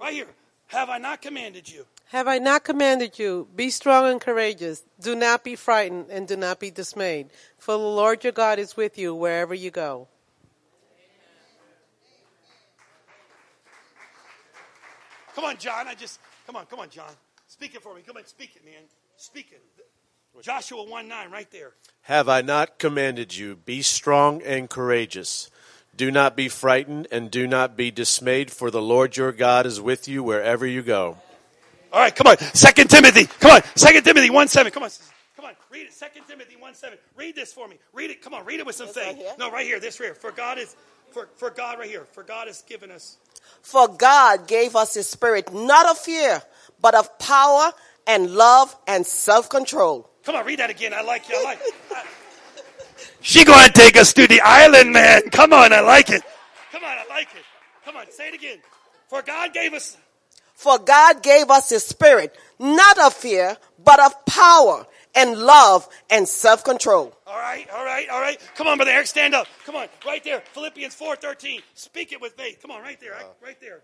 right 0.01 0.13
here. 0.13 0.29
Have 0.69 0.91
I 0.91 0.99
not 0.99 1.23
commanded 1.23 1.71
you? 1.71 1.87
Have 2.11 2.29
I 2.29 2.39
not 2.39 2.65
commanded 2.65 3.19
you? 3.19 3.49
Be 3.55 3.71
strong 3.71 4.11
and 4.11 4.21
courageous. 4.21 4.85
Do 5.01 5.15
not 5.15 5.43
be 5.43 5.57
frightened 5.57 6.07
and 6.11 6.29
do 6.29 6.37
not 6.37 6.61
be 6.61 6.71
dismayed, 6.71 7.31
for 7.59 7.73
the 7.73 7.79
Lord 7.79 8.25
your 8.25 8.33
God 8.33 8.59
is 8.59 8.77
with 8.77 8.97
you 8.99 9.15
wherever 9.15 9.55
you 9.55 9.71
go. 9.71 10.09
Come 15.35 15.45
on, 15.45 15.57
John. 15.59 15.87
I 15.87 15.95
just 15.95 16.19
come 16.47 16.57
on, 16.57 16.67
come 16.67 16.81
on, 16.81 16.89
John. 16.89 17.13
Speak 17.47 17.75
it 17.75 17.83
for 17.83 17.95
me. 17.95 18.03
Come 18.07 18.17
on, 18.17 18.25
speak 18.25 18.57
it, 18.57 18.65
man. 18.65 18.85
Speak 19.17 19.53
it. 19.53 19.63
Joshua 20.43 20.85
1 20.85 21.09
9, 21.09 21.31
right 21.31 21.51
there. 21.51 21.73
Have 22.03 22.29
I 22.29 22.43
not 22.43 22.79
commanded 22.79 23.37
you? 23.37 23.57
Be 23.57 23.83
strong 23.83 24.43
and 24.43 24.69
courageous. 24.69 25.51
Do 25.97 26.11
not 26.11 26.37
be 26.37 26.49
frightened 26.49 27.09
and 27.11 27.31
do 27.31 27.47
not 27.47 27.77
be 27.77 27.91
dismayed, 27.91 28.51
for 28.51 28.71
the 28.71 28.83
Lord 28.83 29.17
your 29.17 29.33
God 29.33 29.65
is 29.65 29.81
with 29.81 30.09
you 30.09 30.23
wherever 30.23 30.67
you 30.67 30.83
go. 30.83 31.17
All 31.93 32.01
right, 32.01 32.15
come 32.15 32.27
on. 32.27 32.37
Second 32.39 32.91
Timothy. 32.91 33.25
Come 33.25 33.53
on. 33.53 33.63
Second 33.75 34.05
Timothy 34.05 34.29
1 34.29 34.49
7. 34.49 34.73
Come 34.73 34.83
on. 34.83 34.91
Come 35.37 35.47
on. 35.47 35.53
Read 35.71 35.87
it. 35.87 35.95
Second 35.95 36.25
Timothy 36.29 36.57
1 36.57 36.75
7. 36.75 36.99
Read 37.17 37.35
this 37.35 37.53
for 37.53 37.67
me. 37.67 37.79
Read 37.95 38.11
it. 38.11 38.21
Come 38.21 38.35
on. 38.35 38.45
Read 38.45 38.61
it 38.61 38.67
with 38.67 38.77
some 38.77 38.89
faith. 38.89 39.17
right 39.17 39.39
no, 39.39 39.51
right 39.51 39.65
here. 39.65 39.81
This 39.81 39.99
right 39.99 40.07
here. 40.07 40.15
For 40.15 40.33
God 40.33 40.59
is 40.59 40.77
for, 41.13 41.29
for 41.37 41.49
God 41.49 41.79
right 41.79 41.89
here. 41.89 42.05
For 42.13 42.23
God 42.23 42.49
has 42.49 42.61
given 42.63 42.91
us 42.91 43.17
For 43.63 43.89
God 43.89 44.47
gave 44.47 44.77
us 44.77 44.95
his 44.95 45.09
spirit 45.09 45.53
not 45.55 45.89
of 45.89 45.97
fear, 45.97 46.43
but 46.83 46.95
of 46.95 47.19
power 47.19 47.73
and 48.07 48.33
love 48.33 48.77
and 48.87 49.07
self-control. 49.07 50.11
Come 50.25 50.37
on, 50.37 50.45
read 50.45 50.59
that 50.59 50.71
again. 50.71 50.93
I 50.93 51.03
like 51.03 51.29
you. 51.29 51.37
I 51.39 51.45
like 51.45 51.61
it. 51.63 51.75
She 53.27 53.45
going 53.45 53.67
to 53.67 53.73
take 53.73 53.97
us 53.97 54.13
to 54.13 54.29
the 54.29 54.41
island, 54.41 54.93
man. 54.93 55.23
Come 55.31 55.53
on, 55.53 55.73
I 55.73 55.81
like 55.81 56.11
it. 56.11 56.23
Come 56.71 56.85
on, 56.85 56.97
I 56.97 57.05
like 57.09 57.27
it. 57.35 57.43
Come 57.85 57.97
on, 57.97 58.09
say 58.09 58.29
it 58.29 58.35
again. 58.35 58.59
For 59.09 59.21
God 59.21 59.53
gave 59.53 59.75
us. 59.75 59.97
For 60.55 60.79
God 60.79 61.25
gave 61.25 61.51
us 61.51 61.71
his 61.71 61.85
spirit 61.85 62.39
not 62.61 63.01
of 63.01 63.13
fear, 63.13 63.57
but 63.85 63.99
of 63.99 64.25
power 64.27 64.87
and 65.17 65.39
love 65.39 65.89
and 66.09 66.29
self-control. 66.29 67.13
All 67.27 67.37
right, 67.37 67.67
all 67.75 67.85
right, 67.85 68.09
all 68.09 68.21
right. 68.21 68.39
Come 68.55 68.69
on, 68.69 68.77
brother 68.79 68.93
Eric, 68.93 69.09
stand 69.09 69.35
up. 69.35 69.49
Come 69.65 69.75
on, 69.75 69.89
right 70.07 70.23
there. 70.23 70.41
Philippians 70.53 70.95
four 70.95 71.17
thirteen. 71.17 71.63
Speak 71.75 72.13
it 72.13 72.21
with 72.21 72.35
faith. 72.35 72.61
Come 72.63 72.71
on, 72.71 72.81
right 72.81 73.01
there, 73.01 73.11
right, 73.11 73.27
right 73.43 73.61
there. 73.61 73.83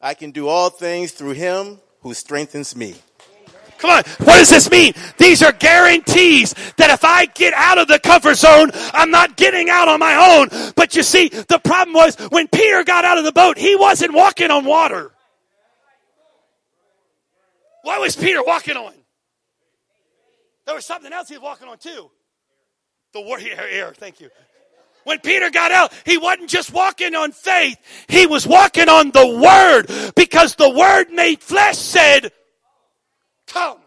I 0.00 0.14
can 0.14 0.30
do 0.30 0.46
all 0.46 0.70
things 0.70 1.10
through 1.10 1.32
him 1.32 1.80
who 2.02 2.14
strengthens 2.14 2.76
me. 2.76 2.94
Come 3.80 3.90
on. 3.90 4.02
What 4.18 4.36
does 4.36 4.50
this 4.50 4.70
mean? 4.70 4.92
These 5.16 5.42
are 5.42 5.52
guarantees 5.52 6.54
that 6.76 6.90
if 6.90 7.02
I 7.02 7.26
get 7.26 7.54
out 7.54 7.78
of 7.78 7.88
the 7.88 7.98
comfort 7.98 8.34
zone, 8.34 8.70
I'm 8.92 9.10
not 9.10 9.36
getting 9.36 9.70
out 9.70 9.88
on 9.88 9.98
my 9.98 10.36
own. 10.36 10.72
But 10.76 10.94
you 10.94 11.02
see, 11.02 11.28
the 11.28 11.58
problem 11.58 11.94
was 11.94 12.14
when 12.30 12.46
Peter 12.48 12.84
got 12.84 13.06
out 13.06 13.16
of 13.16 13.24
the 13.24 13.32
boat, 13.32 13.56
he 13.56 13.76
wasn't 13.76 14.12
walking 14.12 14.50
on 14.50 14.66
water. 14.66 15.12
What 17.82 18.00
was 18.00 18.14
Peter 18.14 18.42
walking 18.42 18.76
on? 18.76 18.92
There 20.66 20.74
was 20.74 20.84
something 20.84 21.12
else 21.12 21.28
he 21.28 21.36
was 21.36 21.42
walking 21.42 21.68
on 21.68 21.78
too. 21.78 22.10
The 23.14 23.22
word 23.22 23.42
air, 23.42 23.92
thank 23.96 24.20
you. 24.20 24.28
When 25.04 25.18
Peter 25.20 25.48
got 25.48 25.72
out, 25.72 25.92
he 26.04 26.18
wasn't 26.18 26.50
just 26.50 26.74
walking 26.74 27.14
on 27.14 27.32
faith, 27.32 27.78
he 28.08 28.26
was 28.26 28.46
walking 28.46 28.90
on 28.90 29.10
the 29.10 29.26
word 29.26 30.14
because 30.14 30.56
the 30.56 30.68
word 30.68 31.10
made 31.10 31.40
flesh 31.40 31.78
said, 31.78 32.30
Come. 33.52 33.78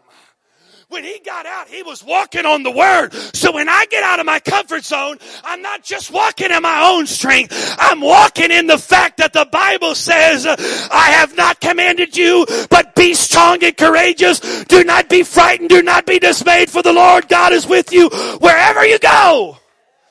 When 0.88 1.02
he 1.02 1.18
got 1.24 1.46
out, 1.46 1.68
he 1.68 1.82
was 1.82 2.04
walking 2.04 2.44
on 2.44 2.62
the 2.62 2.70
word. 2.70 3.14
So 3.34 3.52
when 3.52 3.68
I 3.68 3.86
get 3.86 4.04
out 4.04 4.20
of 4.20 4.26
my 4.26 4.38
comfort 4.38 4.84
zone, 4.84 5.18
I'm 5.42 5.62
not 5.62 5.82
just 5.82 6.10
walking 6.10 6.50
in 6.50 6.62
my 6.62 6.88
own 6.88 7.06
strength. 7.06 7.74
I'm 7.78 8.00
walking 8.00 8.50
in 8.50 8.66
the 8.66 8.78
fact 8.78 9.16
that 9.16 9.32
the 9.32 9.46
Bible 9.50 9.94
says, 9.94 10.46
I 10.46 11.10
have 11.18 11.36
not 11.36 11.60
commanded 11.60 12.16
you, 12.16 12.46
but 12.70 12.94
be 12.94 13.14
strong 13.14 13.64
and 13.64 13.76
courageous. 13.76 14.40
Do 14.64 14.84
not 14.84 15.08
be 15.08 15.22
frightened. 15.22 15.70
Do 15.70 15.82
not 15.82 16.04
be 16.04 16.18
dismayed 16.18 16.70
for 16.70 16.82
the 16.82 16.92
Lord 16.92 17.28
God 17.28 17.52
is 17.52 17.66
with 17.66 17.92
you 17.92 18.10
wherever 18.40 18.84
you 18.84 18.98
go. 18.98 19.58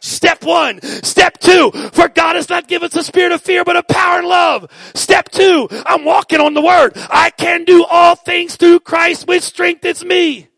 Step 0.03 0.43
one. 0.43 0.81
Step 0.81 1.39
two. 1.39 1.71
For 1.93 2.09
God 2.09 2.35
has 2.35 2.49
not 2.49 2.67
given 2.67 2.87
us 2.87 2.95
a 2.97 3.03
spirit 3.03 3.31
of 3.31 3.41
fear, 3.41 3.63
but 3.63 3.77
of 3.77 3.87
power 3.87 4.19
and 4.19 4.27
love. 4.27 4.69
Step 4.95 5.29
two. 5.29 5.69
I'm 5.85 6.03
walking 6.03 6.41
on 6.41 6.53
the 6.53 6.61
word. 6.61 6.91
I 6.95 7.29
can 7.29 7.63
do 7.63 7.85
all 7.85 8.15
things 8.15 8.57
through 8.57 8.81
Christ 8.81 9.27
which 9.29 9.43
strengthens 9.43 10.03
me. 10.03 10.49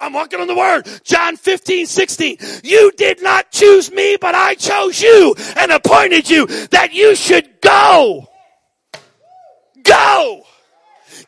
I'm 0.00 0.12
walking 0.12 0.40
on 0.40 0.46
the 0.46 0.54
word. 0.54 0.86
John 1.02 1.36
15, 1.36 1.86
16. 1.86 2.36
You 2.62 2.92
did 2.96 3.20
not 3.20 3.50
choose 3.50 3.90
me, 3.90 4.16
but 4.16 4.36
I 4.36 4.54
chose 4.54 5.02
you 5.02 5.34
and 5.56 5.72
appointed 5.72 6.30
you 6.30 6.46
that 6.68 6.92
you 6.92 7.16
should 7.16 7.60
go. 7.60 8.28
Go. 9.82 10.44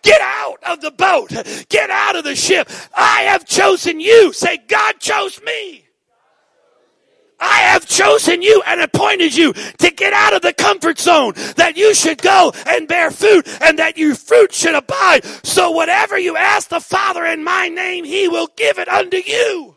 Get 0.02 0.20
out 0.20 0.58
of 0.62 0.80
the 0.82 0.92
boat. 0.92 1.30
Get 1.68 1.90
out 1.90 2.14
of 2.14 2.22
the 2.22 2.36
ship. 2.36 2.70
I 2.96 3.22
have 3.22 3.44
chosen 3.44 3.98
you. 3.98 4.32
Say, 4.32 4.58
God 4.68 5.00
chose 5.00 5.42
me. 5.42 5.87
I 7.40 7.58
have 7.60 7.86
chosen 7.86 8.42
you 8.42 8.62
and 8.66 8.80
appointed 8.80 9.36
you 9.36 9.52
to 9.52 9.90
get 9.90 10.12
out 10.12 10.34
of 10.34 10.42
the 10.42 10.52
comfort 10.52 10.98
zone, 10.98 11.34
that 11.56 11.76
you 11.76 11.94
should 11.94 12.20
go 12.20 12.52
and 12.66 12.88
bear 12.88 13.10
fruit, 13.10 13.46
and 13.62 13.78
that 13.78 13.96
your 13.96 14.14
fruit 14.14 14.52
should 14.52 14.74
abide. 14.74 15.24
So 15.44 15.70
whatever 15.70 16.18
you 16.18 16.36
ask 16.36 16.68
the 16.68 16.80
Father 16.80 17.24
in 17.24 17.44
my 17.44 17.68
name, 17.68 18.04
He 18.04 18.28
will 18.28 18.48
give 18.56 18.78
it 18.78 18.88
unto 18.88 19.18
you. 19.18 19.76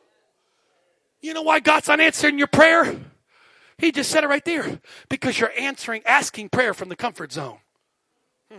You 1.22 1.34
know 1.34 1.44
why 1.44 1.60
God's 1.60 1.88
not 1.88 2.00
answering 2.00 2.40
your 2.40 2.48
prayer? 2.48 3.00
He 3.78 3.92
just 3.92 4.10
said 4.10 4.24
it 4.24 4.28
right 4.28 4.44
there. 4.46 4.80
Because 5.10 5.40
you're 5.40 5.54
answering, 5.58 6.02
asking 6.06 6.50
prayer 6.50 6.74
from 6.74 6.90
the 6.90 6.96
comfort 6.96 7.32
zone. 7.32 7.58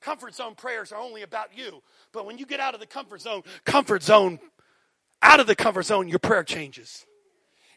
comfort 0.00 0.34
zone 0.34 0.54
prayers 0.54 0.92
are 0.92 1.00
only 1.00 1.22
about 1.22 1.56
you. 1.56 1.82
But 2.12 2.26
when 2.26 2.38
you 2.38 2.46
get 2.46 2.60
out 2.60 2.74
of 2.74 2.80
the 2.80 2.86
comfort 2.86 3.22
zone, 3.22 3.42
comfort 3.64 4.04
zone, 4.04 4.38
out 5.20 5.40
of 5.40 5.48
the 5.48 5.56
comfort 5.56 5.84
zone, 5.84 6.06
your 6.06 6.20
prayer 6.20 6.44
changes 6.44 7.06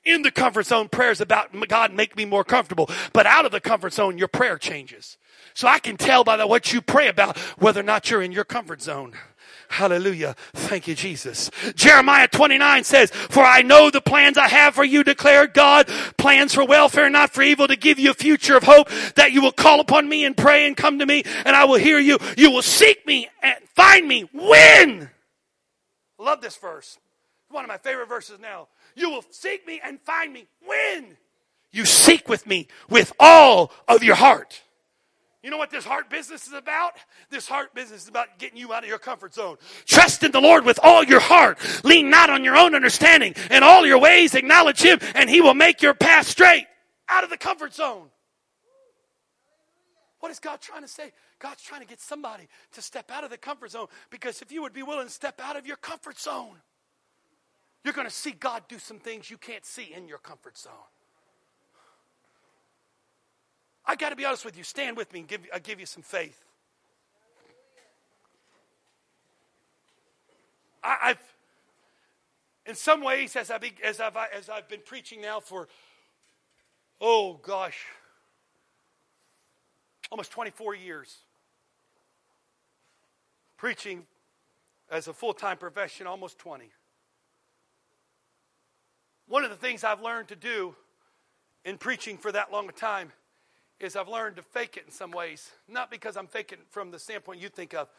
in 0.08 0.22
the 0.22 0.32
comfort 0.32 0.66
zone, 0.66 0.88
prayers 0.90 1.22
about 1.22 1.50
God 1.68 1.94
make 1.94 2.16
me 2.16 2.26
more 2.26 2.44
comfortable. 2.44 2.90
But 3.14 3.26
out 3.26 3.46
of 3.46 3.52
the 3.52 3.60
comfort 3.60 3.94
zone, 3.94 4.18
your 4.18 4.28
prayer 4.28 4.58
changes. 4.58 5.18
So 5.54 5.68
I 5.68 5.80
can 5.80 5.98
tell 5.98 6.24
by 6.24 6.38
the, 6.38 6.48
what 6.48 6.72
you 6.72 6.82
pray 6.82 7.08
about 7.08 7.38
whether 7.58 7.80
or 7.80 7.84
not 7.84 8.10
you're 8.10 8.22
in 8.22 8.32
your 8.32 8.46
comfort 8.46 8.82
zone. 8.82 9.14
Hallelujah. 9.70 10.36
Thank 10.54 10.88
you, 10.88 10.96
Jesus. 10.96 11.52
Jeremiah 11.76 12.28
29 12.28 12.84
says, 12.84 13.12
For 13.12 13.44
I 13.44 13.64
know 13.64 13.90
the 13.90 14.00
plans 14.00 14.38
I 14.38 14.48
have 14.48 14.76
for 14.76 14.84
you, 14.84 15.04
declared 15.04 15.54
God, 15.54 15.88
plans 16.18 16.54
for 16.54 16.64
welfare, 16.64 17.10
not 17.10 17.34
for 17.34 17.42
evil, 17.42 17.68
to 17.68 17.76
give 17.76 18.00
you 18.00 18.12
a 18.12 18.14
future 18.14 18.56
of 18.56 18.64
hope, 18.64 18.90
that 19.16 19.34
you 19.34 19.42
will 19.42 19.52
call 19.52 19.80
upon 19.82 20.08
me 20.08 20.24
and 20.24 20.38
pray 20.38 20.66
and 20.66 20.78
come 20.78 21.00
to 21.00 21.06
me, 21.06 21.24
and 21.46 21.56
I 21.56 21.66
will 21.66 21.80
hear 21.80 22.00
you. 22.00 22.18
You 22.38 22.52
will 22.52 22.62
seek 22.62 23.06
me 23.06 23.28
and 23.42 23.56
find 23.76 24.08
me 24.08 24.22
when? 24.32 25.10
Love 26.18 26.42
this 26.42 26.56
verse. 26.56 26.98
One 27.50 27.64
of 27.64 27.70
my 27.70 27.78
favorite 27.78 28.10
verses 28.10 28.40
now. 28.40 28.68
You 28.98 29.12
will 29.12 29.24
seek 29.30 29.66
me 29.68 29.80
and 29.84 30.02
find 30.02 30.34
me 30.34 30.48
when 30.66 31.18
you 31.72 31.86
seek 31.86 32.28
with 32.28 32.48
me 32.48 32.68
with 32.90 33.14
all 33.20 33.72
of 33.88 34.04
your 34.04 34.16
heart. 34.16 34.64
You 35.44 35.52
know 35.52 35.58
what 35.58 35.70
this 35.70 35.86
heart 35.86 36.10
business 36.10 36.48
is 36.48 36.54
about? 36.54 36.94
This 37.30 37.48
heart 37.48 37.76
business 37.76 38.04
is 38.04 38.10
about 38.10 38.40
getting 38.40 38.58
you 38.58 38.74
out 38.74 38.84
of 38.84 38.90
your 38.90 38.98
comfort 38.98 39.36
zone. 39.36 39.58
Trust 39.86 40.24
in 40.24 40.32
the 40.32 40.42
Lord 40.42 40.66
with 40.66 40.80
all 40.82 41.04
your 41.04 41.20
heart. 41.20 41.60
Lean 41.86 42.10
not 42.10 42.32
on 42.32 42.44
your 42.44 42.58
own 42.58 42.74
understanding. 42.74 43.36
In 43.52 43.62
all 43.62 43.86
your 43.86 44.00
ways, 44.00 44.34
acknowledge 44.34 44.82
Him, 44.82 45.00
and 45.14 45.30
He 45.30 45.42
will 45.42 45.54
make 45.54 45.84
your 45.84 45.94
path 45.94 46.28
straight. 46.28 46.66
Out 47.08 47.24
of 47.24 47.30
the 47.30 47.38
comfort 47.38 47.76
zone. 47.76 48.08
What 50.20 50.32
is 50.32 50.40
God 50.40 50.60
trying 50.60 50.82
to 50.82 50.88
say? 50.88 51.12
God's 51.38 51.62
trying 51.62 51.82
to 51.82 51.88
get 51.88 52.02
somebody 52.02 52.48
to 52.72 52.82
step 52.82 53.12
out 53.12 53.24
of 53.24 53.30
the 53.30 53.38
comfort 53.38 53.72
zone 53.72 53.88
because 54.10 54.42
if 54.42 54.52
you 54.52 54.64
would 54.64 54.74
be 54.74 54.82
willing 54.82 55.06
to 55.06 55.14
step 55.14 55.40
out 55.42 55.56
of 55.56 55.68
your 55.68 55.78
comfort 55.78 56.18
zone, 56.20 56.58
you're 57.84 57.94
going 57.94 58.08
to 58.08 58.14
see 58.14 58.32
God 58.32 58.64
do 58.68 58.80
some 58.80 59.00
things 59.00 59.30
you 59.30 59.38
can't 59.38 59.66
see 59.66 59.94
in 59.96 60.08
your 60.08 60.18
comfort 60.18 60.58
zone. 60.58 60.74
I 63.86 63.96
got 63.96 64.10
to 64.10 64.16
be 64.16 64.26
honest 64.26 64.44
with 64.44 64.58
you. 64.58 64.64
Stand 64.64 64.98
with 64.98 65.14
me 65.14 65.20
and 65.20 65.28
give, 65.28 65.42
I'll 65.54 65.60
give 65.60 65.80
you 65.80 65.86
some 65.86 66.04
faith. 66.04 66.44
I, 70.84 71.10
have 71.10 71.20
in 72.66 72.76
some 72.76 73.02
ways, 73.02 73.36
as 73.36 73.50
I've, 73.50 73.64
as, 73.84 74.00
I've, 74.00 74.18
as 74.36 74.50
I've 74.50 74.68
been 74.68 74.82
preaching 74.86 75.22
now 75.22 75.40
for, 75.40 75.70
oh 77.00 77.40
gosh, 77.42 77.86
almost 80.12 80.32
24 80.32 80.76
years, 80.76 81.18
preaching 83.58 84.06
as 84.90 85.08
a 85.08 85.14
full 85.14 85.34
time 85.34 85.58
profession, 85.58 86.08
almost 86.08 86.38
20. 86.40 86.70
One 89.28 89.44
of 89.44 89.50
the 89.50 89.56
things 89.56 89.84
I've 89.84 90.02
learned 90.02 90.30
to 90.30 90.36
do 90.36 90.76
in 91.66 91.78
preaching 91.78 92.18
for 92.18 92.32
that 92.32 92.52
long 92.52 92.70
a 92.70 92.72
time 92.72 93.12
is 93.80 93.96
I've 93.96 94.08
learned 94.08 94.38
to 94.38 94.42
fake 94.42 94.78
it 94.78 94.86
in 94.86 94.92
some 94.92 95.12
ways. 95.12 95.52
Not 95.68 95.92
because 95.92 96.18
I'm 96.18 96.28
faking 96.28 96.60
from 96.70 96.92
the 96.92 97.00
standpoint 97.00 97.42
you 97.42 97.50
think 97.50 97.74
of, 97.74 97.90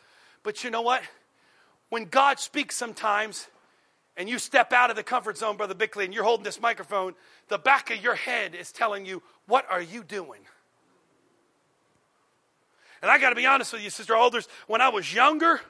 but 0.42 0.64
you 0.64 0.70
know 0.70 0.82
what? 0.82 1.02
When 1.90 2.06
God 2.06 2.38
speaks 2.38 2.76
sometimes, 2.76 3.48
and 4.18 4.28
you 4.28 4.38
step 4.40 4.72
out 4.72 4.90
of 4.90 4.96
the 4.96 5.04
comfort 5.04 5.38
zone, 5.38 5.56
Brother 5.56 5.74
Bickley, 5.74 6.04
and 6.04 6.12
you're 6.12 6.24
holding 6.24 6.42
this 6.42 6.60
microphone, 6.60 7.14
the 7.46 7.56
back 7.56 7.90
of 7.90 8.02
your 8.02 8.16
head 8.16 8.54
is 8.56 8.72
telling 8.72 9.06
you, 9.06 9.22
What 9.46 9.64
are 9.70 9.80
you 9.80 10.02
doing? 10.02 10.40
And 13.00 13.10
I 13.10 13.18
got 13.18 13.30
to 13.30 13.36
be 13.36 13.46
honest 13.46 13.72
with 13.72 13.82
you, 13.82 13.90
Sister 13.90 14.16
Alders, 14.16 14.48
when 14.66 14.80
I 14.80 14.88
was 14.88 15.14
younger, 15.14 15.60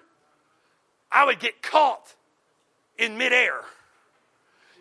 I 1.12 1.26
would 1.26 1.40
get 1.40 1.62
caught 1.62 2.14
in 2.96 3.18
midair. 3.18 3.60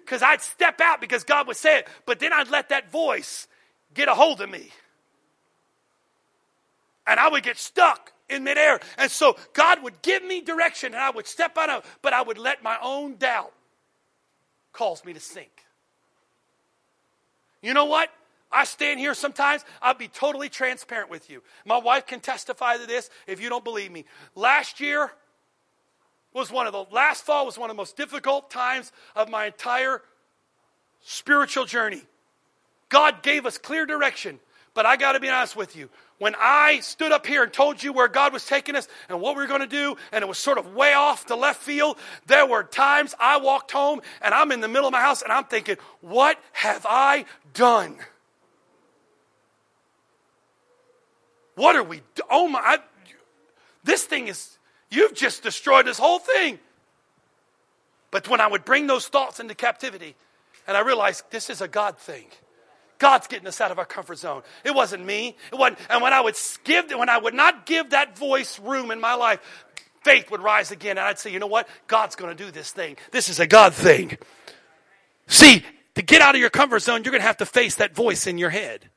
Because 0.07 0.23
I'd 0.23 0.41
step 0.41 0.79
out 0.79 1.01
because 1.01 1.25
God 1.25 1.47
would 1.47 1.57
say 1.57 1.79
it, 1.79 1.87
but 2.05 2.19
then 2.19 2.31
I'd 2.31 2.47
let 2.49 2.69
that 2.69 2.89
voice 2.89 3.45
get 3.93 4.07
a 4.07 4.13
hold 4.13 4.39
of 4.39 4.49
me 4.49 4.71
and 7.05 7.19
I 7.19 7.27
would 7.27 7.43
get 7.43 7.57
stuck 7.57 8.13
in 8.29 8.45
midair. 8.45 8.79
And 8.97 9.11
so 9.11 9.35
God 9.51 9.83
would 9.83 10.01
give 10.01 10.23
me 10.23 10.39
direction 10.39 10.93
and 10.93 11.03
I 11.03 11.09
would 11.09 11.27
step 11.27 11.57
out 11.57 11.69
of, 11.69 11.97
but 12.01 12.13
I 12.13 12.21
would 12.21 12.37
let 12.37 12.63
my 12.63 12.77
own 12.81 13.17
doubt 13.17 13.51
cause 14.71 15.03
me 15.03 15.11
to 15.11 15.19
sink. 15.19 15.51
You 17.61 17.73
know 17.73 17.85
what? 17.85 18.09
I 18.49 18.63
stand 18.63 19.01
here 19.01 19.13
sometimes, 19.13 19.65
I'll 19.81 19.93
be 19.93 20.07
totally 20.07 20.47
transparent 20.47 21.09
with 21.09 21.29
you. 21.29 21.43
My 21.65 21.79
wife 21.79 22.07
can 22.07 22.21
testify 22.21 22.77
to 22.77 22.85
this 22.85 23.09
if 23.27 23.41
you 23.41 23.49
don't 23.49 23.65
believe 23.65 23.91
me. 23.91 24.05
Last 24.35 24.79
year 24.79 25.11
was 26.37 26.51
one 26.51 26.67
of 26.67 26.73
the 26.73 26.85
last 26.91 27.25
fall 27.25 27.45
was 27.45 27.57
one 27.57 27.69
of 27.69 27.75
the 27.75 27.79
most 27.79 27.97
difficult 27.97 28.49
times 28.49 28.91
of 29.15 29.29
my 29.29 29.47
entire 29.47 30.01
spiritual 31.01 31.65
journey. 31.65 32.03
God 32.89 33.23
gave 33.23 33.45
us 33.45 33.57
clear 33.57 33.85
direction, 33.85 34.39
but 34.73 34.85
I 34.85 34.95
got 34.95 35.13
to 35.13 35.19
be 35.19 35.29
honest 35.29 35.55
with 35.55 35.75
you 35.75 35.89
when 36.19 36.35
I 36.39 36.79
stood 36.79 37.11
up 37.11 37.25
here 37.27 37.43
and 37.43 37.53
told 37.53 37.83
you 37.83 37.93
where 37.93 38.07
God 38.07 38.33
was 38.33 38.45
taking 38.45 38.75
us 38.75 38.87
and 39.07 39.21
what 39.21 39.35
we 39.35 39.43
were 39.43 39.47
going 39.47 39.61
to 39.61 39.67
do, 39.67 39.95
and 40.11 40.23
it 40.23 40.27
was 40.27 40.37
sort 40.37 40.57
of 40.57 40.73
way 40.73 40.93
off 40.93 41.27
the 41.27 41.35
left 41.35 41.61
field, 41.61 41.97
there 42.25 42.45
were 42.45 42.63
times 42.63 43.13
I 43.19 43.37
walked 43.37 43.71
home 43.71 44.01
and 44.21 44.33
I'm 44.33 44.51
in 44.51 44.61
the 44.61 44.67
middle 44.67 44.87
of 44.87 44.93
my 44.93 45.01
house 45.01 45.21
and 45.21 45.31
I'm 45.31 45.45
thinking, 45.45 45.77
what 46.01 46.39
have 46.53 46.85
I 46.89 47.25
done? 47.53 47.97
What 51.55 51.75
are 51.75 51.83
we? 51.83 52.01
Do- 52.13 52.23
oh 52.29 52.47
my! 52.47 52.59
I, 52.59 52.77
this 53.83 54.03
thing 54.03 54.27
is. 54.27 54.56
You've 54.89 55.13
just 55.13 55.43
destroyed 55.43 55.85
this 55.85 55.97
whole 55.97 56.19
thing. 56.19 56.59
But 58.11 58.27
when 58.29 58.39
I 58.39 58.47
would 58.47 58.65
bring 58.65 58.87
those 58.87 59.07
thoughts 59.07 59.39
into 59.39 59.53
captivity, 59.53 60.15
and 60.65 60.77
I 60.77 60.81
realized 60.81 61.23
this 61.29 61.49
is 61.49 61.61
a 61.61 61.67
God 61.67 61.97
thing. 61.97 62.25
God's 62.99 63.27
getting 63.27 63.47
us 63.47 63.61
out 63.61 63.71
of 63.71 63.77
our 63.77 63.85
comfort 63.85 64.17
zone. 64.17 64.41
It 64.63 64.73
wasn't 64.73 65.05
me. 65.05 65.35
It 65.51 65.57
wasn't, 65.57 65.79
and 65.89 66.01
when 66.01 66.13
I 66.13 66.21
would 66.21 66.35
give, 66.63 66.89
when 66.89 67.09
I 67.09 67.17
would 67.17 67.33
not 67.33 67.65
give 67.65 67.91
that 67.91 68.17
voice 68.17 68.59
room 68.59 68.91
in 68.91 68.99
my 68.99 69.13
life, 69.13 69.39
faith 70.03 70.31
would 70.31 70.41
rise 70.41 70.71
again. 70.71 70.97
And 70.97 71.07
I'd 71.07 71.19
say, 71.19 71.31
you 71.31 71.39
know 71.39 71.47
what? 71.47 71.67
God's 71.87 72.15
going 72.15 72.35
to 72.35 72.43
do 72.43 72.49
this 72.49 72.71
thing. 72.71 72.97
This 73.11 73.29
is 73.29 73.39
a 73.39 73.47
God 73.47 73.73
thing. 73.73 74.17
See, 75.27 75.63
to 75.95 76.01
get 76.01 76.21
out 76.21 76.35
of 76.35 76.41
your 76.41 76.49
comfort 76.49 76.79
zone, 76.79 77.03
you're 77.03 77.11
going 77.11 77.21
to 77.21 77.27
have 77.27 77.37
to 77.37 77.45
face 77.45 77.75
that 77.75 77.93
voice 77.93 78.25
in 78.25 78.37
your 78.37 78.49
head. 78.49 78.89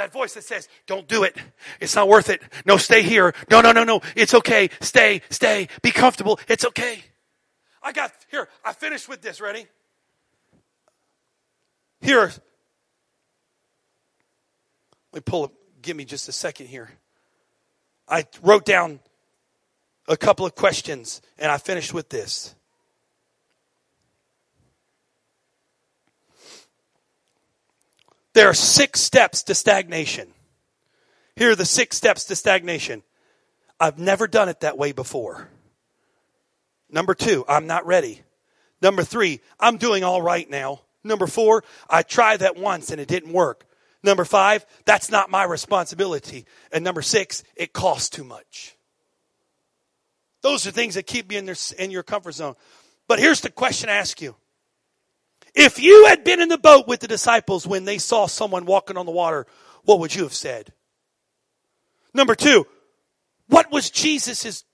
That 0.00 0.14
voice 0.14 0.32
that 0.32 0.44
says, 0.44 0.66
don't 0.86 1.06
do 1.06 1.24
it. 1.24 1.36
It's 1.78 1.94
not 1.94 2.08
worth 2.08 2.30
it. 2.30 2.40
No, 2.64 2.78
stay 2.78 3.02
here. 3.02 3.34
No, 3.50 3.60
no, 3.60 3.70
no, 3.70 3.84
no. 3.84 4.00
It's 4.16 4.32
okay. 4.32 4.70
Stay, 4.80 5.20
stay. 5.28 5.68
Be 5.82 5.90
comfortable. 5.90 6.40
It's 6.48 6.64
okay. 6.64 7.04
I 7.82 7.92
got, 7.92 8.10
here, 8.30 8.48
I 8.64 8.72
finished 8.72 9.10
with 9.10 9.20
this. 9.20 9.42
Ready? 9.42 9.66
Here, 12.00 12.32
let 15.12 15.16
me 15.16 15.20
pull 15.20 15.44
up, 15.44 15.52
give 15.82 15.98
me 15.98 16.06
just 16.06 16.30
a 16.30 16.32
second 16.32 16.68
here. 16.68 16.88
I 18.08 18.24
wrote 18.40 18.64
down 18.64 19.00
a 20.08 20.16
couple 20.16 20.46
of 20.46 20.54
questions 20.54 21.20
and 21.38 21.52
I 21.52 21.58
finished 21.58 21.92
with 21.92 22.08
this. 22.08 22.54
There 28.34 28.48
are 28.48 28.54
six 28.54 29.00
steps 29.00 29.42
to 29.44 29.54
stagnation. 29.54 30.28
Here 31.36 31.50
are 31.50 31.56
the 31.56 31.64
six 31.64 31.96
steps 31.96 32.24
to 32.24 32.36
stagnation. 32.36 33.02
I've 33.78 33.98
never 33.98 34.26
done 34.26 34.48
it 34.48 34.60
that 34.60 34.78
way 34.78 34.92
before. 34.92 35.48
Number 36.90 37.14
two, 37.14 37.44
I'm 37.48 37.66
not 37.66 37.86
ready. 37.86 38.22
Number 38.82 39.02
three, 39.02 39.40
I'm 39.58 39.76
doing 39.78 40.04
all 40.04 40.22
right 40.22 40.48
now. 40.48 40.82
Number 41.02 41.26
four, 41.26 41.64
I 41.88 42.02
tried 42.02 42.40
that 42.40 42.56
once 42.56 42.90
and 42.90 43.00
it 43.00 43.08
didn't 43.08 43.32
work. 43.32 43.64
Number 44.02 44.24
five, 44.24 44.64
that's 44.84 45.10
not 45.10 45.30
my 45.30 45.44
responsibility. 45.44 46.46
And 46.72 46.84
number 46.84 47.02
six, 47.02 47.42
it 47.56 47.72
costs 47.72 48.08
too 48.08 48.24
much. 48.24 48.76
Those 50.42 50.66
are 50.66 50.70
things 50.70 50.94
that 50.94 51.06
keep 51.06 51.30
you 51.32 51.38
in, 51.38 51.44
their, 51.44 51.56
in 51.78 51.90
your 51.90 52.02
comfort 52.02 52.32
zone. 52.32 52.54
But 53.08 53.18
here's 53.18 53.40
the 53.40 53.50
question 53.50 53.90
I 53.90 53.94
ask 53.94 54.22
you. 54.22 54.36
If 55.54 55.80
you 55.80 56.06
had 56.06 56.24
been 56.24 56.40
in 56.40 56.48
the 56.48 56.58
boat 56.58 56.86
with 56.86 57.00
the 57.00 57.08
disciples 57.08 57.66
when 57.66 57.84
they 57.84 57.98
saw 57.98 58.26
someone 58.26 58.66
walking 58.66 58.96
on 58.96 59.06
the 59.06 59.12
water, 59.12 59.46
what 59.84 59.98
would 60.00 60.14
you 60.14 60.22
have 60.22 60.34
said? 60.34 60.72
Number 62.14 62.34
two, 62.34 62.66
what 63.48 63.70
was 63.72 63.90
Jesus' 63.90 64.64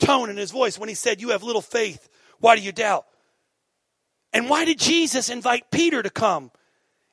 tone 0.00 0.30
in 0.30 0.36
his 0.36 0.50
voice 0.50 0.78
when 0.78 0.88
he 0.88 0.94
said, 0.94 1.20
You 1.20 1.30
have 1.30 1.42
little 1.42 1.62
faith? 1.62 2.08
Why 2.38 2.56
do 2.56 2.62
you 2.62 2.72
doubt? 2.72 3.06
And 4.32 4.50
why 4.50 4.64
did 4.64 4.78
Jesus 4.78 5.30
invite 5.30 5.70
Peter 5.70 6.02
to 6.02 6.10
come 6.10 6.50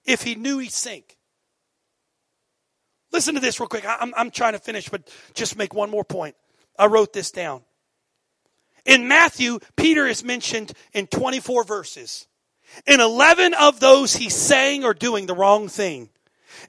if 0.06 0.24
he 0.24 0.36
knew 0.36 0.60
he'd 0.60 0.72
sink? 0.72 1.18
Listen 3.12 3.36
to 3.36 3.40
this 3.40 3.60
real 3.60 3.70
quick. 3.70 3.86
I'm, 3.88 4.14
I'm 4.18 4.32
trying 4.32 4.54
to 4.54 4.60
finish, 4.60 4.90
but 4.90 5.10
just 5.36 5.56
make 5.56 5.74
one 5.74 5.92
more 5.92 6.04
point. 6.04 6.36
I 6.78 6.88
wrote 6.88 7.14
this 7.14 7.32
down. 7.32 7.62
In 8.86 9.08
Matthew, 9.08 9.60
Peter 9.78 10.08
is 10.08 10.24
mentioned 10.24 10.74
in 10.94 11.08
24 11.08 11.64
verses. 11.64 12.28
In 12.86 13.00
11 13.00 13.54
of 13.54 13.80
those, 13.80 14.16
he's 14.16 14.36
saying 14.36 14.84
or 14.84 14.94
doing 14.94 15.26
the 15.26 15.36
wrong 15.36 15.68
thing. 15.68 16.10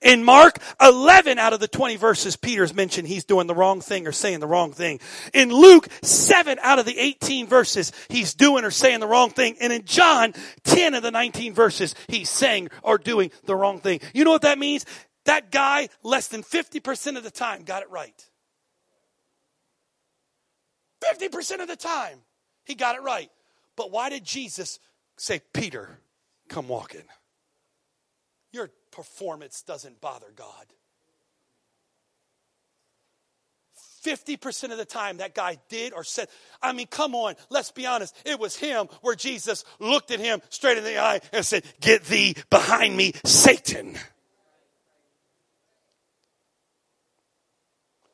In 0.02 0.24
Mark, 0.24 0.58
11 0.80 1.38
out 1.38 1.52
of 1.52 1.60
the 1.60 1.68
20 1.68 1.96
verses, 1.96 2.36
Peter's 2.36 2.74
mentioned 2.74 3.08
he's 3.08 3.24
doing 3.24 3.46
the 3.46 3.54
wrong 3.54 3.80
thing 3.80 4.06
or 4.06 4.12
saying 4.12 4.40
the 4.40 4.46
wrong 4.46 4.72
thing. 4.72 5.00
In 5.32 5.50
Luke, 5.50 5.88
7 6.02 6.58
out 6.60 6.78
of 6.78 6.84
the 6.84 6.98
18 6.98 7.46
verses, 7.46 7.92
he's 8.08 8.34
doing 8.34 8.64
or 8.64 8.70
saying 8.70 9.00
the 9.00 9.06
wrong 9.06 9.30
thing. 9.30 9.56
And 9.60 9.72
in 9.72 9.84
John, 9.84 10.34
10 10.64 10.94
of 10.94 11.02
the 11.02 11.10
19 11.10 11.54
verses, 11.54 11.94
he's 12.08 12.28
saying 12.28 12.70
or 12.82 12.98
doing 12.98 13.30
the 13.44 13.56
wrong 13.56 13.80
thing. 13.80 14.00
You 14.12 14.24
know 14.24 14.30
what 14.30 14.42
that 14.42 14.58
means? 14.58 14.84
That 15.24 15.50
guy, 15.50 15.88
less 16.02 16.28
than 16.28 16.42
50% 16.42 17.16
of 17.16 17.22
the 17.22 17.30
time, 17.30 17.62
got 17.62 17.82
it 17.82 17.90
right. 17.90 18.28
50% 21.02 21.60
of 21.60 21.68
the 21.68 21.76
time, 21.76 22.18
he 22.64 22.74
got 22.74 22.96
it 22.96 23.02
right. 23.02 23.30
But 23.76 23.90
why 23.90 24.10
did 24.10 24.24
Jesus 24.24 24.78
say, 25.16 25.40
Peter, 25.52 25.98
come 26.48 26.68
walk 26.68 26.94
in? 26.94 27.04
Your 28.52 28.70
performance 28.90 29.62
doesn't 29.62 30.00
bother 30.00 30.32
God. 30.34 30.66
50% 34.04 34.70
of 34.70 34.76
the 34.76 34.84
time 34.84 35.16
that 35.16 35.34
guy 35.34 35.56
did 35.68 35.94
or 35.94 36.04
said, 36.04 36.28
I 36.62 36.72
mean, 36.72 36.86
come 36.86 37.14
on, 37.14 37.36
let's 37.48 37.70
be 37.70 37.86
honest. 37.86 38.14
It 38.26 38.38
was 38.38 38.54
him 38.54 38.88
where 39.00 39.14
Jesus 39.14 39.64
looked 39.78 40.10
at 40.10 40.20
him 40.20 40.42
straight 40.50 40.76
in 40.76 40.84
the 40.84 40.98
eye 40.98 41.20
and 41.32 41.44
said, 41.44 41.64
Get 41.80 42.04
thee 42.04 42.36
behind 42.50 42.96
me, 42.96 43.14
Satan. 43.24 43.96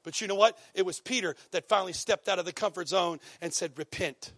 But 0.03 0.21
you 0.21 0.29
know 0.29 0.35
what? 0.37 0.57
It 0.75 0.87
was 0.87 1.01
Peter 1.01 1.35
that 1.51 1.69
finally 1.69 1.93
stepped 1.93 2.29
out 2.29 2.39
of 2.39 2.45
the 2.45 2.53
comfort 2.53 2.89
zone 2.89 3.19
and 3.41 3.53
said, 3.53 3.73
Repent 3.77 4.33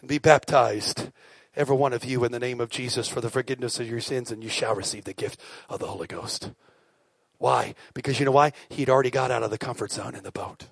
and 0.00 0.08
be 0.08 0.18
baptized, 0.18 1.10
every 1.56 1.76
one 1.76 1.92
of 1.92 2.04
you, 2.04 2.24
in 2.24 2.32
the 2.32 2.38
name 2.38 2.60
of 2.60 2.70
Jesus 2.70 3.08
for 3.08 3.20
the 3.20 3.30
forgiveness 3.30 3.80
of 3.80 3.88
your 3.88 4.00
sins, 4.00 4.30
and 4.30 4.42
you 4.42 4.50
shall 4.50 4.74
receive 4.74 5.04
the 5.04 5.14
gift 5.14 5.40
of 5.68 5.80
the 5.80 5.86
Holy 5.86 6.06
Ghost. 6.06 6.52
Why? 7.38 7.74
Because 7.94 8.18
you 8.18 8.26
know 8.26 8.32
why? 8.32 8.52
He'd 8.68 8.90
already 8.90 9.10
got 9.10 9.30
out 9.30 9.42
of 9.42 9.50
the 9.50 9.58
comfort 9.58 9.92
zone 9.92 10.14
in 10.14 10.22
the 10.22 10.32
boat. 10.32 10.66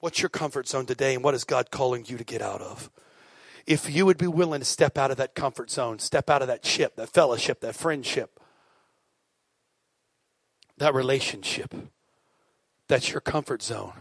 What's 0.00 0.20
your 0.20 0.28
comfort 0.28 0.66
zone 0.66 0.86
today, 0.86 1.14
and 1.14 1.22
what 1.22 1.34
is 1.34 1.44
God 1.44 1.70
calling 1.70 2.04
you 2.06 2.16
to 2.16 2.24
get 2.24 2.42
out 2.42 2.60
of? 2.60 2.90
If 3.66 3.94
you 3.94 4.06
would 4.06 4.18
be 4.18 4.26
willing 4.26 4.60
to 4.60 4.66
step 4.66 4.98
out 4.98 5.10
of 5.10 5.18
that 5.18 5.34
comfort 5.34 5.70
zone, 5.70 5.98
step 5.98 6.30
out 6.30 6.42
of 6.42 6.48
that 6.48 6.64
ship, 6.64 6.96
that 6.96 7.10
fellowship, 7.10 7.60
that 7.60 7.76
friendship, 7.76 8.40
that 10.78 10.94
relationship, 10.94 11.74
that's 12.88 13.12
your 13.12 13.20
comfort 13.20 13.62
zone. 13.62 13.92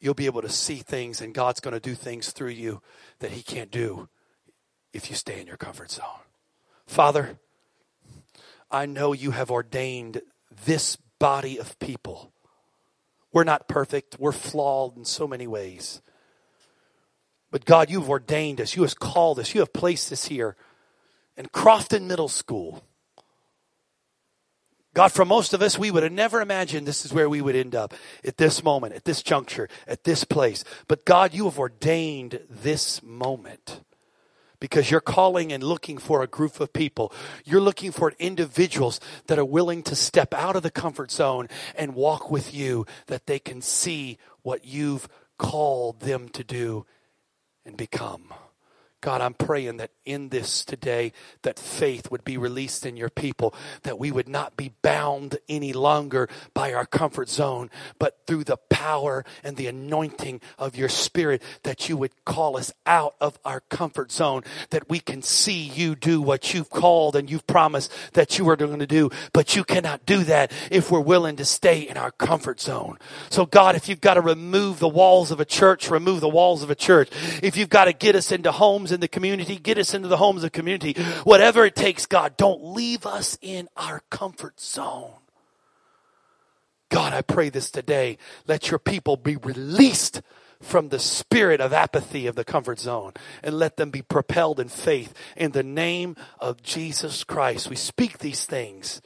You'll 0.00 0.14
be 0.14 0.26
able 0.26 0.42
to 0.42 0.48
see 0.48 0.76
things, 0.76 1.20
and 1.20 1.34
God's 1.34 1.60
going 1.60 1.74
to 1.74 1.80
do 1.80 1.94
things 1.94 2.30
through 2.30 2.50
you 2.50 2.80
that 3.18 3.32
He 3.32 3.42
can't 3.42 3.70
do 3.70 4.08
if 4.98 5.08
you 5.08 5.16
stay 5.16 5.40
in 5.40 5.46
your 5.46 5.56
comfort 5.56 5.90
zone. 5.90 6.26
Father, 6.86 7.38
I 8.70 8.84
know 8.84 9.12
you 9.12 9.30
have 9.30 9.50
ordained 9.50 10.20
this 10.66 10.96
body 11.18 11.56
of 11.58 11.78
people. 11.78 12.32
We're 13.32 13.44
not 13.44 13.68
perfect, 13.68 14.18
we're 14.18 14.32
flawed 14.32 14.96
in 14.96 15.04
so 15.04 15.28
many 15.28 15.46
ways. 15.46 16.02
But 17.50 17.64
God, 17.64 17.90
you've 17.90 18.10
ordained 18.10 18.60
us, 18.60 18.74
you 18.74 18.82
have 18.82 18.98
called 18.98 19.38
us, 19.38 19.54
you 19.54 19.60
have 19.60 19.72
placed 19.72 20.12
us 20.12 20.26
here 20.26 20.56
in 21.36 21.46
Crofton 21.46 22.08
Middle 22.08 22.28
School. 22.28 22.82
God, 24.94 25.12
for 25.12 25.24
most 25.24 25.54
of 25.54 25.62
us, 25.62 25.78
we 25.78 25.92
would 25.92 26.02
have 26.02 26.10
never 26.10 26.40
imagined 26.40 26.86
this 26.86 27.04
is 27.04 27.12
where 27.12 27.28
we 27.28 27.40
would 27.40 27.54
end 27.54 27.76
up 27.76 27.94
at 28.24 28.36
this 28.36 28.64
moment, 28.64 28.94
at 28.94 29.04
this 29.04 29.22
juncture, 29.22 29.68
at 29.86 30.02
this 30.02 30.24
place. 30.24 30.64
But 30.88 31.04
God, 31.04 31.32
you 31.32 31.44
have 31.44 31.58
ordained 31.58 32.40
this 32.50 33.00
moment 33.00 33.82
because 34.60 34.90
you're 34.90 35.00
calling 35.00 35.52
and 35.52 35.62
looking 35.62 35.98
for 35.98 36.22
a 36.22 36.26
group 36.26 36.60
of 36.60 36.72
people. 36.72 37.12
You're 37.44 37.60
looking 37.60 37.92
for 37.92 38.12
individuals 38.18 39.00
that 39.26 39.38
are 39.38 39.44
willing 39.44 39.82
to 39.84 39.96
step 39.96 40.34
out 40.34 40.56
of 40.56 40.62
the 40.62 40.70
comfort 40.70 41.10
zone 41.10 41.48
and 41.76 41.94
walk 41.94 42.30
with 42.30 42.54
you 42.54 42.86
that 43.06 43.26
they 43.26 43.38
can 43.38 43.60
see 43.62 44.18
what 44.42 44.64
you've 44.64 45.08
called 45.38 46.00
them 46.00 46.28
to 46.30 46.44
do 46.44 46.86
and 47.64 47.76
become. 47.76 48.32
God, 49.00 49.20
I'm 49.20 49.34
praying 49.34 49.76
that 49.76 49.90
in 50.04 50.28
this 50.30 50.64
today, 50.64 51.12
that 51.42 51.58
faith 51.58 52.10
would 52.10 52.24
be 52.24 52.36
released 52.36 52.84
in 52.84 52.96
your 52.96 53.10
people, 53.10 53.54
that 53.84 53.98
we 53.98 54.10
would 54.10 54.28
not 54.28 54.56
be 54.56 54.72
bound 54.82 55.38
any 55.48 55.72
longer 55.72 56.28
by 56.52 56.72
our 56.72 56.86
comfort 56.86 57.28
zone, 57.28 57.70
but 57.98 58.18
through 58.26 58.44
the 58.44 58.56
power 58.56 59.24
and 59.44 59.56
the 59.56 59.68
anointing 59.68 60.40
of 60.58 60.76
your 60.76 60.88
spirit, 60.88 61.42
that 61.62 61.88
you 61.88 61.96
would 61.96 62.24
call 62.24 62.56
us 62.56 62.72
out 62.86 63.14
of 63.20 63.38
our 63.44 63.60
comfort 63.60 64.10
zone, 64.10 64.42
that 64.70 64.88
we 64.88 64.98
can 64.98 65.22
see 65.22 65.62
you 65.62 65.94
do 65.94 66.20
what 66.20 66.52
you've 66.52 66.70
called 66.70 67.14
and 67.14 67.30
you've 67.30 67.46
promised 67.46 67.92
that 68.14 68.38
you 68.38 68.48
are 68.48 68.56
going 68.56 68.80
to 68.80 68.86
do, 68.86 69.10
but 69.32 69.54
you 69.54 69.62
cannot 69.62 70.06
do 70.06 70.24
that 70.24 70.50
if 70.70 70.90
we're 70.90 70.98
willing 70.98 71.36
to 71.36 71.44
stay 71.44 71.82
in 71.82 71.96
our 71.96 72.10
comfort 72.10 72.60
zone. 72.60 72.98
So 73.30 73.46
God, 73.46 73.76
if 73.76 73.88
you've 73.88 74.00
got 74.00 74.14
to 74.14 74.20
remove 74.20 74.80
the 74.80 74.88
walls 74.88 75.30
of 75.30 75.38
a 75.38 75.44
church, 75.44 75.88
remove 75.88 76.20
the 76.20 76.28
walls 76.28 76.62
of 76.62 76.70
a 76.70 76.74
church. 76.74 77.10
If 77.42 77.56
you've 77.56 77.68
got 77.68 77.84
to 77.84 77.92
get 77.92 78.16
us 78.16 78.32
into 78.32 78.50
homes 78.88 78.92
in 78.92 79.00
the 79.00 79.08
community, 79.08 79.56
get 79.56 79.78
us 79.78 79.94
into 79.94 80.08
the 80.08 80.16
homes 80.16 80.44
of 80.44 80.52
community. 80.52 80.94
Whatever 81.24 81.66
it 81.66 81.76
takes, 81.76 82.06
God, 82.06 82.36
don't 82.36 82.74
leave 82.74 83.06
us 83.06 83.38
in 83.42 83.68
our 83.76 84.00
comfort 84.10 84.60
zone. 84.60 85.12
God, 86.90 87.12
I 87.12 87.20
pray 87.20 87.50
this 87.50 87.70
today. 87.70 88.16
Let 88.46 88.70
your 88.70 88.78
people 88.78 89.16
be 89.16 89.36
released 89.36 90.22
from 90.62 90.88
the 90.88 90.98
spirit 90.98 91.60
of 91.60 91.72
apathy 91.72 92.26
of 92.26 92.34
the 92.34 92.44
comfort 92.44 92.80
zone 92.80 93.12
and 93.42 93.58
let 93.58 93.76
them 93.76 93.90
be 93.90 94.02
propelled 94.02 94.58
in 94.58 94.68
faith 94.68 95.12
in 95.36 95.52
the 95.52 95.62
name 95.62 96.16
of 96.40 96.62
Jesus 96.62 97.24
Christ. 97.24 97.68
We 97.68 97.76
speak 97.76 98.18
these 98.18 98.46
things 98.46 99.02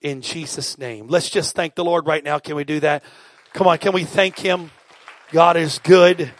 in 0.00 0.22
Jesus' 0.22 0.78
name. 0.78 1.06
Let's 1.08 1.30
just 1.30 1.54
thank 1.54 1.74
the 1.74 1.84
Lord 1.84 2.06
right 2.06 2.24
now. 2.24 2.38
Can 2.38 2.56
we 2.56 2.64
do 2.64 2.80
that? 2.80 3.04
Come 3.52 3.66
on, 3.66 3.78
can 3.78 3.92
we 3.92 4.04
thank 4.04 4.38
Him? 4.38 4.70
God 5.32 5.56
is 5.56 5.78
good. 5.80 6.32